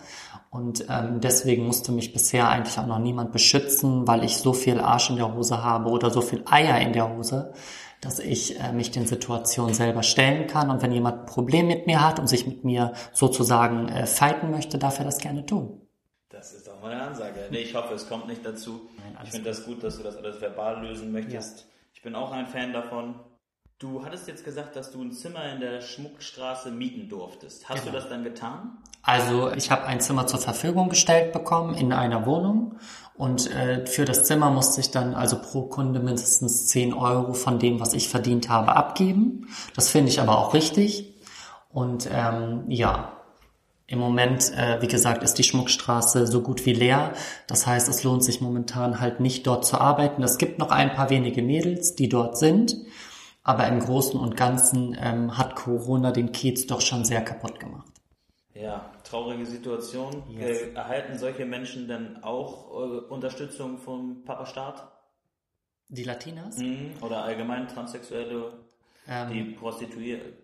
Und 0.51 0.85
ähm, 0.91 1.21
deswegen 1.21 1.67
musste 1.67 1.93
mich 1.93 2.13
bisher 2.13 2.49
eigentlich 2.49 2.79
auch 2.79 2.87
noch 2.87 2.99
niemand 2.99 3.33
beschützen, 3.33 4.07
weil 4.07 4.23
ich 4.23 4.37
so 4.37 4.53
viel 4.53 4.81
Arsch 4.81 5.09
in 5.09 5.17
der 5.17 5.35
Hose 5.35 5.65
habe 5.65 5.89
oder 5.89 6.11
so 6.11 6.21
viel 6.21 6.45
Eier 6.45 6.79
in 6.81 6.93
der 6.93 7.17
Hose, 7.17 7.55
dass 8.03 8.19
ich 8.19 8.61
äh, 8.61 8.73
mich 8.73 8.91
den 8.91 9.07
Situationen 9.07 9.73
selber 9.73 10.03
stellen 10.03 10.49
kann. 10.49 10.71
Und 10.71 10.83
wenn 10.83 10.93
jemand 10.93 11.21
ein 11.21 11.27
Problem 11.27 11.69
mit 11.69 11.87
mir 11.87 12.05
hat 12.05 12.19
und 12.19 12.27
sich 12.27 12.47
mit 12.47 12.65
mir 12.65 12.93
sozusagen 13.13 13.89
äh, 13.89 14.07
fighten 14.07 14.51
möchte, 14.51 14.77
darf 14.77 14.99
er 14.99 15.07
das 15.07 15.19
gerne 15.19 15.47
tun. 15.47 15.81
Das 16.29 16.53
ist 16.53 16.67
doch 16.67 16.81
mal 16.83 16.91
eine 16.91 17.03
Ansage. 17.03 17.47
Nee, 17.51 17.59
ich 17.59 17.75
hoffe, 17.75 17.95
es 17.95 18.09
kommt 18.09 18.27
nicht 18.27 18.45
dazu. 18.45 18.91
Nein, 18.99 19.17
ich 19.25 19.31
finde 19.31 19.51
das 19.51 19.65
gut, 19.65 19.85
dass 19.85 19.99
du 19.99 20.03
das 20.03 20.17
alles 20.17 20.41
verbal 20.41 20.85
lösen 20.85 21.13
möchtest. 21.13 21.61
Ja. 21.61 21.67
Ich 21.95 22.03
bin 22.03 22.17
auch 22.17 22.33
ein 22.33 22.47
Fan 22.47 22.73
davon. 22.73 23.15
Du 23.79 24.05
hattest 24.05 24.27
jetzt 24.27 24.45
gesagt, 24.45 24.75
dass 24.75 24.91
du 24.91 25.01
ein 25.03 25.13
Zimmer 25.13 25.53
in 25.53 25.61
der 25.61 25.81
Schmuckstraße 25.81 26.73
mieten 26.73 27.09
durftest. 27.09 27.69
Hast 27.69 27.81
genau. 27.81 27.93
du 27.93 27.99
das 27.99 28.09
dann 28.09 28.25
getan? 28.25 28.79
Also 29.03 29.53
ich 29.53 29.71
habe 29.71 29.85
ein 29.87 30.01
Zimmer 30.01 30.27
zur 30.27 30.39
Verfügung 30.39 30.89
gestellt 30.89 31.33
bekommen 31.33 31.75
in 31.75 31.93
einer 31.93 32.25
Wohnung 32.25 32.79
und 33.15 33.51
äh, 33.51 33.87
für 33.87 34.05
das 34.05 34.25
Zimmer 34.25 34.51
musste 34.51 34.81
ich 34.81 34.91
dann 34.91 35.15
also 35.15 35.39
pro 35.41 35.63
Kunde 35.63 36.01
mindestens 36.01 36.67
10 36.69 36.95
Euro 36.95 37.35
von 37.35 37.59
dem, 37.59 37.79
was 37.79 37.93
ich 37.93 38.09
verdient 38.09 38.49
habe, 38.49 38.75
abgeben. 38.75 39.49
Das 39.75 39.91
finde 39.91 40.11
ich 40.11 40.21
aber 40.21 40.39
auch 40.39 40.55
richtig. 40.55 41.15
Und 41.71 42.09
ähm, 42.13 42.65
ja, 42.69 43.13
im 43.87 43.99
Moment, 43.99 44.51
äh, 44.57 44.81
wie 44.81 44.89
gesagt, 44.89 45.23
ist 45.23 45.35
die 45.35 45.45
Schmuckstraße 45.45 46.27
so 46.27 46.41
gut 46.41 46.65
wie 46.65 46.73
leer. 46.73 47.13
Das 47.47 47.67
heißt, 47.67 47.89
es 47.89 48.03
lohnt 48.05 48.25
sich 48.25 48.41
momentan 48.41 49.01
halt 49.01 49.21
nicht 49.21 49.47
dort 49.47 49.67
zu 49.67 49.79
arbeiten. 49.79 50.23
Es 50.23 50.39
gibt 50.39 50.59
noch 50.59 50.71
ein 50.71 50.93
paar 50.93 51.11
wenige 51.11 51.43
Mädels, 51.43 51.95
die 51.95 52.09
dort 52.09 52.39
sind. 52.39 52.75
Aber 53.43 53.67
im 53.67 53.81
Großen 53.81 54.19
und 54.19 54.37
Ganzen 54.37 54.97
ähm, 54.99 55.37
hat 55.37 55.57
Corona 55.57 56.13
den 56.13 56.33
Kiez 56.33 56.67
doch 56.67 56.81
schon 56.81 57.05
sehr 57.05 57.23
kaputt 57.23 57.61
gemacht. 57.61 57.92
Ja, 58.55 58.93
traurige 59.05 59.47
Situation. 59.47 60.25
Yes. 60.29 60.61
Äh, 60.63 60.73
erhalten 60.75 61.19
solche 61.19 61.47
Menschen 61.47 61.89
denn 61.89 62.23
auch 62.23 62.71
äh, 62.71 62.99
Unterstützung 63.09 63.79
vom 63.79 64.25
Papa 64.25 64.47
Staat? 64.47 64.93
Die 65.89 66.05
Latinas? 66.05 66.59
Mhm. 66.59 66.93
Oder 67.01 67.23
allgemein 67.23 67.69
Transsexuelle, 67.69 68.53
ähm, 69.09 69.31
die 69.31 69.43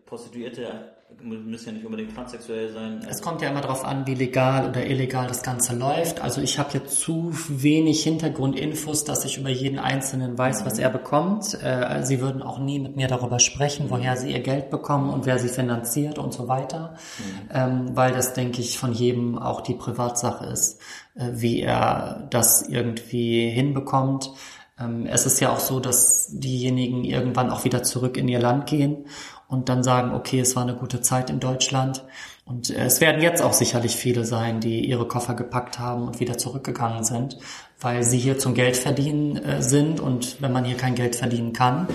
Prostituierte 0.07 0.98
müssen 1.23 1.67
ja 1.67 1.73
nicht 1.73 1.85
unbedingt 1.85 2.15
transsexuell 2.15 2.73
sein. 2.73 3.01
Es 3.09 3.23
kommt 3.23 3.43
ja 3.43 3.49
immer 3.49 3.61
darauf 3.61 3.85
an, 3.85 4.07
wie 4.07 4.15
legal 4.15 4.69
oder 4.69 4.87
illegal 4.87 5.27
das 5.27 5.43
Ganze 5.43 5.75
läuft. 5.75 6.21
Also 6.21 6.41
ich 6.41 6.59
habe 6.59 6.71
jetzt 6.75 7.01
zu 7.01 7.31
wenig 7.49 8.03
Hintergrundinfos, 8.03 9.05
dass 9.05 9.25
ich 9.25 9.39
über 9.39 9.49
jeden 9.49 9.79
Einzelnen 9.79 10.37
weiß, 10.37 10.65
was 10.65 10.79
er 10.79 10.91
bekommt. 10.91 11.55
Äh, 11.63 12.05
sie 12.05 12.21
würden 12.21 12.43
auch 12.43 12.59
nie 12.59 12.79
mit 12.79 12.97
mir 12.97 13.09
darüber 13.09 13.39
sprechen, 13.39 13.87
woher 13.89 14.17
sie 14.17 14.33
ihr 14.33 14.41
Geld 14.41 14.71
bekommen 14.71 15.11
und 15.11 15.27
wer 15.27 15.39
sie 15.39 15.49
finanziert 15.49 16.19
und 16.19 16.33
so 16.33 16.47
weiter. 16.47 16.95
Mhm. 17.19 17.51
Ähm, 17.53 17.97
weil 17.97 18.13
das, 18.13 18.35
denke 18.35 18.61
ich, 18.61 18.79
von 18.79 18.93
jedem 18.93 19.39
auch 19.39 19.63
die 19.63 19.75
Privatsache 19.75 20.47
ist, 20.47 20.81
äh, 21.15 21.31
wie 21.33 21.63
er 21.63 22.29
das 22.31 22.69
irgendwie 22.69 23.49
hinbekommt. 23.49 24.31
Ähm, 24.79 25.07
es 25.07 25.27
ist 25.27 25.41
ja 25.41 25.51
auch 25.51 25.61
so, 25.61 25.81
dass 25.81 26.29
diejenigen 26.31 27.03
irgendwann 27.05 27.51
auch 27.51 27.65
wieder 27.65 27.83
zurück 27.83 28.17
in 28.17 28.29
ihr 28.29 28.41
Land 28.41 28.67
gehen 28.67 29.07
und 29.49 29.71
dann 29.71 29.83
sagen, 29.83 30.13
okay, 30.13 30.41
es 30.41 30.55
war 30.55 30.63
eine 30.63 30.77
gute 30.77 31.01
Zeit 31.01 31.31
in 31.31 31.41
Deutschland. 31.41 32.05
Und 32.45 32.71
äh, 32.71 32.85
es 32.85 33.01
werden 33.01 33.23
jetzt 33.23 33.43
auch 33.43 33.55
sicherlich 33.55 33.97
viele 33.97 34.25
sein, 34.25 34.61
die 34.61 34.85
ihre 34.87 35.09
Koffer 35.09 35.35
gepackt 35.35 35.79
haben 35.79 36.07
und 36.07 36.21
wieder 36.21 36.39
zurückgegangen 36.39 37.03
sind, 37.03 37.39
weil 37.81 38.03
sie 38.03 38.19
hier 38.19 38.39
zum 38.39 38.55
Geld 38.55 38.77
verdienen 38.77 39.37
äh, 39.37 39.63
sind. 39.63 40.01
Und 40.01 40.41
wenn 40.41 40.53
man 40.53 40.65
hier 40.65 40.77
kein 40.77 40.95
Geld 40.95 41.17
verdienen 41.17 41.55
kann, 41.55 41.89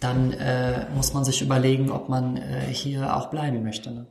dann 0.00 0.32
äh, 0.32 0.86
muss 0.94 1.14
man 1.14 1.24
sich 1.24 1.40
überlegen, 1.40 1.90
ob 1.90 2.08
man 2.08 2.36
äh, 2.36 2.66
hier 2.70 3.16
auch 3.16 3.30
bleiben 3.30 3.62
möchte. 3.62 3.90
Ne? 3.92 4.06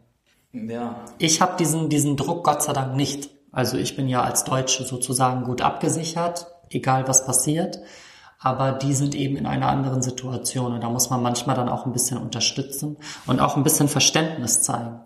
Ja. 0.74 1.02
Ich 1.18 1.42
habe 1.42 1.58
diesen, 1.58 1.90
diesen 1.90 2.16
Druck 2.16 2.46
Gott 2.46 2.64
sei 2.64 2.74
Dank 2.74 2.96
nicht. 2.96 3.30
Also 3.52 3.78
ich 3.78 3.96
bin 3.96 4.08
ja 4.08 4.24
als 4.24 4.46
Deutsche 4.46 4.84
sozusagen 4.84 5.44
gut 5.44 5.62
abgesichert, 5.62 6.48
egal 6.70 7.08
was 7.08 7.26
passiert 7.26 7.80
aber 8.40 8.74
die 8.74 8.94
sind 8.94 9.16
eben 9.16 9.38
in 9.38 9.46
einer 9.46 9.70
anderen 9.70 10.02
Situation 10.02 10.74
und 10.74 10.84
da 10.84 10.90
muss 10.90 11.10
man 11.10 11.22
manchmal 11.22 11.56
dann 11.56 11.70
auch 11.70 11.86
ein 11.86 11.94
bisschen 11.94 12.18
unterstützen 12.18 12.98
und 13.26 13.40
auch 13.40 13.58
ein 13.58 13.64
bisschen 13.64 13.88
Verständnis 13.88 14.62
zeigen, 14.62 15.00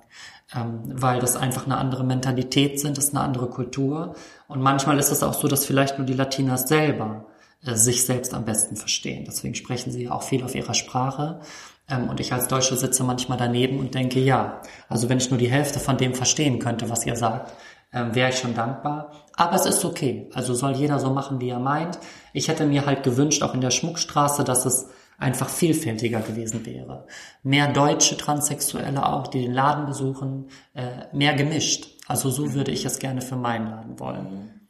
ähm, 0.56 0.82
weil 0.86 1.20
das 1.20 1.36
einfach 1.36 1.66
eine 1.66 1.78
andere 1.78 2.04
Mentalität 2.04 2.80
sind, 2.80 2.98
das 2.98 3.06
ist 3.06 3.16
eine 3.16 3.24
andere 3.24 3.50
Kultur 3.50 4.16
und 4.48 4.62
manchmal 4.62 5.00
ist 5.00 5.12
es 5.12 5.24
auch 5.24 5.34
so, 5.34 5.48
dass 5.48 5.66
vielleicht 5.66 5.98
nur 5.98 6.08
die 6.08 6.14
Latinas 6.14 6.68
selber 6.68 7.26
äh, 7.66 7.76
sich 7.76 8.06
selbst 8.06 8.34
am 8.34 8.46
besten 8.46 8.78
verstehen. 8.78 9.26
Deswegen 9.28 9.56
sprechen 9.56 9.92
sie 9.92 10.10
auch 10.10 10.24
viel 10.24 10.44
auf 10.44 10.56
ihrer 10.56 10.74
Sprache. 10.74 11.42
Ähm, 11.90 12.10
und 12.10 12.20
ich 12.20 12.32
als 12.32 12.48
Deutsche 12.48 12.76
sitze 12.78 13.04
manchmal 13.04 13.38
daneben 13.38 13.80
und 13.80 13.96
denke, 13.96 14.20
ja, 14.20 14.62
also 14.88 15.10
wenn 15.10 15.18
ich 15.18 15.30
nur 15.30 15.40
die 15.40 15.50
Hälfte 15.50 15.80
von 15.80 15.98
dem 15.98 16.14
verstehen 16.14 16.60
könnte, 16.60 16.90
was 16.90 17.06
ihr 17.06 17.16
sagt, 17.16 17.52
ähm, 17.92 18.14
wäre 18.14 18.30
ich 18.30 18.38
schon 18.38 18.54
dankbar. 18.54 19.12
Aber 19.36 19.56
es 19.56 19.66
ist 19.66 19.84
okay. 19.86 20.30
Also 20.34 20.54
soll 20.54 20.74
jeder 20.74 21.00
so 21.00 21.12
machen, 21.12 21.42
wie 21.42 21.50
er 21.50 21.60
meint. 21.60 22.00
Ich 22.34 22.48
hätte 22.48 22.66
mir 22.66 22.86
halt 22.86 23.04
gewünscht, 23.04 23.44
auch 23.44 23.54
in 23.54 23.62
der 23.62 23.72
Schmuckstraße, 23.72 24.44
dass 24.44 24.66
es 24.66 24.90
einfach 25.18 25.50
vielfältiger 25.50 26.22
gewesen 26.22 26.66
wäre. 26.66 27.06
Mehr 27.44 27.72
deutsche 27.72 28.18
Transsexuelle 28.18 29.06
auch, 29.06 29.28
die 29.28 29.42
den 29.42 29.54
Laden 29.54 29.86
besuchen, 29.86 30.50
äh, 30.74 31.06
mehr 31.14 31.34
gemischt. 31.34 31.98
Also 32.08 32.30
so 32.30 32.54
würde 32.54 32.72
ich 32.72 32.86
es 32.86 33.00
gerne 33.00 33.22
für 33.22 33.36
meinen 33.36 33.68
Laden 33.70 34.00
wollen. 34.00 34.70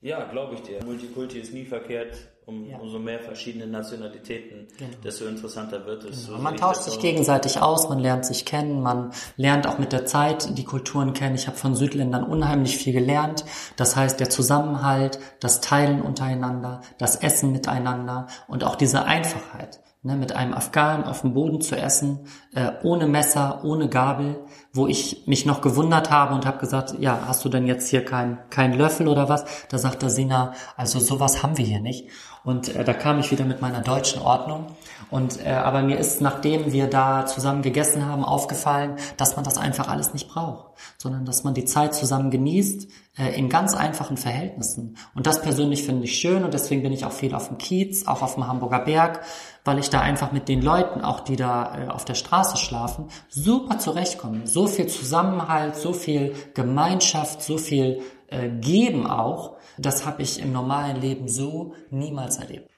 Ja, 0.00 0.24
glaube 0.24 0.54
ich 0.54 0.62
dir. 0.62 0.84
Multikulti 0.84 1.38
ist 1.40 1.52
nie 1.52 1.64
verkehrt. 1.64 2.16
Um, 2.48 2.64
ja. 2.64 2.78
Umso 2.78 2.98
mehr 2.98 3.20
verschiedene 3.20 3.66
Nationalitäten, 3.66 4.68
genau. 4.78 4.90
desto 5.04 5.26
interessanter 5.26 5.84
wird 5.84 6.04
es. 6.04 6.24
Genau. 6.24 6.38
So 6.38 6.42
man 6.42 6.56
tauscht 6.56 6.80
sich 6.80 6.98
gegenseitig 6.98 7.60
aus, 7.60 7.90
man 7.90 7.98
lernt 7.98 8.24
sich 8.24 8.46
kennen, 8.46 8.80
man 8.80 9.12
lernt 9.36 9.66
auch 9.66 9.76
mit 9.76 9.92
der 9.92 10.06
Zeit 10.06 10.56
die 10.56 10.64
Kulturen 10.64 11.12
kennen. 11.12 11.34
Ich 11.34 11.46
habe 11.46 11.58
von 11.58 11.76
Südländern 11.76 12.24
unheimlich 12.24 12.78
viel 12.78 12.94
gelernt. 12.94 13.44
Das 13.76 13.96
heißt, 13.96 14.18
der 14.18 14.30
Zusammenhalt, 14.30 15.18
das 15.40 15.60
Teilen 15.60 16.00
untereinander, 16.00 16.80
das 16.96 17.16
Essen 17.16 17.52
miteinander 17.52 18.28
und 18.46 18.64
auch 18.64 18.76
diese 18.76 19.04
Einfachheit 19.04 19.80
ne, 20.02 20.16
mit 20.16 20.32
einem 20.32 20.54
Afghan 20.54 21.04
auf 21.04 21.22
dem 21.22 21.34
Boden 21.34 21.60
zu 21.60 21.76
essen, 21.76 22.20
äh, 22.54 22.72
ohne 22.82 23.06
Messer, 23.06 23.64
ohne 23.64 23.88
Gabel, 23.88 24.44
wo 24.72 24.86
ich 24.86 25.24
mich 25.26 25.44
noch 25.46 25.60
gewundert 25.60 26.10
habe 26.10 26.34
und 26.34 26.46
habe 26.46 26.58
gesagt, 26.58 26.94
ja, 26.98 27.20
hast 27.26 27.44
du 27.44 27.48
denn 27.48 27.66
jetzt 27.66 27.88
hier 27.88 28.04
keinen 28.04 28.38
kein 28.50 28.72
Löffel 28.72 29.08
oder 29.08 29.28
was? 29.28 29.44
Da 29.68 29.78
sagt 29.78 30.02
der 30.02 30.10
Sina, 30.10 30.54
also 30.76 30.98
sowas 30.98 31.42
haben 31.42 31.58
wir 31.58 31.64
hier 31.64 31.80
nicht. 31.80 32.08
Und 32.48 32.74
äh, 32.74 32.82
da 32.82 32.94
kam 32.94 33.18
ich 33.18 33.30
wieder 33.30 33.44
mit 33.44 33.60
meiner 33.60 33.82
deutschen 33.82 34.22
Ordnung. 34.22 34.68
Und 35.10 35.44
äh, 35.44 35.50
aber 35.50 35.82
mir 35.82 35.98
ist, 35.98 36.22
nachdem 36.22 36.72
wir 36.72 36.86
da 36.86 37.26
zusammen 37.26 37.60
gegessen 37.60 38.06
haben, 38.06 38.24
aufgefallen, 38.24 38.96
dass 39.18 39.36
man 39.36 39.44
das 39.44 39.58
einfach 39.58 39.88
alles 39.88 40.14
nicht 40.14 40.30
braucht, 40.30 40.70
sondern 40.96 41.26
dass 41.26 41.44
man 41.44 41.52
die 41.52 41.66
Zeit 41.66 41.94
zusammen 41.94 42.30
genießt 42.30 42.88
äh, 43.18 43.38
in 43.38 43.50
ganz 43.50 43.74
einfachen 43.74 44.16
Verhältnissen. 44.16 44.96
Und 45.14 45.26
das 45.26 45.42
persönlich 45.42 45.82
finde 45.82 46.04
ich 46.04 46.18
schön 46.18 46.42
und 46.42 46.54
deswegen 46.54 46.82
bin 46.82 46.94
ich 46.94 47.04
auch 47.04 47.12
viel 47.12 47.34
auf 47.34 47.48
dem 47.48 47.58
Kiez, 47.58 48.06
auch 48.06 48.22
auf 48.22 48.36
dem 48.36 48.46
Hamburger 48.46 48.80
Berg, 48.80 49.20
weil 49.66 49.78
ich 49.78 49.90
da 49.90 50.00
einfach 50.00 50.32
mit 50.32 50.48
den 50.48 50.62
Leuten, 50.62 51.02
auch 51.02 51.20
die 51.20 51.36
da 51.36 51.76
äh, 51.76 51.88
auf 51.88 52.06
der 52.06 52.14
Straße 52.14 52.56
schlafen, 52.56 53.08
super 53.28 53.78
zurechtkomme. 53.78 54.46
So 54.46 54.68
viel 54.68 54.86
Zusammenhalt, 54.86 55.76
so 55.76 55.92
viel 55.92 56.34
Gemeinschaft, 56.54 57.42
so 57.42 57.58
viel 57.58 58.00
äh, 58.28 58.48
Geben 58.48 59.06
auch. 59.06 59.57
Das 59.78 60.04
habe 60.04 60.22
ich 60.22 60.40
im 60.40 60.52
normalen 60.52 61.00
Leben 61.00 61.28
so 61.28 61.74
niemals 61.90 62.38
erlebt. 62.38 62.70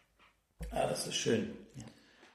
Ja, 0.72 0.86
das 0.86 1.06
ist 1.06 1.16
schön. 1.16 1.50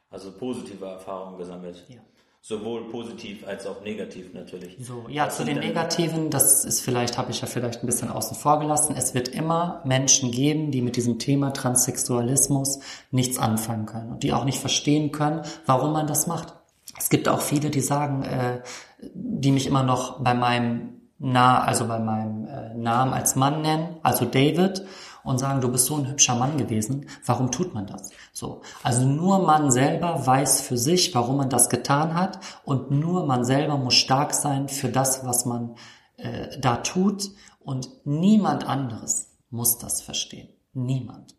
Also 0.10 0.32
positive 0.32 0.86
Erfahrungen 0.86 1.38
gesammelt. 1.38 1.84
Ja. 1.88 1.98
Sowohl 2.42 2.90
positiv 2.90 3.46
als 3.48 3.66
auch 3.66 3.82
negativ 3.82 4.34
natürlich. 4.34 4.78
So, 4.80 5.08
ja, 5.10 5.26
Was 5.26 5.38
zu 5.38 5.46
den 5.46 5.58
Negativen, 5.60 6.30
das 6.30 6.64
ist 6.64 6.82
vielleicht, 6.82 7.18
habe 7.18 7.32
ich 7.32 7.42
ja 7.42 7.48
vielleicht 7.48 7.82
ein 7.82 7.88
bisschen 7.88 8.10
außen 8.10 8.38
vor 8.38 8.60
gelassen. 8.60 8.96
Es 8.96 9.16
wird 9.16 9.30
immer 9.30 9.82
Menschen 9.84 10.30
geben, 10.30 10.70
die 10.70 10.84
mit 10.84 10.96
diesem 10.96 11.18
Thema 11.18 11.52
Transsexualismus 11.52 12.80
nichts 13.10 13.40
anfangen 13.40 13.88
können 13.88 14.12
und 14.12 14.22
die 14.22 14.32
auch 14.32 14.46
nicht 14.46 14.60
verstehen 14.60 15.12
können, 15.12 15.42
warum 15.66 15.92
man 15.92 16.06
das 16.06 16.28
macht. 16.28 16.54
Es 16.98 17.10
gibt 17.10 17.28
auch 17.28 17.42
viele, 17.42 17.72
die 17.72 17.82
sagen, 17.82 18.24
äh, 18.24 18.62
die 19.02 19.52
mich 19.52 19.66
immer 19.66 19.84
noch 19.84 20.22
bei 20.22 20.36
meinem 20.36 20.95
Na, 21.28 21.64
also 21.64 21.88
bei 21.88 21.98
meinem 21.98 22.46
äh, 22.46 22.76
Namen 22.76 23.12
als 23.12 23.36
Mann 23.36 23.64
nennen, 23.64 23.98
also 24.04 24.26
David 24.26 24.86
und 25.24 25.40
sagen, 25.40 25.60
du 25.60 25.72
bist 25.72 25.88
so 25.88 25.96
ein 25.96 26.08
hübscher 26.08 26.36
Mann 26.36 26.56
gewesen, 26.56 27.08
warum 27.26 27.50
tut 27.50 27.74
man 27.74 27.88
das? 27.88 28.12
So. 28.32 28.62
Also 28.84 29.06
nur 29.06 29.40
man 29.40 29.72
selber 29.72 30.28
weiß 30.28 30.62
für 30.62 30.78
sich, 30.78 31.16
warum 31.16 31.38
man 31.38 31.50
das 31.50 31.70
getan 31.70 32.14
hat 32.14 32.40
und 32.64 32.92
nur 32.92 33.26
man 33.26 33.44
selber 33.44 33.76
muss 33.76 33.96
stark 33.96 34.36
sein 34.36 34.70
für 34.70 34.90
das, 34.90 35.26
was 35.26 35.48
man 35.48 35.78
äh, 36.18 36.60
da 36.60 36.78
tut 36.78 37.32
und 37.60 37.90
niemand 38.06 38.68
anderes 38.68 39.36
muss 39.50 39.80
das 39.80 40.04
verstehen. 40.04 40.50
Niemand. 40.74 41.35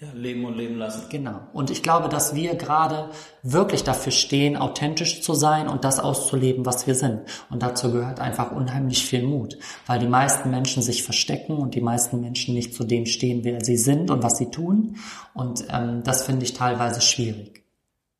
Ja, 0.00 0.08
leben 0.14 0.46
und 0.46 0.56
leben 0.56 0.78
lassen. 0.78 1.10
Genau. 1.10 1.40
Und 1.52 1.70
ich 1.70 1.82
glaube, 1.82 2.08
dass 2.08 2.34
wir 2.34 2.54
gerade 2.54 3.10
wirklich 3.42 3.84
dafür 3.84 4.12
stehen, 4.12 4.56
authentisch 4.56 5.20
zu 5.20 5.34
sein 5.34 5.68
und 5.68 5.84
das 5.84 6.00
auszuleben, 6.00 6.64
was 6.64 6.86
wir 6.86 6.94
sind. 6.94 7.20
Und 7.50 7.62
dazu 7.62 7.92
gehört 7.92 8.18
einfach 8.18 8.50
unheimlich 8.50 9.04
viel 9.04 9.22
Mut, 9.22 9.58
weil 9.86 9.98
die 9.98 10.08
meisten 10.08 10.50
Menschen 10.50 10.82
sich 10.82 11.02
verstecken 11.02 11.58
und 11.58 11.74
die 11.74 11.82
meisten 11.82 12.18
Menschen 12.18 12.54
nicht 12.54 12.74
zu 12.74 12.84
dem 12.84 13.04
stehen, 13.04 13.44
wer 13.44 13.62
sie 13.62 13.76
sind 13.76 14.10
und 14.10 14.22
was 14.22 14.38
sie 14.38 14.50
tun. 14.50 14.96
Und 15.34 15.66
ähm, 15.68 16.02
das 16.02 16.24
finde 16.24 16.46
ich 16.46 16.54
teilweise 16.54 17.02
schwierig. 17.02 17.62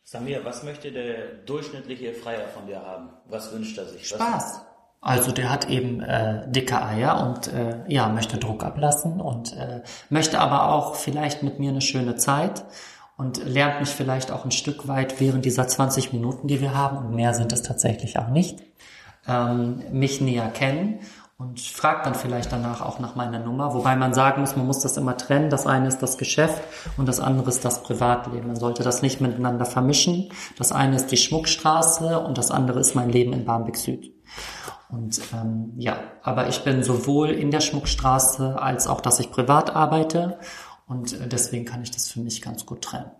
Samir, 0.02 0.44
was 0.44 0.62
möchte 0.62 0.92
der 0.92 1.28
durchschnittliche 1.46 2.12
Freier 2.12 2.48
von 2.48 2.66
dir 2.66 2.82
haben? 2.82 3.08
Was 3.24 3.54
wünscht 3.54 3.78
er 3.78 3.86
sich? 3.86 4.06
Spaß. 4.06 4.60
Also 5.02 5.32
der 5.32 5.48
hat 5.48 5.70
eben 5.70 6.02
äh, 6.02 6.50
dicke 6.50 6.82
Eier 6.82 7.26
und 7.26 7.48
äh, 7.52 7.76
ja, 7.88 8.08
möchte 8.08 8.36
Druck 8.36 8.62
ablassen 8.62 9.20
und 9.20 9.56
äh, 9.56 9.80
möchte 10.10 10.38
aber 10.38 10.72
auch 10.72 10.94
vielleicht 10.94 11.42
mit 11.42 11.58
mir 11.58 11.70
eine 11.70 11.80
schöne 11.80 12.16
Zeit 12.16 12.64
und 13.16 13.42
lernt 13.46 13.80
mich 13.80 13.88
vielleicht 13.88 14.30
auch 14.30 14.44
ein 14.44 14.50
Stück 14.50 14.88
weit 14.88 15.18
während 15.18 15.46
dieser 15.46 15.66
20 15.66 16.12
Minuten, 16.12 16.48
die 16.48 16.60
wir 16.60 16.74
haben, 16.74 16.98
und 16.98 17.14
mehr 17.14 17.32
sind 17.32 17.52
es 17.52 17.62
tatsächlich 17.62 18.18
auch 18.18 18.28
nicht, 18.28 18.62
ähm, 19.26 19.82
mich 19.90 20.20
näher 20.20 20.48
kennen 20.50 21.00
und 21.40 21.60
fragt 21.60 22.04
dann 22.04 22.14
vielleicht 22.14 22.52
danach 22.52 22.82
auch 22.82 22.98
nach 22.98 23.16
meiner 23.16 23.38
Nummer, 23.38 23.72
wobei 23.72 23.96
man 23.96 24.12
sagen 24.12 24.42
muss, 24.42 24.56
man 24.56 24.66
muss 24.66 24.80
das 24.80 24.98
immer 24.98 25.16
trennen. 25.16 25.48
Das 25.48 25.66
eine 25.66 25.88
ist 25.88 26.00
das 26.00 26.18
Geschäft 26.18 26.62
und 26.98 27.06
das 27.08 27.20
andere 27.20 27.48
ist 27.48 27.64
das 27.64 27.82
Privatleben. 27.82 28.48
Man 28.48 28.56
sollte 28.56 28.82
das 28.82 29.00
nicht 29.00 29.22
miteinander 29.22 29.64
vermischen. 29.64 30.30
Das 30.58 30.70
eine 30.70 30.96
ist 30.96 31.06
die 31.06 31.16
Schmuckstraße 31.16 32.20
und 32.20 32.36
das 32.36 32.50
andere 32.50 32.80
ist 32.80 32.94
mein 32.94 33.08
Leben 33.08 33.32
in 33.32 33.46
Barmbek 33.46 33.78
Süd. 33.78 34.12
Und 34.88 35.20
ähm, 35.32 35.72
ja, 35.76 36.02
aber 36.22 36.48
ich 36.48 36.64
bin 36.64 36.82
sowohl 36.82 37.30
in 37.30 37.50
der 37.50 37.60
Schmuckstraße 37.60 38.60
als 38.60 38.86
auch, 38.86 39.00
dass 39.00 39.20
ich 39.20 39.30
privat 39.30 39.70
arbeite 39.70 40.38
und 40.86 41.12
äh, 41.12 41.28
deswegen 41.28 41.64
kann 41.64 41.82
ich 41.82 41.90
das 41.90 42.10
für 42.10 42.20
mich 42.20 42.42
ganz 42.42 42.66
gut 42.66 42.82
trennen. 42.82 43.10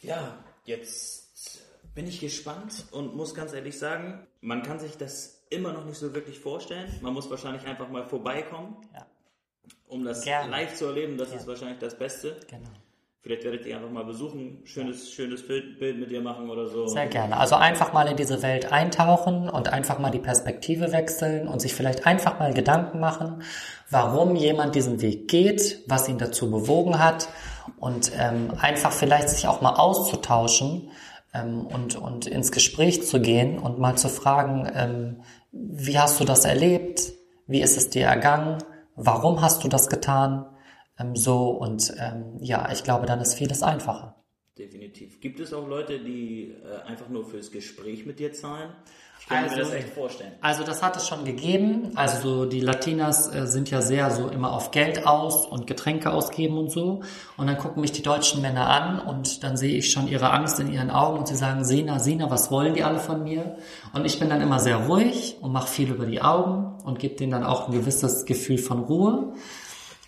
Ja, 0.00 0.38
jetzt 0.64 1.62
bin 1.94 2.06
ich 2.06 2.20
gespannt 2.20 2.86
und 2.90 3.16
muss 3.16 3.34
ganz 3.34 3.52
ehrlich 3.52 3.78
sagen, 3.78 4.26
man 4.40 4.62
kann 4.62 4.78
sich 4.78 4.96
das 4.96 5.44
immer 5.50 5.72
noch 5.72 5.84
nicht 5.84 5.98
so 5.98 6.14
wirklich 6.14 6.38
vorstellen. 6.38 6.90
Man 7.00 7.14
muss 7.14 7.30
wahrscheinlich 7.30 7.66
einfach 7.66 7.88
mal 7.88 8.04
vorbeikommen, 8.04 8.76
ja. 8.94 9.06
um 9.88 10.04
das 10.04 10.22
Gerne. 10.22 10.50
live 10.50 10.74
zu 10.74 10.86
erleben. 10.86 11.18
Das 11.18 11.30
ja. 11.30 11.36
ist 11.36 11.46
wahrscheinlich 11.46 11.78
das 11.78 11.96
Beste. 11.96 12.40
Genau. 12.48 12.68
Vielleicht 13.22 13.44
werdet 13.44 13.64
ihr 13.66 13.76
einfach 13.76 13.90
mal 13.90 14.04
besuchen, 14.04 14.58
schönes, 14.64 15.12
schönes 15.12 15.46
Bild, 15.46 15.78
Bild 15.78 15.96
mit 16.00 16.10
dir 16.10 16.20
machen 16.20 16.50
oder 16.50 16.66
so. 16.66 16.88
Sehr 16.88 17.06
gerne. 17.06 17.36
Also 17.36 17.54
einfach 17.54 17.92
mal 17.92 18.08
in 18.08 18.16
diese 18.16 18.42
Welt 18.42 18.72
eintauchen 18.72 19.48
und 19.48 19.72
einfach 19.72 20.00
mal 20.00 20.10
die 20.10 20.18
Perspektive 20.18 20.90
wechseln 20.90 21.46
und 21.46 21.60
sich 21.60 21.72
vielleicht 21.72 22.04
einfach 22.04 22.40
mal 22.40 22.52
Gedanken 22.52 22.98
machen, 22.98 23.44
warum 23.90 24.34
jemand 24.34 24.74
diesen 24.74 25.00
Weg 25.02 25.28
geht, 25.28 25.84
was 25.86 26.08
ihn 26.08 26.18
dazu 26.18 26.50
bewogen 26.50 26.98
hat 26.98 27.28
und 27.78 28.10
ähm, 28.18 28.54
einfach 28.60 28.90
vielleicht 28.90 29.28
sich 29.28 29.46
auch 29.46 29.60
mal 29.60 29.74
auszutauschen 29.74 30.90
ähm, 31.32 31.64
und, 31.64 31.94
und 31.94 32.26
ins 32.26 32.50
Gespräch 32.50 33.06
zu 33.06 33.20
gehen 33.20 33.60
und 33.60 33.78
mal 33.78 33.96
zu 33.96 34.08
fragen, 34.08 34.68
ähm, 34.74 35.22
wie 35.52 35.96
hast 35.96 36.18
du 36.18 36.24
das 36.24 36.44
erlebt? 36.44 37.12
Wie 37.46 37.60
ist 37.60 37.76
es 37.76 37.88
dir 37.88 38.06
ergangen? 38.06 38.58
Warum 38.96 39.42
hast 39.42 39.62
du 39.62 39.68
das 39.68 39.88
getan? 39.88 40.46
Ähm, 41.02 41.16
so 41.16 41.50
und 41.50 41.92
ähm, 41.98 42.38
ja, 42.40 42.70
ich 42.72 42.84
glaube, 42.84 43.06
dann 43.06 43.20
ist 43.20 43.34
vieles 43.34 43.62
einfacher. 43.62 44.16
Definitiv. 44.58 45.20
Gibt 45.20 45.40
es 45.40 45.54
auch 45.54 45.66
Leute, 45.66 45.98
die 45.98 46.54
äh, 46.62 46.86
einfach 46.86 47.08
nur 47.08 47.24
fürs 47.24 47.50
Gespräch 47.50 48.04
mit 48.04 48.18
dir 48.18 48.34
zahlen? 48.34 48.70
Ich 49.18 49.28
kann 49.28 49.44
also, 49.44 49.56
mir 49.56 49.62
das 49.62 49.72
echt 49.72 49.88
vorstellen. 49.90 50.32
Also 50.40 50.64
das 50.64 50.82
hat 50.82 50.96
es 50.96 51.08
schon 51.08 51.24
gegeben. 51.24 51.92
Also 51.94 52.20
so 52.20 52.44
die 52.44 52.60
Latinas 52.60 53.32
äh, 53.32 53.46
sind 53.46 53.70
ja 53.70 53.80
sehr 53.80 54.10
so 54.10 54.28
immer 54.28 54.52
auf 54.52 54.70
Geld 54.72 55.06
aus 55.06 55.46
und 55.46 55.66
Getränke 55.66 56.10
ausgeben 56.10 56.58
und 56.58 56.70
so. 56.70 57.02
Und 57.36 57.46
dann 57.46 57.56
gucken 57.56 57.80
mich 57.80 57.92
die 57.92 58.02
deutschen 58.02 58.42
Männer 58.42 58.68
an 58.68 58.98
und 58.98 59.42
dann 59.42 59.56
sehe 59.56 59.78
ich 59.78 59.90
schon 59.90 60.06
ihre 60.08 60.30
Angst 60.30 60.60
in 60.60 60.70
ihren 60.70 60.90
Augen 60.90 61.18
und 61.20 61.28
sie 61.28 61.36
sagen, 61.36 61.64
Sina, 61.64 61.98
Sina, 61.98 62.30
was 62.30 62.50
wollen 62.50 62.74
die 62.74 62.82
alle 62.82 62.98
von 62.98 63.22
mir? 63.22 63.56
Und 63.94 64.04
ich 64.04 64.18
bin 64.18 64.28
dann 64.28 64.42
immer 64.42 64.58
sehr 64.58 64.86
ruhig 64.86 65.38
und 65.40 65.52
mache 65.52 65.68
viel 65.68 65.90
über 65.90 66.04
die 66.04 66.20
Augen 66.20 66.82
und 66.84 66.98
gebe 66.98 67.14
denen 67.14 67.30
dann 67.30 67.44
auch 67.44 67.68
ein 67.68 67.72
gewisses 67.72 68.26
Gefühl 68.26 68.58
von 68.58 68.80
Ruhe. 68.80 69.32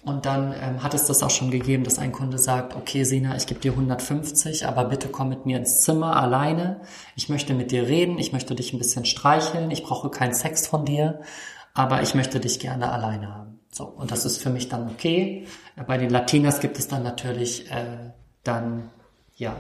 Und 0.05 0.27
dann 0.27 0.55
ähm, 0.61 0.83
hat 0.83 0.93
es 0.93 1.07
das 1.07 1.23
auch 1.23 1.31
schon 1.31 1.51
gegeben, 1.51 1.85
dass 1.85 1.99
ein 1.99 2.13
Kunde 2.13 2.37
sagt, 2.39 2.77
okay, 2.77 3.05
Sina, 3.05 3.37
ich 3.37 3.47
gebe 3.47 3.61
dir 3.61 3.73
150, 3.73 4.67
aber 4.67 4.85
bitte 4.85 5.09
komm 5.09 5.31
mit 5.31 5.47
mir 5.47 5.57
ins 5.57 5.81
Zimmer 5.81 6.17
alleine. 6.17 6.83
Ich 7.17 7.31
möchte 7.31 7.55
mit 7.55 7.71
dir 7.71 7.89
reden, 7.89 8.19
ich 8.19 8.33
möchte 8.33 8.55
dich 8.55 8.75
ein 8.75 8.79
bisschen 8.79 9.07
streicheln, 9.07 9.71
ich 9.71 9.83
brauche 9.83 10.11
keinen 10.11 10.35
Sex 10.35 10.67
von 10.67 10.85
dir, 10.85 11.21
aber 11.73 12.03
ich 12.03 12.15
möchte 12.15 12.39
dich 12.39 12.61
gerne 12.61 12.93
alleine 12.93 13.35
haben. 13.35 13.61
So, 13.73 13.85
und 13.85 14.11
das 14.11 14.27
ist 14.27 14.43
für 14.43 14.51
mich 14.51 14.69
dann 14.69 14.91
okay. 14.91 15.47
Bei 15.87 15.97
den 15.97 16.11
Latinas 16.11 16.61
gibt 16.61 16.79
es 16.79 16.87
dann 16.87 17.03
natürlich 17.03 17.71
äh, 17.71 18.13
dann, 18.43 18.91
ja, 19.37 19.57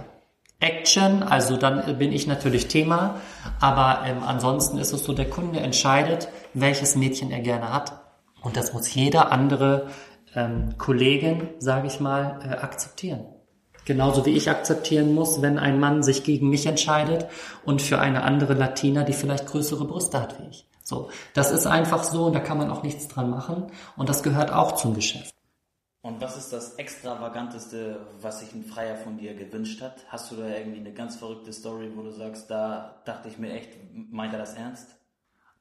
Action, 0.61 1.23
also 1.23 1.57
dann 1.57 1.99
bin 1.99 2.13
ich 2.13 2.27
natürlich 2.27 2.69
Thema, 2.69 3.21
aber 3.61 4.07
ähm, 4.07 4.23
ansonsten 4.23 4.79
ist 4.79 4.93
es 4.93 5.05
so, 5.05 5.15
der 5.15 5.29
Kunde 5.29 5.61
entscheidet, 5.61 6.29
welches 6.53 6.97
Mädchen 6.97 7.31
er 7.31 7.41
gerne 7.41 7.73
hat. 7.73 8.01
Und 8.43 8.59
das 8.59 8.75
muss 8.75 8.95
jeder 8.95 9.33
andere 9.33 9.89
ähm, 10.35 10.77
Kollegin, 10.79 11.49
sage 11.59 11.87
ich 11.87 12.01
mal, 12.01 12.41
äh, 12.45 12.55
akzeptieren. 12.57 13.27
Genauso 13.85 14.25
wie 14.25 14.31
ich 14.31 14.49
akzeptieren 14.49 15.15
muss, 15.15 15.43
wenn 15.43 15.59
ein 15.59 15.79
Mann 15.79 16.03
sich 16.03 16.25
gegen 16.25 16.49
mich 16.49 16.67
entscheidet 16.67 17.27
und 17.65 17.83
für 17.83 17.99
eine 17.99 18.23
andere 18.23 18.55
Latina, 18.55 19.03
die 19.03 19.13
vielleicht 19.13 19.47
größere 19.47 19.85
Brüste 19.85 20.21
hat 20.21 20.39
wie 20.41 20.49
ich. 20.49 20.67
So, 20.83 21.11
das 21.35 21.51
ist 21.51 21.67
einfach 21.67 22.05
so 22.05 22.27
und 22.27 22.35
da 22.35 22.41
kann 22.41 22.59
man 22.59 22.71
auch 22.71 22.83
nichts 22.83 23.09
dran 23.09 23.31
machen 23.31 23.67
und 23.97 24.09
das 24.09 24.23
gehört 24.23 24.53
auch 24.53 24.73
zum 24.73 24.95
Geschäft. 24.95 25.35
Und 26.03 26.21
was 26.21 26.37
ist 26.37 26.53
das 26.53 26.75
extravaganteste, 26.75 27.99
was 28.21 28.41
sich 28.41 28.53
ein 28.53 28.65
Freier 28.65 28.97
von 28.97 29.17
dir 29.17 29.35
gewünscht 29.35 29.81
hat? 29.81 30.05
Hast 30.09 30.31
du 30.31 30.37
da 30.37 30.47
irgendwie 30.47 30.81
eine 30.81 30.93
ganz 30.93 31.17
verrückte 31.17 31.51
Story, 31.51 31.91
wo 31.95 32.03
du 32.03 32.11
sagst, 32.11 32.51
da 32.51 33.01
dachte 33.07 33.29
ich 33.29 33.39
mir 33.39 33.55
echt, 33.55 33.71
meint 34.11 34.35
er 34.35 34.39
das 34.39 34.53
ernst? 34.53 34.97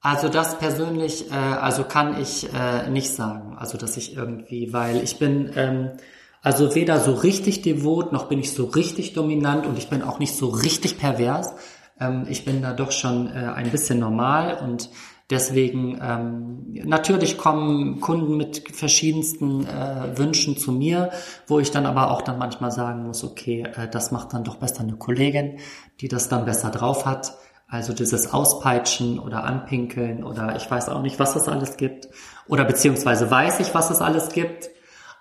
Also 0.03 0.27
das 0.27 0.59
persönlich, 0.59 1.31
äh, 1.31 1.33
also 1.33 1.85
kann 1.85 2.21
ich 2.21 2.49
äh, 2.53 2.89
nicht 2.89 3.09
sagen. 3.09 3.55
Also 3.57 3.77
dass 3.77 3.95
ich 3.95 4.17
irgendwie, 4.17 4.73
weil 4.73 4.97
ich 4.97 5.17
bin 5.17 5.49
ähm, 5.55 5.91
also 6.41 6.75
weder 6.75 6.99
so 6.99 7.13
richtig 7.13 7.61
devot, 7.61 8.11
noch 8.11 8.27
bin 8.27 8.37
ich 8.37 8.51
so 8.51 8.65
richtig 8.65 9.13
dominant 9.13 9.65
und 9.65 9.77
ich 9.77 9.89
bin 9.89 10.01
auch 10.01 10.19
nicht 10.19 10.35
so 10.35 10.49
richtig 10.49 10.97
pervers. 10.97 11.53
Ähm, 12.01 12.25
ich 12.27 12.43
bin 12.43 12.61
da 12.61 12.73
doch 12.73 12.91
schon 12.91 13.27
äh, 13.27 13.53
ein 13.55 13.71
bisschen 13.71 13.99
normal 13.99 14.59
und 14.61 14.89
deswegen 15.29 15.97
ähm, 16.03 16.83
natürlich 16.85 17.37
kommen 17.37 18.01
Kunden 18.01 18.35
mit 18.35 18.61
verschiedensten 18.73 19.65
äh, 19.65 20.17
Wünschen 20.17 20.57
zu 20.57 20.73
mir, 20.73 21.11
wo 21.47 21.59
ich 21.59 21.71
dann 21.71 21.85
aber 21.85 22.11
auch 22.11 22.23
dann 22.23 22.37
manchmal 22.37 22.71
sagen 22.71 23.03
muss, 23.03 23.23
okay, 23.23 23.65
äh, 23.77 23.87
das 23.87 24.11
macht 24.11 24.33
dann 24.33 24.43
doch 24.43 24.57
besser 24.57 24.81
eine 24.81 24.97
Kollegin, 24.97 25.59
die 26.01 26.09
das 26.09 26.27
dann 26.27 26.43
besser 26.43 26.71
drauf 26.71 27.05
hat. 27.05 27.37
Also 27.73 27.91
dieses 27.91 28.31
Auspeitschen 28.31 29.17
oder 29.17 29.45
Anpinkeln 29.45 30.23
oder 30.23 30.55
ich 30.55 30.69
weiß 30.69 30.89
auch 30.89 31.01
nicht, 31.01 31.17
was 31.17 31.35
es 31.35 31.47
alles 31.47 31.75
gibt. 31.75 32.07
Oder 32.47 32.65
beziehungsweise 32.65 33.31
weiß 33.31 33.61
ich, 33.61 33.73
was 33.73 33.89
es 33.89 33.99
alles 33.99 34.29
gibt. 34.29 34.69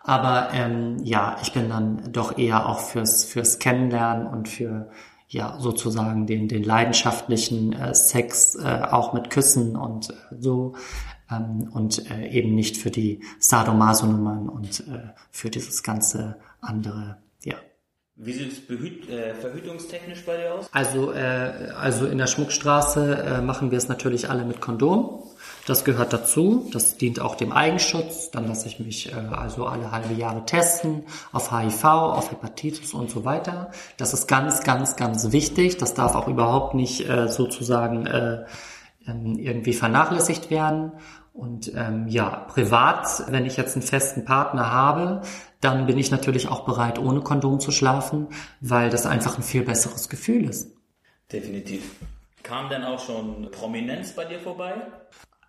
Aber 0.03 0.48
ähm, 0.53 0.98
ja, 1.03 1.38
ich 1.40 1.55
bin 1.55 1.70
dann 1.70 2.12
doch 2.12 2.36
eher 2.36 2.68
auch 2.68 2.80
fürs, 2.80 3.24
fürs 3.24 3.59
Kennenlernen 3.59 4.26
und 4.26 4.50
für 4.50 4.90
ja 5.28 5.57
sozusagen 5.61 6.26
den, 6.26 6.46
den 6.46 6.62
leidenschaftlichen 6.62 7.72
äh, 7.72 7.94
Sex 7.94 8.55
äh, 8.57 8.82
auch 8.90 9.14
mit 9.14 9.30
Küssen 9.30 9.74
und 9.74 10.11
äh, 10.11 10.14
so 10.38 10.74
ähm, 11.30 11.70
und 11.72 12.11
äh, 12.11 12.28
eben 12.28 12.55
nicht 12.55 12.76
für 12.76 12.90
die 12.90 13.20
Sadomaso-Nummern 13.38 14.50
und 14.50 14.80
äh, 14.80 15.14
für 15.30 15.48
dieses 15.48 15.82
ganze 15.82 16.36
andere. 16.61 17.16
Wie 18.24 18.32
sieht 18.32 18.52
es 18.52 19.08
äh, 19.10 19.34
verhütungstechnisch 19.34 20.24
bei 20.24 20.36
dir 20.36 20.54
aus? 20.54 20.68
Also, 20.70 21.12
äh, 21.12 21.72
also 21.76 22.06
in 22.06 22.18
der 22.18 22.28
Schmuckstraße 22.28 23.16
äh, 23.16 23.40
machen 23.40 23.72
wir 23.72 23.78
es 23.78 23.88
natürlich 23.88 24.30
alle 24.30 24.44
mit 24.44 24.60
Kondom. 24.60 25.24
Das 25.66 25.84
gehört 25.84 26.12
dazu. 26.12 26.68
Das 26.72 26.96
dient 26.96 27.18
auch 27.18 27.34
dem 27.34 27.50
Eigenschutz. 27.50 28.30
Dann 28.30 28.46
lasse 28.46 28.68
ich 28.68 28.78
mich 28.78 29.12
äh, 29.12 29.16
also 29.16 29.66
alle 29.66 29.90
halbe 29.90 30.14
Jahre 30.14 30.44
testen 30.46 31.02
auf 31.32 31.50
HIV, 31.50 31.84
auf 31.84 32.30
Hepatitis 32.30 32.94
und 32.94 33.10
so 33.10 33.24
weiter. 33.24 33.72
Das 33.96 34.14
ist 34.14 34.28
ganz, 34.28 34.62
ganz, 34.62 34.94
ganz 34.94 35.32
wichtig. 35.32 35.78
Das 35.78 35.94
darf 35.94 36.14
auch 36.14 36.28
überhaupt 36.28 36.74
nicht 36.74 37.08
äh, 37.08 37.26
sozusagen 37.26 38.06
äh, 38.06 38.44
ähm, 39.08 39.36
irgendwie 39.36 39.72
vernachlässigt 39.72 40.48
werden. 40.48 40.92
Und 41.33 41.72
ähm, 41.74 42.09
ja, 42.09 42.28
privat, 42.28 43.24
wenn 43.28 43.47
ich 43.47 43.57
jetzt 43.57 43.74
einen 43.74 43.83
festen 43.83 44.24
Partner 44.24 44.70
habe, 44.70 45.22
dann 45.61 45.87
bin 45.87 45.97
ich 45.97 46.11
natürlich 46.11 46.49
auch 46.49 46.64
bereit, 46.64 46.99
ohne 46.99 47.20
Kondom 47.20 47.59
zu 47.59 47.70
schlafen, 47.70 48.28
weil 48.61 48.91
das 48.91 49.07
einfach 49.07 49.39
ein 49.39 49.43
viel 49.43 49.62
besseres 49.62 50.09
Gefühl 50.09 50.49
ist. 50.49 50.72
Definitiv. 51.33 51.83
Kam 52.43 52.68
denn 52.68 52.85
auch 52.85 52.99
schon 52.99 53.51
Prominenz 53.51 54.12
bei 54.12 54.24
dir 54.24 54.41
vorbei? 54.41 54.74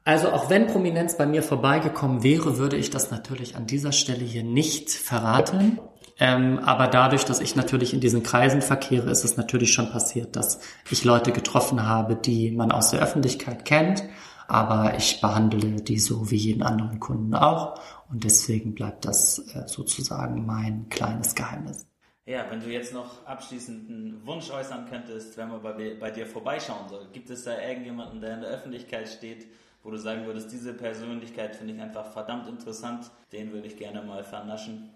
Also 0.05 0.31
auch 0.31 0.49
wenn 0.49 0.67
Prominenz 0.67 1.17
bei 1.17 1.25
mir 1.25 1.43
vorbeigekommen 1.43 2.23
wäre, 2.23 2.57
würde 2.57 2.75
ich 2.77 2.89
das 2.89 3.11
natürlich 3.11 3.55
an 3.55 3.67
dieser 3.67 3.91
Stelle 3.91 4.23
hier 4.23 4.43
nicht 4.43 4.91
verraten. 4.91 5.79
Ähm, 6.19 6.59
aber 6.59 6.87
dadurch, 6.87 7.25
dass 7.25 7.39
ich 7.39 7.55
natürlich 7.55 7.93
in 7.93 7.99
diesen 7.99 8.21
Kreisen 8.21 8.61
verkehre, 8.61 9.09
ist 9.09 9.23
es 9.23 9.37
natürlich 9.37 9.73
schon 9.73 9.91
passiert, 9.91 10.35
dass 10.35 10.59
ich 10.89 11.03
Leute 11.03 11.31
getroffen 11.31 11.87
habe, 11.87 12.15
die 12.15 12.51
man 12.51 12.71
aus 12.71 12.91
der 12.91 13.01
Öffentlichkeit 13.01 13.65
kennt. 13.65 14.03
Aber 14.47 14.95
ich 14.97 15.21
behandle 15.21 15.81
die 15.81 15.99
so 15.99 16.29
wie 16.29 16.35
jeden 16.35 16.63
anderen 16.63 16.99
Kunden 16.99 17.33
auch. 17.35 17.79
Und 18.11 18.23
deswegen 18.23 18.75
bleibt 18.75 19.05
das 19.05 19.39
äh, 19.55 19.67
sozusagen 19.67 20.45
mein 20.45 20.87
kleines 20.89 21.35
Geheimnis. 21.35 21.85
Ja, 22.25 22.45
wenn 22.49 22.61
du 22.61 22.71
jetzt 22.71 22.93
noch 22.93 23.25
abschließend 23.25 23.89
einen 23.89 24.25
Wunsch 24.25 24.49
äußern 24.49 24.85
könntest, 24.89 25.35
wenn 25.35 25.49
man 25.49 25.61
bei, 25.61 25.97
bei 25.99 26.09
dir 26.09 26.25
vorbeischauen 26.25 26.87
soll, 26.89 27.05
gibt 27.11 27.29
es 27.29 27.43
da 27.43 27.59
irgendjemanden, 27.59 28.21
der 28.21 28.35
in 28.35 28.41
der 28.41 28.49
Öffentlichkeit 28.49 29.09
steht, 29.09 29.47
wo 29.83 29.91
du 29.91 29.97
sagen 29.97 30.25
würdest, 30.25 30.51
diese 30.51 30.73
Persönlichkeit 30.73 31.55
finde 31.55 31.73
ich 31.73 31.81
einfach 31.81 32.05
verdammt 32.13 32.47
interessant, 32.47 33.11
den 33.33 33.51
würde 33.51 33.67
ich 33.67 33.75
gerne 33.75 34.01
mal 34.01 34.23
vernaschen? 34.23 34.89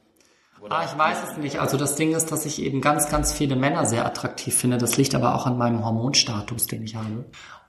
Oder 0.61 0.77
ah, 0.77 0.85
ich 0.85 0.97
weiß 0.97 1.17
es 1.29 1.37
nicht. 1.37 1.59
Also 1.59 1.77
das 1.77 1.95
Ding 1.95 2.15
ist, 2.15 2.31
dass 2.31 2.45
ich 2.45 2.61
eben 2.61 2.81
ganz, 2.81 3.09
ganz 3.09 3.33
viele 3.33 3.55
Männer 3.55 3.85
sehr 3.85 4.05
attraktiv 4.05 4.55
finde. 4.55 4.77
Das 4.77 4.97
liegt 4.97 5.13
aber 5.13 5.35
auch 5.35 5.45
an 5.45 5.57
meinem 5.57 5.85
Hormonstatus, 5.85 6.65
den 6.65 6.83
ich 6.83 6.95
habe. 6.95 7.25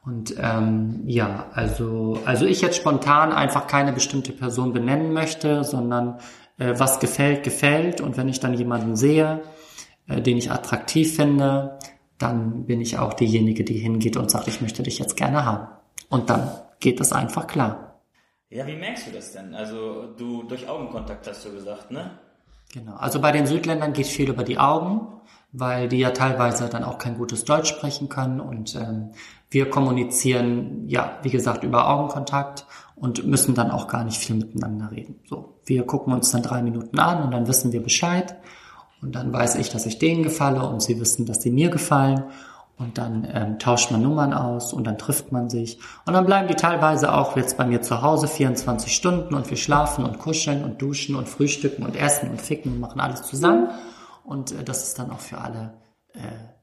Und 0.09 0.35
ähm, 0.39 1.03
ja, 1.05 1.51
also, 1.53 2.19
also 2.25 2.47
ich 2.47 2.63
jetzt 2.63 2.79
spontan 2.79 3.31
einfach 3.31 3.67
keine 3.67 3.93
bestimmte 3.93 4.33
Person 4.33 4.73
benennen 4.73 5.13
möchte, 5.13 5.65
sondern 5.65 6.19
äh, 6.57 6.73
was 6.79 6.99
gefällt, 6.99 7.43
gefällt. 7.43 8.01
Und 8.01 8.17
wenn 8.17 8.27
ich 8.27 8.41
dann 8.41 8.55
jemanden 8.55 8.97
sehe, 8.97 9.43
äh, 10.09 10.23
den 10.23 10.39
ich 10.39 10.51
attraktiv 10.51 11.15
finde, 11.15 11.79
dann 12.17 12.65
bin 12.65 12.81
ich 12.81 12.99
auch 12.99 13.13
diejenige, 13.13 13.65
die 13.65 13.77
hingeht 13.77 14.17
und 14.17 14.31
sagt, 14.31 14.49
ich 14.49 14.63
möchte 14.63 14.83
dich 14.83 14.99
jetzt 14.99 15.15
gerne 15.15 15.45
haben. 15.45 15.69
Und 16.09 16.31
dann 16.31 16.53
geht 16.81 17.01
das 17.01 17.13
einfach 17.13 17.47
klar. 17.47 18.01
Ja, 18.49 18.67
wie 18.67 18.77
merkst 18.77 19.09
du 19.09 19.11
das 19.11 19.33
denn? 19.33 19.55
Also 19.55 20.07
du 20.17 20.43
durch 20.45 20.67
Augenkontakt 20.67 21.29
hast 21.29 21.45
du 21.45 21.53
gesagt, 21.53 21.91
ne? 21.91 22.13
Genau. 22.73 22.97
Also 22.97 23.21
bei 23.21 23.31
den 23.31 23.47
Südländern 23.47 23.93
geht 23.93 24.07
viel 24.07 24.31
über 24.31 24.43
die 24.43 24.59
Augen, 24.59 25.21
weil 25.53 25.87
die 25.89 25.99
ja 25.99 26.13
teilweise 26.13 26.71
dann 26.71 26.85
auch 26.85 26.97
kein 26.97 27.19
gutes 27.19 27.45
Deutsch 27.45 27.69
sprechen 27.69 28.09
können 28.09 28.41
und 28.41 28.75
ähm, 28.75 29.13
wir 29.51 29.71
kommunizieren 29.71 30.85
ja, 30.89 31.19
wie 31.23 31.31
gesagt, 31.31 31.65
über 31.65 31.89
Augenkontakt 31.89 32.67
und 32.97 33.27
müssen 33.27 33.55
dann 33.55 33.71
auch 33.71 33.89
gar 33.89 34.05
nicht 34.05 34.19
viel 34.19 34.37
miteinander 34.37 34.91
reden. 34.91 35.21
So, 35.29 35.61
wir 35.65 35.87
gucken 35.87 36.13
uns 36.13 36.31
dann 36.31 36.43
drei 36.43 36.63
Minuten 36.63 36.99
an 36.99 37.23
und 37.23 37.31
dann 37.31 37.47
wissen 37.47 37.73
wir 37.73 37.83
Bescheid 37.83 38.37
und 39.01 39.15
dann 39.15 39.33
weiß 39.33 39.57
ich, 39.57 39.71
dass 39.71 39.87
ich 39.87 39.99
denen 39.99 40.23
gefalle 40.23 40.67
und 40.67 40.83
sie 40.83 41.01
wissen, 41.01 41.25
dass 41.25 41.41
sie 41.41 41.51
mir 41.51 41.71
gefallen 41.71 42.25
und 42.77 42.99
dann 42.99 43.27
ähm, 43.33 43.59
tauscht 43.59 43.91
man 43.91 44.03
Nummern 44.03 44.33
aus 44.33 44.73
und 44.73 44.87
dann 44.87 44.99
trifft 44.99 45.33
man 45.33 45.51
sich. 45.51 45.81
Und 46.07 46.13
dann 46.13 46.27
bleiben 46.27 46.47
die 46.47 46.55
teilweise 46.55 47.13
auch 47.13 47.37
jetzt 47.37 47.57
bei 47.57 47.67
mir 47.67 47.83
zu 47.83 48.03
Hause 48.03 48.29
24 48.29 48.95
Stunden 48.95 49.35
und 49.35 49.51
wir 49.51 49.57
schlafen 49.57 50.05
und 50.05 50.19
kuscheln 50.19 50.63
und 50.63 50.81
duschen 50.81 51.17
und 51.17 51.29
frühstücken 51.29 51.85
und 51.85 51.97
essen 51.97 52.31
und 52.31 52.41
ficken 52.41 52.73
und 52.73 52.81
machen 52.81 53.01
alles 53.01 53.23
zusammen. 53.23 53.71
Und 54.25 54.53
äh, 54.53 54.63
das 54.63 54.85
ist 54.85 54.99
dann 54.99 55.11
auch 55.11 55.21
für 55.21 55.39
alle 55.39 55.75
äh, 56.15 56.21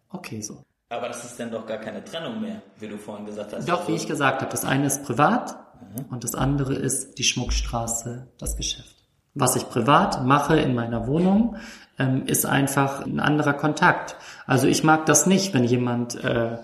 okay 0.09 0.41
so. 0.41 0.63
Aber 0.95 1.09
das 1.09 1.25
ist 1.25 1.37
dann 1.39 1.51
doch 1.51 1.65
gar 1.65 1.77
keine 1.77 2.03
Trennung 2.03 2.39
mehr, 2.39 2.61
wie 2.79 2.87
du 2.87 2.97
vorhin 2.97 3.25
gesagt 3.25 3.53
hast. 3.53 3.67
Doch, 3.67 3.87
wie 3.89 3.95
ich 3.95 4.07
gesagt 4.07 4.41
habe, 4.41 4.49
das 4.49 4.63
eine 4.63 4.87
ist 4.87 5.03
privat 5.03 5.57
mhm. 5.81 6.05
und 6.09 6.23
das 6.23 6.35
andere 6.35 6.73
ist 6.73 7.17
die 7.17 7.25
Schmuckstraße, 7.25 8.27
das 8.37 8.55
Geschäft. 8.55 8.95
Was 9.33 9.57
ich 9.57 9.67
privat 9.67 10.23
mache 10.23 10.57
in 10.57 10.73
meiner 10.73 11.07
Wohnung, 11.07 11.57
ähm, 11.99 12.25
ist 12.27 12.45
einfach 12.45 13.05
ein 13.05 13.19
anderer 13.19 13.53
Kontakt. 13.53 14.15
Also 14.47 14.67
ich 14.67 14.85
mag 14.85 15.05
das 15.05 15.25
nicht, 15.25 15.53
wenn 15.53 15.65
jemand 15.65 16.15
äh, 16.23 16.59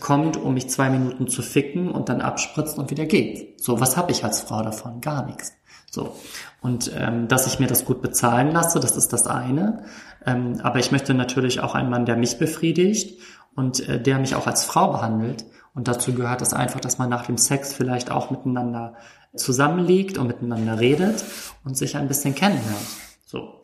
kommt, 0.00 0.38
um 0.38 0.54
mich 0.54 0.70
zwei 0.70 0.88
Minuten 0.88 1.28
zu 1.28 1.42
ficken 1.42 1.90
und 1.90 2.08
dann 2.08 2.22
abspritzt 2.22 2.78
und 2.78 2.90
wieder 2.90 3.04
geht. 3.04 3.62
So, 3.62 3.78
was 3.80 3.98
habe 3.98 4.10
ich 4.10 4.24
als 4.24 4.40
Frau 4.40 4.62
davon? 4.62 5.02
Gar 5.02 5.26
nichts. 5.26 5.52
So. 5.90 6.16
Und 6.62 6.90
ähm, 6.96 7.28
dass 7.28 7.46
ich 7.46 7.58
mir 7.58 7.66
das 7.66 7.84
gut 7.84 8.00
bezahlen 8.00 8.52
lasse, 8.52 8.80
das 8.80 8.96
ist 8.96 9.12
das 9.12 9.26
eine. 9.26 9.84
Ähm, 10.24 10.60
aber 10.62 10.78
ich 10.78 10.90
möchte 10.92 11.14
natürlich 11.14 11.60
auch 11.60 11.74
einen 11.74 11.90
Mann, 11.90 12.06
der 12.06 12.16
mich 12.16 12.38
befriedigt 12.38 13.20
und 13.56 13.88
äh, 13.88 14.00
der 14.00 14.18
mich 14.18 14.34
auch 14.34 14.46
als 14.46 14.64
Frau 14.64 14.92
behandelt. 14.92 15.44
Und 15.74 15.88
dazu 15.88 16.14
gehört 16.14 16.40
es 16.42 16.54
einfach, 16.54 16.80
dass 16.80 16.98
man 16.98 17.10
nach 17.10 17.26
dem 17.26 17.36
Sex 17.36 17.74
vielleicht 17.74 18.10
auch 18.10 18.30
miteinander 18.30 18.94
zusammenliegt 19.34 20.16
und 20.16 20.28
miteinander 20.28 20.78
redet 20.78 21.24
und 21.64 21.76
sich 21.76 21.96
ein 21.96 22.08
bisschen 22.08 22.34
kennenlernt. 22.34 22.86
So. 23.26 23.62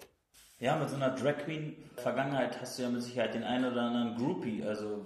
Ja, 0.59 0.77
mit 0.77 0.91
so 0.91 0.97
einer 0.97 1.11
Drag 1.11 1.39
Queen 1.45 1.77
Vergangenheit 1.97 2.61
hast 2.61 2.79
du 2.79 2.83
ja 2.83 2.91
mit 2.91 3.03
Sicherheit 3.03 3.35
den 3.35 3.45
einen 3.45 3.73
oder 3.73 3.83
anderen 3.83 4.17
Groupie. 4.17 4.63
Also 4.65 5.05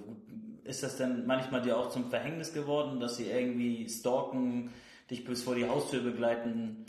ist 0.64 0.82
das 0.82 0.96
denn 0.96 1.26
manchmal 1.26 1.62
dir 1.62 1.76
auch 1.76 1.90
zum 1.90 2.10
Verhängnis 2.10 2.52
geworden, 2.52 3.00
dass 3.00 3.16
sie 3.16 3.30
irgendwie 3.30 3.88
stalken, 3.88 4.70
dich 5.10 5.24
bis 5.24 5.44
vor 5.44 5.54
die 5.54 5.68
Haustür 5.68 6.02
begleiten? 6.02 6.86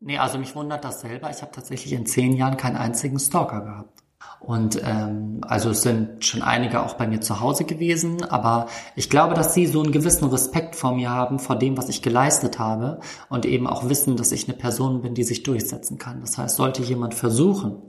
Nee, 0.00 0.18
also 0.18 0.38
mich 0.38 0.54
wundert 0.54 0.84
das 0.84 1.00
selber. 1.00 1.30
Ich 1.30 1.42
habe 1.42 1.52
tatsächlich 1.52 1.92
in 1.92 2.06
zehn 2.06 2.32
Jahren 2.34 2.56
keinen 2.56 2.76
einzigen 2.76 3.18
Stalker 3.18 3.60
gehabt. 3.60 4.02
Und 4.40 4.80
ähm, 4.84 5.40
also 5.42 5.70
es 5.70 5.82
sind 5.82 6.24
schon 6.24 6.42
einige 6.42 6.82
auch 6.82 6.94
bei 6.94 7.06
mir 7.06 7.20
zu 7.20 7.40
Hause 7.40 7.64
gewesen, 7.64 8.24
aber 8.24 8.66
ich 8.96 9.10
glaube, 9.10 9.34
dass 9.34 9.54
sie 9.54 9.66
so 9.66 9.82
einen 9.82 9.92
gewissen 9.92 10.28
Respekt 10.28 10.76
vor 10.76 10.94
mir 10.94 11.10
haben, 11.10 11.38
vor 11.38 11.56
dem, 11.56 11.76
was 11.76 11.88
ich 11.88 12.02
geleistet 12.02 12.58
habe 12.58 13.00
und 13.28 13.46
eben 13.46 13.66
auch 13.66 13.88
wissen, 13.88 14.16
dass 14.16 14.32
ich 14.32 14.48
eine 14.48 14.56
Person 14.56 15.02
bin, 15.02 15.14
die 15.14 15.24
sich 15.24 15.42
durchsetzen 15.42 15.98
kann. 15.98 16.20
Das 16.20 16.38
heißt, 16.38 16.56
sollte 16.56 16.82
jemand 16.82 17.14
versuchen, 17.14 17.82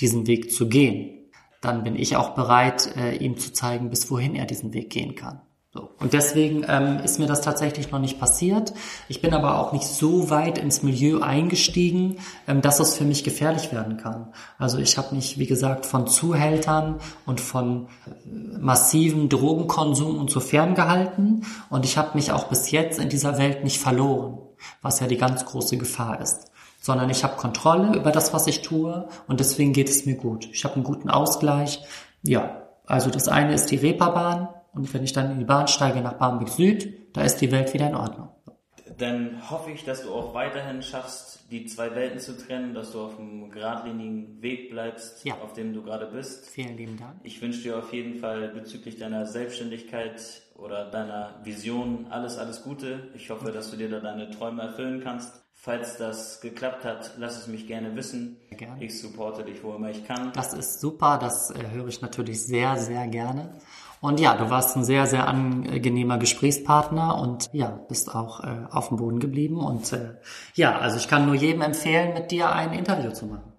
diesen 0.00 0.26
Weg 0.26 0.52
zu 0.52 0.68
gehen, 0.68 1.30
dann 1.60 1.84
bin 1.84 1.96
ich 1.96 2.16
auch 2.16 2.30
bereit, 2.30 2.96
äh, 2.96 3.16
ihm 3.16 3.36
zu 3.36 3.52
zeigen, 3.52 3.90
bis 3.90 4.10
wohin 4.10 4.34
er 4.34 4.46
diesen 4.46 4.72
Weg 4.72 4.90
gehen 4.90 5.14
kann. 5.14 5.42
So. 5.72 5.88
Und 6.00 6.14
deswegen 6.14 6.66
ähm, 6.68 6.98
ist 7.04 7.20
mir 7.20 7.26
das 7.26 7.42
tatsächlich 7.42 7.92
noch 7.92 8.00
nicht 8.00 8.18
passiert. 8.18 8.72
Ich 9.06 9.22
bin 9.22 9.32
aber 9.32 9.60
auch 9.60 9.72
nicht 9.72 9.86
so 9.86 10.28
weit 10.28 10.58
ins 10.58 10.82
Milieu 10.82 11.20
eingestiegen, 11.20 12.16
ähm, 12.48 12.60
dass 12.60 12.80
es 12.80 12.96
für 12.96 13.04
mich 13.04 13.22
gefährlich 13.22 13.70
werden 13.70 13.96
kann. 13.96 14.32
Also 14.58 14.78
ich 14.78 14.98
habe 14.98 15.14
mich, 15.14 15.38
wie 15.38 15.46
gesagt, 15.46 15.86
von 15.86 16.08
Zuhältern 16.08 16.98
und 17.24 17.40
von 17.40 17.86
äh, 17.86 18.58
massiven 18.58 19.28
Drogenkonsum 19.28 20.18
und 20.18 20.28
so 20.28 20.40
ferngehalten. 20.40 21.46
Und 21.68 21.84
ich 21.84 21.96
habe 21.96 22.16
mich 22.16 22.32
auch 22.32 22.48
bis 22.48 22.72
jetzt 22.72 22.98
in 22.98 23.08
dieser 23.08 23.38
Welt 23.38 23.62
nicht 23.62 23.78
verloren, 23.78 24.38
was 24.82 24.98
ja 24.98 25.06
die 25.06 25.18
ganz 25.18 25.44
große 25.44 25.76
Gefahr 25.76 26.20
ist 26.20 26.50
sondern 26.82 27.10
ich 27.10 27.24
habe 27.24 27.36
Kontrolle 27.36 27.94
über 27.94 28.10
das, 28.10 28.32
was 28.32 28.46
ich 28.46 28.62
tue 28.62 29.06
und 29.28 29.38
deswegen 29.38 29.74
geht 29.74 29.90
es 29.90 30.06
mir 30.06 30.14
gut. 30.14 30.48
Ich 30.50 30.64
habe 30.64 30.76
einen 30.76 30.84
guten 30.84 31.10
Ausgleich. 31.10 31.82
Ja, 32.22 32.62
also 32.86 33.10
das 33.10 33.28
eine 33.28 33.52
ist 33.52 33.66
die 33.66 33.76
Reeperbahn 33.76 34.48
und 34.72 34.92
wenn 34.94 35.04
ich 35.04 35.12
dann 35.12 35.32
in 35.32 35.38
die 35.38 35.44
Bahn 35.44 35.68
steige 35.68 36.00
nach 36.00 36.14
Barmbek 36.14 36.48
Süd, 36.48 37.14
da 37.16 37.22
ist 37.22 37.36
die 37.36 37.50
Welt 37.50 37.72
wieder 37.74 37.88
in 37.88 37.94
Ordnung. 37.94 38.28
Dann 38.98 39.50
hoffe 39.50 39.70
ich, 39.70 39.84
dass 39.84 40.02
du 40.02 40.12
auch 40.12 40.34
weiterhin 40.34 40.82
schaffst, 40.82 41.50
die 41.50 41.64
zwei 41.66 41.94
Welten 41.94 42.18
zu 42.18 42.36
trennen, 42.36 42.74
dass 42.74 42.92
du 42.92 43.00
auf 43.00 43.18
einem 43.18 43.50
geradlinigen 43.50 44.42
Weg 44.42 44.70
bleibst, 44.70 45.24
ja. 45.24 45.34
auf 45.42 45.54
dem 45.54 45.72
du 45.72 45.82
gerade 45.82 46.06
bist. 46.06 46.50
Vielen 46.50 46.76
lieben 46.76 46.96
Dank. 46.98 47.14
Ich 47.22 47.40
wünsche 47.40 47.62
dir 47.62 47.78
auf 47.78 47.92
jeden 47.92 48.16
Fall 48.16 48.48
bezüglich 48.48 48.98
deiner 48.98 49.26
Selbstständigkeit 49.26 50.42
oder 50.54 50.90
deiner 50.90 51.40
Vision 51.44 52.06
alles, 52.10 52.36
alles 52.36 52.62
Gute. 52.62 53.08
Ich 53.14 53.30
hoffe, 53.30 53.52
dass 53.52 53.70
du 53.70 53.76
dir 53.76 53.88
da 53.88 54.00
deine 54.00 54.30
Träume 54.30 54.62
erfüllen 54.62 55.00
kannst. 55.02 55.40
Falls 55.54 55.98
das 55.98 56.40
geklappt 56.40 56.84
hat, 56.84 57.12
lass 57.18 57.36
es 57.36 57.46
mich 57.46 57.66
gerne 57.66 57.94
wissen. 57.94 58.38
Gerne. 58.50 58.82
Ich 58.82 58.98
supporte 58.98 59.44
dich, 59.44 59.62
wo 59.62 59.74
immer 59.74 59.90
ich 59.90 60.06
kann. 60.06 60.32
Das 60.32 60.54
ist 60.54 60.80
super, 60.80 61.18
das 61.20 61.50
äh, 61.50 61.70
höre 61.70 61.88
ich 61.88 62.00
natürlich 62.00 62.46
sehr, 62.46 62.76
sehr 62.78 63.06
gerne. 63.08 63.58
Und 64.00 64.18
ja, 64.18 64.34
du 64.34 64.48
warst 64.48 64.76
ein 64.76 64.84
sehr, 64.84 65.06
sehr 65.06 65.28
angenehmer 65.28 66.16
Gesprächspartner 66.18 67.20
und 67.20 67.50
ja, 67.52 67.68
bist 67.88 68.14
auch 68.14 68.42
äh, 68.42 68.66
auf 68.70 68.88
dem 68.88 68.96
Boden 68.96 69.20
geblieben. 69.20 69.58
Und 69.58 69.92
äh, 69.92 70.14
ja, 70.54 70.78
also 70.78 70.96
ich 70.96 71.06
kann 71.06 71.26
nur 71.26 71.34
jedem 71.34 71.60
empfehlen, 71.60 72.14
mit 72.14 72.30
dir 72.30 72.50
ein 72.50 72.72
Interview 72.72 73.10
zu 73.12 73.26
machen. 73.26 73.52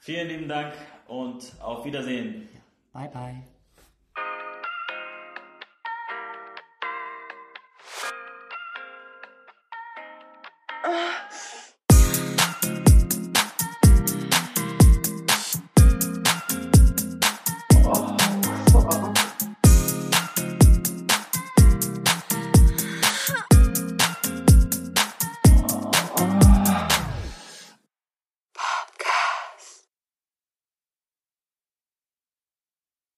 Vielen 0.00 0.28
lieben 0.28 0.48
Dank 0.48 0.74
und 1.08 1.54
auf 1.62 1.84
Wiedersehen. 1.84 2.48
Bye, 2.92 3.08
bye. 3.08 3.55